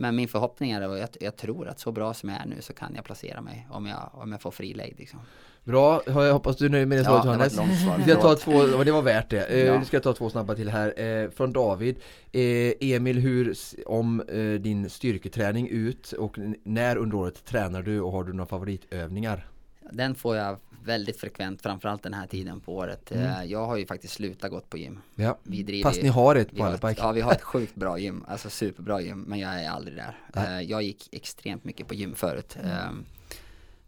Ja. 0.01 0.07
Men 0.07 0.17
min 0.17 0.29
förhoppning 0.29 0.71
är 0.71 0.89
och 0.89 0.99
jag, 0.99 1.09
jag 1.21 1.37
tror 1.37 1.69
att 1.69 1.81
så 1.81 1.93
bra 1.93 2.15
som 2.15 2.29
jag 2.29 2.41
är 2.41 2.47
nu 2.47 2.57
så 2.61 2.73
kan 2.73 2.93
jag 2.95 3.05
placera 3.05 3.41
mig 3.41 3.67
om 3.71 3.87
jag, 3.87 4.11
om 4.13 4.33
jag 4.33 4.41
får 4.41 4.51
fri 4.51 4.75
lejd 4.75 4.95
liksom. 4.99 5.19
Bra, 5.65 6.03
jag 6.07 6.33
hoppas 6.33 6.57
du 6.57 6.67
är 6.67 6.71
nöjd 6.71 6.89
med 6.89 6.99
det 6.99 7.05
svaret 7.05 7.23
det 7.23 7.29
var 7.29 7.35
Johannes. 7.35 7.53
ett 7.53 7.59
långt 7.59 8.07
svar. 8.07 8.23
Ta 8.23 8.35
två, 8.35 8.83
det 8.85 8.93
var 8.93 9.03
värt 9.03 9.31
det. 9.31 9.45
Eh, 9.45 9.67
Ja. 9.67 9.79
Nu 9.79 9.85
ska 9.85 9.97
jag 9.97 10.03
ta 10.03 10.13
två 10.13 10.31
snabba 10.31 10.55
till 10.55 10.69
här. 10.69 11.01
Eh, 11.01 11.31
från 11.31 11.53
David. 11.53 11.97
Eh, 12.33 12.73
Emil, 12.81 13.19
hur 13.19 13.55
om 13.87 14.23
din 14.61 14.91
styrketräning 14.91 15.69
ut 15.69 16.13
och 16.13 16.39
när 16.63 16.97
under 16.97 17.17
året 17.17 17.45
tränar 17.45 17.83
du 17.83 18.01
och 18.01 18.13
har 18.13 18.25
du 18.25 18.33
några 18.33 18.47
favoritövningar? 18.47 19.47
Den 19.93 20.15
får 20.15 20.37
jag 20.37 20.57
väldigt 20.85 21.21
frekvent, 21.21 21.63
framförallt 21.63 22.03
den 22.03 22.15
här 22.15 22.27
tiden 22.27 22.61
på 22.61 22.75
året. 22.77 23.13
Eh, 23.13 23.45
Jag 23.45 23.67
har 23.67 23.77
ju 23.77 23.87
faktiskt 23.87 24.15
slutat 24.15 24.51
gått 24.51 24.71
på 24.71 24.79
gym. 24.79 25.01
Ja. 25.15 25.39
Vi 25.43 25.63
driver 25.63 25.91
Fast 25.91 26.03
ni 26.03 26.09
har 26.09 26.37
ett 26.37 26.57
på 26.57 26.65
Alpike. 26.65 27.01
Ja, 27.01 27.13
vi 27.13 27.21
har 27.21 27.33
ett 27.33 27.43
sjukt 27.43 27.75
bra 27.75 27.99
gym, 27.99 28.25
alltså 28.29 28.51
superbra 28.51 29.01
gym, 29.01 29.21
men 29.29 29.39
jag 29.39 29.65
är 29.65 29.71
aldrig 29.71 29.97
där. 29.97 30.19
Nej. 30.35 30.47
Eh, 30.65 30.71
Jag 30.71 30.83
gick 30.83 31.09
extremt 31.15 31.65
mycket 31.65 31.87
på 31.89 31.95
gym 31.95 32.15
förut. 32.15 32.57
Ehm, 32.65 33.05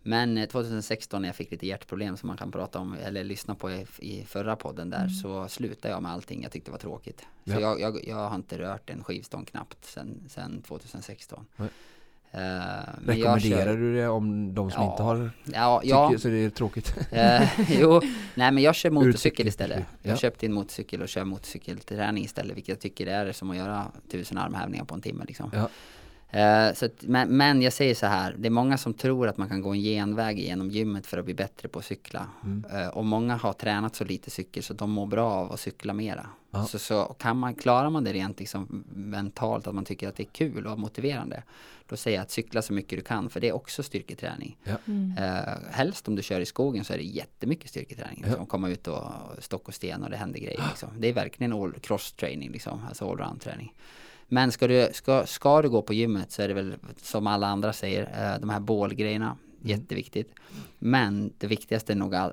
Men 0.05 0.39
eh, 0.39 0.49
2016 0.49 1.23
när 1.23 1.29
jag 1.29 1.37
fick 1.37 1.51
lite 1.51 1.67
hjärtproblem 1.67 2.17
som 2.17 2.27
man 2.27 2.37
kan 2.37 2.53
prata 2.53 2.79
om 2.79 2.95
eller 3.05 3.25
lyssna 3.25 3.55
på 3.55 3.71
i, 3.71 3.87
i 3.99 4.25
förra 4.25 4.57
podden 4.57 4.91
där 4.91 5.09
så 5.09 5.49
slutade 5.49 5.95
jag 5.95 6.03
med 6.03 6.13
allting 6.13 6.43
jag 6.43 6.53
tyckte 6.53 6.71
var 6.71 6.79
tråkigt. 6.79 7.19
Så 7.45 7.53
Ja. 7.53 7.61
jag, 7.61 7.81
jag, 7.81 8.09
jag 8.09 8.29
har 8.29 8.35
inte 8.37 8.59
rört 8.59 8.91
en 8.91 9.05
skivstång 9.05 9.45
knappt 9.45 9.85
sen, 9.85 10.25
sen 10.29 10.63
2016. 10.63 11.47
Nej. 11.57 11.69
Eh, 12.35 12.41
Rekommenderar 13.07 13.65
kör- 13.67 13.77
du 13.77 13.95
det 13.97 14.09
om 14.09 14.55
de 14.55 14.71
som 14.71 14.83
Ja. 14.83 14.91
inte 14.91 15.03
har 15.03 15.31
Ja, 15.45 15.81
tycker 15.83 15.95
ja, 15.97 16.19
så 16.19 16.29
det 16.29 16.45
är 16.45 16.51
tråkigt? 16.51 16.95
Eh, 17.11 17.61
jo, 17.81 18.01
nej 18.35 18.53
men 18.53 18.59
jag 18.63 18.75
kör 18.75 18.91
motorcykel 18.91 19.19
cykel- 19.21 19.49
istället. 19.49 19.79
Ja. 20.03 20.11
Jag 20.11 20.19
köpte 20.19 20.47
en 20.47 20.53
motorcykel 20.53 21.03
och 21.03 21.09
kör 21.09 21.25
motorcykelträning 21.25 22.25
istället, 22.25 22.57
vilket 22.57 22.69
jag 22.69 22.81
tycker 22.81 23.07
är 23.07 23.33
som 23.33 23.51
att 23.51 23.57
göra 23.57 23.87
tusen 24.11 24.39
armhävningar 24.39 24.85
på 24.85 24.95
en 24.95 25.01
timme 25.01 25.25
liksom. 25.29 25.51
Ja. 25.55 25.69
Eh, 26.39 26.75
så 26.75 26.89
men, 27.01 27.29
men 27.37 27.63
jag 27.63 27.73
säger 27.73 27.95
så 27.95 28.07
här, 28.07 28.35
det 28.39 28.49
är 28.49 28.51
många 28.51 28.79
som 28.79 28.95
tror 28.95 29.29
att 29.29 29.37
man 29.37 29.49
kan 29.49 29.63
gå 29.63 29.71
en 29.73 29.81
genväg 29.81 30.39
genom 30.39 30.71
gymmet 30.71 31.07
för 31.07 31.19
att 31.19 31.25
bli 31.25 31.35
bättre 31.35 31.69
på 31.69 31.79
att 31.79 31.85
cykla. 31.85 32.27
Mm. 32.45 32.65
Eh, 32.73 32.89
och 32.89 33.05
många 33.05 33.37
har 33.37 33.53
tränat 33.53 33.97
så 33.97 34.05
lite 34.05 34.31
cykel 34.31 34.63
så 34.63 34.75
de 34.75 34.91
mår 34.91 35.07
bra 35.07 35.31
av 35.33 35.53
att 35.53 35.61
cykla 35.61 35.93
mera. 35.93 36.27
Ja. 36.55 36.65
Så, 36.65 36.79
så 36.79 37.17
kan 37.19 37.37
man, 37.37 37.55
klarar 37.55 37.91
man 37.91 38.05
det 38.05 38.13
rent 38.13 38.39
liksom 38.39 38.85
mentalt, 38.95 39.67
att 39.67 39.75
man 39.75 39.85
tycker 39.85 40.09
att 40.09 40.17
det 40.17 40.23
är 40.23 40.33
kul 40.33 40.67
och 40.67 40.79
motiverande, 40.79 41.43
då 41.89 41.97
säger 41.97 42.17
jag 42.17 42.23
att 42.23 42.31
cykla 42.31 42.63
så 42.63 42.73
mycket 42.73 42.99
du 42.99 43.05
kan, 43.05 43.31
för 43.31 43.41
det 43.41 43.49
är 43.49 43.53
också 43.53 43.83
styrketräning. 43.83 44.59
Ja. 44.65 44.77
Eh, 45.25 45.59
helst 45.71 46.09
om 46.09 46.17
du 46.17 46.23
kör 46.23 46.41
i 46.41 46.47
skogen 46.47 46.85
så 46.85 46.93
är 46.93 46.97
det 46.97 47.05
jättemycket 47.05 47.71
styrketräning. 47.71 48.19
Ja. 48.23 48.29
Liksom, 48.29 48.47
komma 48.47 48.69
ut 48.69 48.89
och 48.89 49.03
stock 49.39 49.69
och 49.69 49.75
sten 49.75 50.03
och 50.03 50.11
det 50.11 50.17
händer 50.17 50.41
grejer. 50.41 50.65
Liksom. 50.69 50.89
Det 50.99 51.09
är 51.09 51.13
verkligen 51.13 51.53
all 51.53 51.73
cross 51.73 52.13
training, 52.13 52.51
liksom, 52.51 52.81
alltså 52.89 53.11
allround 53.11 53.41
träning. 53.41 53.75
Men 54.29 54.53
ska 54.53 54.67
du, 54.67 54.89
ska, 54.93 55.27
ska 55.27 55.63
du 55.63 55.71
gå 55.71 55.83
på 55.83 55.95
gymmet 55.95 56.33
så 56.33 56.43
är 56.43 56.49
det 56.49 56.55
väl 56.55 56.75
som 56.97 57.27
alla 57.27 57.47
andra 57.47 57.73
säger, 57.73 58.33
eh, 58.33 58.41
de 58.41 58.51
här 58.51 58.61
bålgrejerna, 58.61 59.37
jätteviktigt. 59.63 60.35
Men 60.79 61.33
det 61.39 61.47
viktigaste 61.47 61.93
är 61.93 61.97
nog 61.97 62.15
all, 62.15 62.33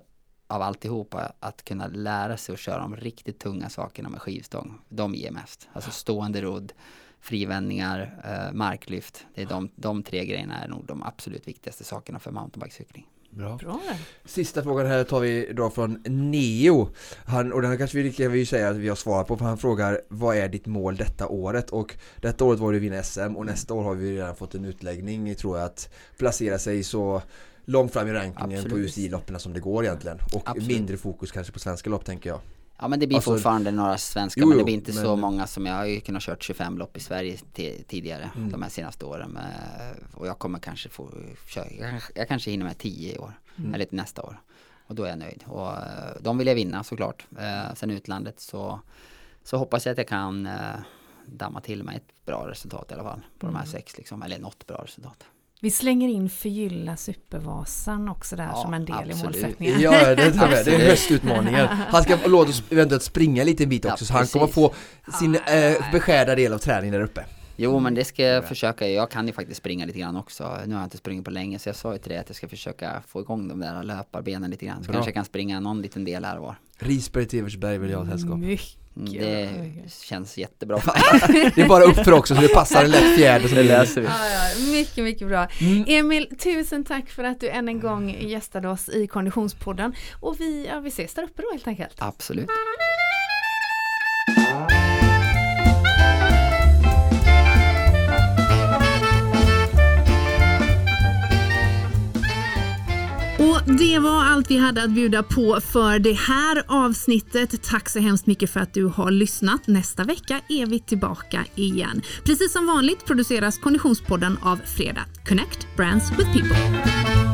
av 0.50 0.62
alltihopa 0.62 1.32
att 1.40 1.64
kunna 1.64 1.88
lära 1.88 2.38
sig 2.38 2.54
att 2.54 2.60
köra 2.60 2.80
de 2.80 2.96
riktigt 2.96 3.40
tunga 3.40 3.70
sakerna 3.70 4.10
med 4.10 4.22
skivstång. 4.22 4.82
De 4.90 5.16
ger 5.16 5.32
mest. 5.32 5.68
Alltså 5.74 5.92
stående 5.92 6.42
rodd, 6.42 6.74
frivändningar, 7.22 8.22
eh, 8.24 8.54
marklyft. 8.54 9.26
Det 9.36 9.42
är 9.42 9.46
de, 9.46 9.70
de 9.76 10.04
tre 10.04 10.26
grejerna 10.26 10.64
är 10.64 10.68
nog 10.68 10.86
de 10.86 11.04
absolut 11.04 11.48
viktigaste 11.48 11.84
sakerna 11.84 12.20
för 12.20 12.32
mountainbikecykling. 12.32 13.08
Bra. 13.32 13.56
Bra. 13.56 13.82
Sista 14.26 14.64
frågan 14.64 14.88
här 14.88 15.04
tar 15.04 15.20
vi 15.20 15.54
då 15.54 15.70
från 15.70 16.04
Neo. 16.06 16.90
Han, 17.26 17.54
och 17.54 17.62
den 17.62 17.72
här 17.72 17.78
kanske 17.78 18.02
vi 18.02 18.14
kan 18.14 18.32
vi 18.32 18.46
säga 18.46 18.70
att 18.70 18.76
vi 18.76 18.90
har 18.90 18.96
svarat 18.96 19.28
på, 19.28 19.38
för 19.38 19.46
han 19.46 19.58
frågar 19.58 20.02
vad 20.08 20.38
är 20.38 20.48
ditt 20.48 20.66
mål 20.66 20.96
detta 20.96 21.28
året? 21.28 21.70
Och 21.70 21.96
detta 22.16 22.46
året 22.46 22.60
var 22.60 22.72
det 22.72 22.78
att 22.78 22.84
vinna 22.84 23.04
SM 23.04 23.36
och 23.36 23.46
nästa 23.46 23.74
år 23.74 23.84
har 23.84 23.96
vi 23.96 24.18
redan 24.18 24.36
fått 24.36 24.56
en 24.56 24.66
utläggning, 24.66 25.36
tror 25.36 25.58
jag, 25.58 25.66
att 25.66 25.94
placera 26.18 26.60
sig 26.60 26.84
så 26.84 27.22
långt 27.66 27.94
fram 27.94 28.08
i 28.08 28.12
rankingen 28.14 28.50
på 28.50 28.66
Absolut. 28.66 28.86
UCI-loppen 28.90 29.40
som 29.40 29.54
det 29.54 29.60
går 29.60 29.84
egentligen. 29.86 30.18
Och 30.34 30.50
Absolut. 30.50 30.68
mindre 30.68 30.98
fokus 30.98 31.32
kanske 31.32 31.54
på 31.54 31.60
svenska 31.60 31.90
lopp 31.90 32.06
tänker 32.06 32.30
jag. 32.30 32.40
Ja 32.82 32.88
men 32.88 33.00
det 33.00 33.08
blir 33.08 33.18
Alltså- 33.18 33.32
fortfarande 33.32 33.72
några 33.72 33.98
svenska 33.98 34.42
Jo, 34.42 34.48
men 34.48 34.58
det 34.58 34.64
blir 34.64 34.74
inte 34.74 34.94
så 34.94 35.10
men- 35.12 35.20
många 35.20 35.48
som 35.48 35.66
jag 35.66 35.74
har 35.74 35.86
ju 35.86 36.00
kunnat 36.00 36.22
kört 36.24 36.44
25 36.44 36.78
lopp 36.78 36.98
i 36.98 37.00
Sverige 37.00 37.36
ti- 37.56 37.84
tidigare 37.88 38.30
Mm. 38.36 38.52
de 38.52 38.62
här 38.62 38.70
senaste 38.70 39.06
åren. 39.06 39.40
Och 40.14 40.28
jag 40.28 40.40
kommer 40.40 40.60
kanske 40.60 40.90
få 40.90 41.10
köra, 41.48 41.66
jag, 42.16 42.28
kanske- 42.28 42.52
hinner 42.52 42.66
med 42.66 42.78
10 42.78 43.16
i 43.16 43.18
år. 43.18 43.34
Mm. 43.58 43.74
Eller 43.74 43.88
nästa 43.90 44.22
år. 44.22 44.42
Och 44.88 44.96
då 44.96 45.04
är 45.04 45.10
jag 45.10 45.20
nöjd. 45.20 45.44
Och 45.48 45.68
eh, 45.78 46.16
de 46.22 46.38
vill 46.38 46.48
jag 46.48 46.56
vinna 46.56 46.84
såklart. 46.84 47.28
Eh, 47.40 47.74
sen 47.76 47.92
utlandet 47.92 48.40
så, 48.40 48.80
så 49.44 49.58
hoppas 49.58 49.86
jag 49.86 49.92
att 49.92 49.98
jag 49.98 50.08
kan 50.08 50.46
eh, 50.46 50.54
damma 51.26 51.62
till 51.62 51.84
mig 51.84 51.96
ett 51.98 52.26
bra 52.26 52.48
resultat 52.50 52.92
i 52.92 52.94
alla 52.94 53.04
fall. 53.04 53.20
På 53.20 53.46
de 53.46 53.48
Mm. 53.48 53.60
här 53.60 53.66
sex 53.66 53.98
liksom. 53.98 54.22
Eller 54.22 54.40
något 54.40 54.68
bra 54.68 54.78
resultat. 54.84 55.24
Vi 55.62 55.72
slänger 55.72 56.10
in 56.10 56.30
förgylla 56.30 56.98
supervasan 56.98 58.10
också 58.10 58.36
där 58.36 58.44
Ja, 58.44 58.56
som 58.56 58.74
en 58.74 58.86
del 58.86 58.96
absolut. 58.96 59.20
i 59.20 59.24
målsättningen. 59.24 59.82
Ja, 59.82 59.92
det 60.16 60.24
jag 60.26 60.36
med. 60.36 60.66
Det 60.66 60.76
är 60.76 60.90
höstutmaningen. 60.90 61.68
Han 61.68 62.04
ska 62.04 62.18
låta 62.28 62.50
oss 62.50 62.64
eventuellt 62.70 63.04
springa 63.04 63.44
lite 63.44 63.64
en 63.64 63.70
bit 63.70 63.86
också, 63.86 64.04
Ja, 64.04 64.08
så 64.08 64.14
han 64.14 64.28
kommer 64.28 64.46
precis. 64.46 64.56
få 64.56 64.74
sin 65.20 65.36
eh, 65.36 65.92
beskärda 65.92 66.36
del 66.36 66.54
av 66.54 66.58
träningen 66.58 66.94
där 66.94 67.02
uppe. 67.02 67.26
Jo 67.58 67.80
men 67.80 67.94
det 67.94 68.06
ska 68.06 68.24
jag 68.24 68.46
försöka, 68.48 68.88
jag 68.88 69.12
kan 69.12 69.28
ju 69.28 69.34
faktiskt 69.34 69.58
springa 69.58 69.86
lite 69.86 70.00
grann 70.00 70.18
också. 70.18 70.58
Nu 70.66 70.74
har 70.74 70.82
jag 70.82 70.86
inte 70.86 70.98
sprungit 70.98 71.26
på 71.26 71.32
länge 71.32 71.60
så 71.60 71.70
jag 71.70 71.76
sa 71.76 71.94
ju 71.94 72.00
till 72.00 72.10
dig 72.10 72.20
att 72.20 72.30
jag 72.30 72.36
ska 72.36 72.48
försöka 72.48 73.04
få 73.08 73.22
igång 73.22 73.48
de 73.48 73.60
där 73.60 73.84
löparbenen 73.84 74.52
lite 74.52 74.66
grann. 74.66 74.78
Så 74.84 74.88
Bra. 74.88 74.94
kanske 74.94 75.10
jag 75.10 75.16
kan 75.16 75.26
springa 75.26 75.60
någon 75.60 75.82
liten 75.82 76.06
del 76.06 76.26
här 76.26 76.38
och 76.38 76.44
var. 76.44 76.56
Risberg 76.78 77.26
till 77.26 77.40
Evertsberg 77.40 77.78
vill 77.78 77.92
jag 77.92 77.98
ha 78.00 78.06
sällskap. 78.06 78.38
Mycket 78.40 78.79
Det 78.94 79.50
känns 80.04 80.38
jättebra. 80.38 80.78
det 81.56 81.62
är 81.62 81.68
bara 81.68 81.84
uppför 81.84 82.12
också 82.12 82.36
så 82.36 82.42
det 82.42 82.48
passar 82.48 82.84
en 82.84 82.92
lätt 82.92 83.16
fjäder 83.16 83.48
som 83.48 83.58
det 83.58 83.64
läser 83.64 84.02
vi. 84.02 84.08
Ja, 84.08 84.30
ja, 84.30 84.72
mycket, 84.72 85.04
mycket 85.04 85.28
bra. 85.28 85.48
Mm. 85.62 85.86
Emil, 85.88 86.28
tusen 86.40 86.84
tack 86.84 87.10
för 87.10 87.24
att 87.24 87.40
du 87.40 87.50
än 87.50 87.70
en 87.70 87.80
gång 87.80 88.10
gästade 88.20 88.70
oss 88.70 88.90
i 88.90 89.08
Konditionspodden. 89.08 89.94
Och 90.20 90.40
vi, 90.40 90.68
ja, 90.68 90.80
vi 90.80 90.90
ses 90.90 91.14
där 91.14 91.24
uppe 91.24 91.42
då 91.42 91.52
helt 91.52 91.68
enkelt. 91.68 91.96
Absolut. 91.98 92.50
Det 103.80 104.00
var 104.00 104.24
allt 104.24 104.52
vi 104.52 104.58
hade 104.58 104.84
att 104.84 104.90
bjuda 104.90 105.24
på 105.24 105.62
för 105.62 106.00
det 106.00 106.14
här 106.14 106.64
avsnittet. 106.68 107.64
Tack 107.64 107.90
så 107.90 108.00
hemskt 108.00 108.28
mycket 108.28 108.50
för 108.50 108.60
att 108.60 108.74
du 108.74 108.86
har 108.86 109.12
lyssnat. 109.12 109.68
Nästa 109.68 110.04
vecka 110.04 110.42
är 110.50 110.66
vi 110.66 110.80
tillbaka 110.80 111.46
igen. 111.56 112.02
Precis 112.24 112.52
som 112.52 112.68
vanligt 112.68 113.06
produceras 113.06 113.58
Konditionspodden 113.58 114.38
av 114.42 114.60
Fredag. 114.78 115.06
Connect 115.28 115.68
Brands 115.76 116.12
with 116.12 116.34
People. 116.34 117.29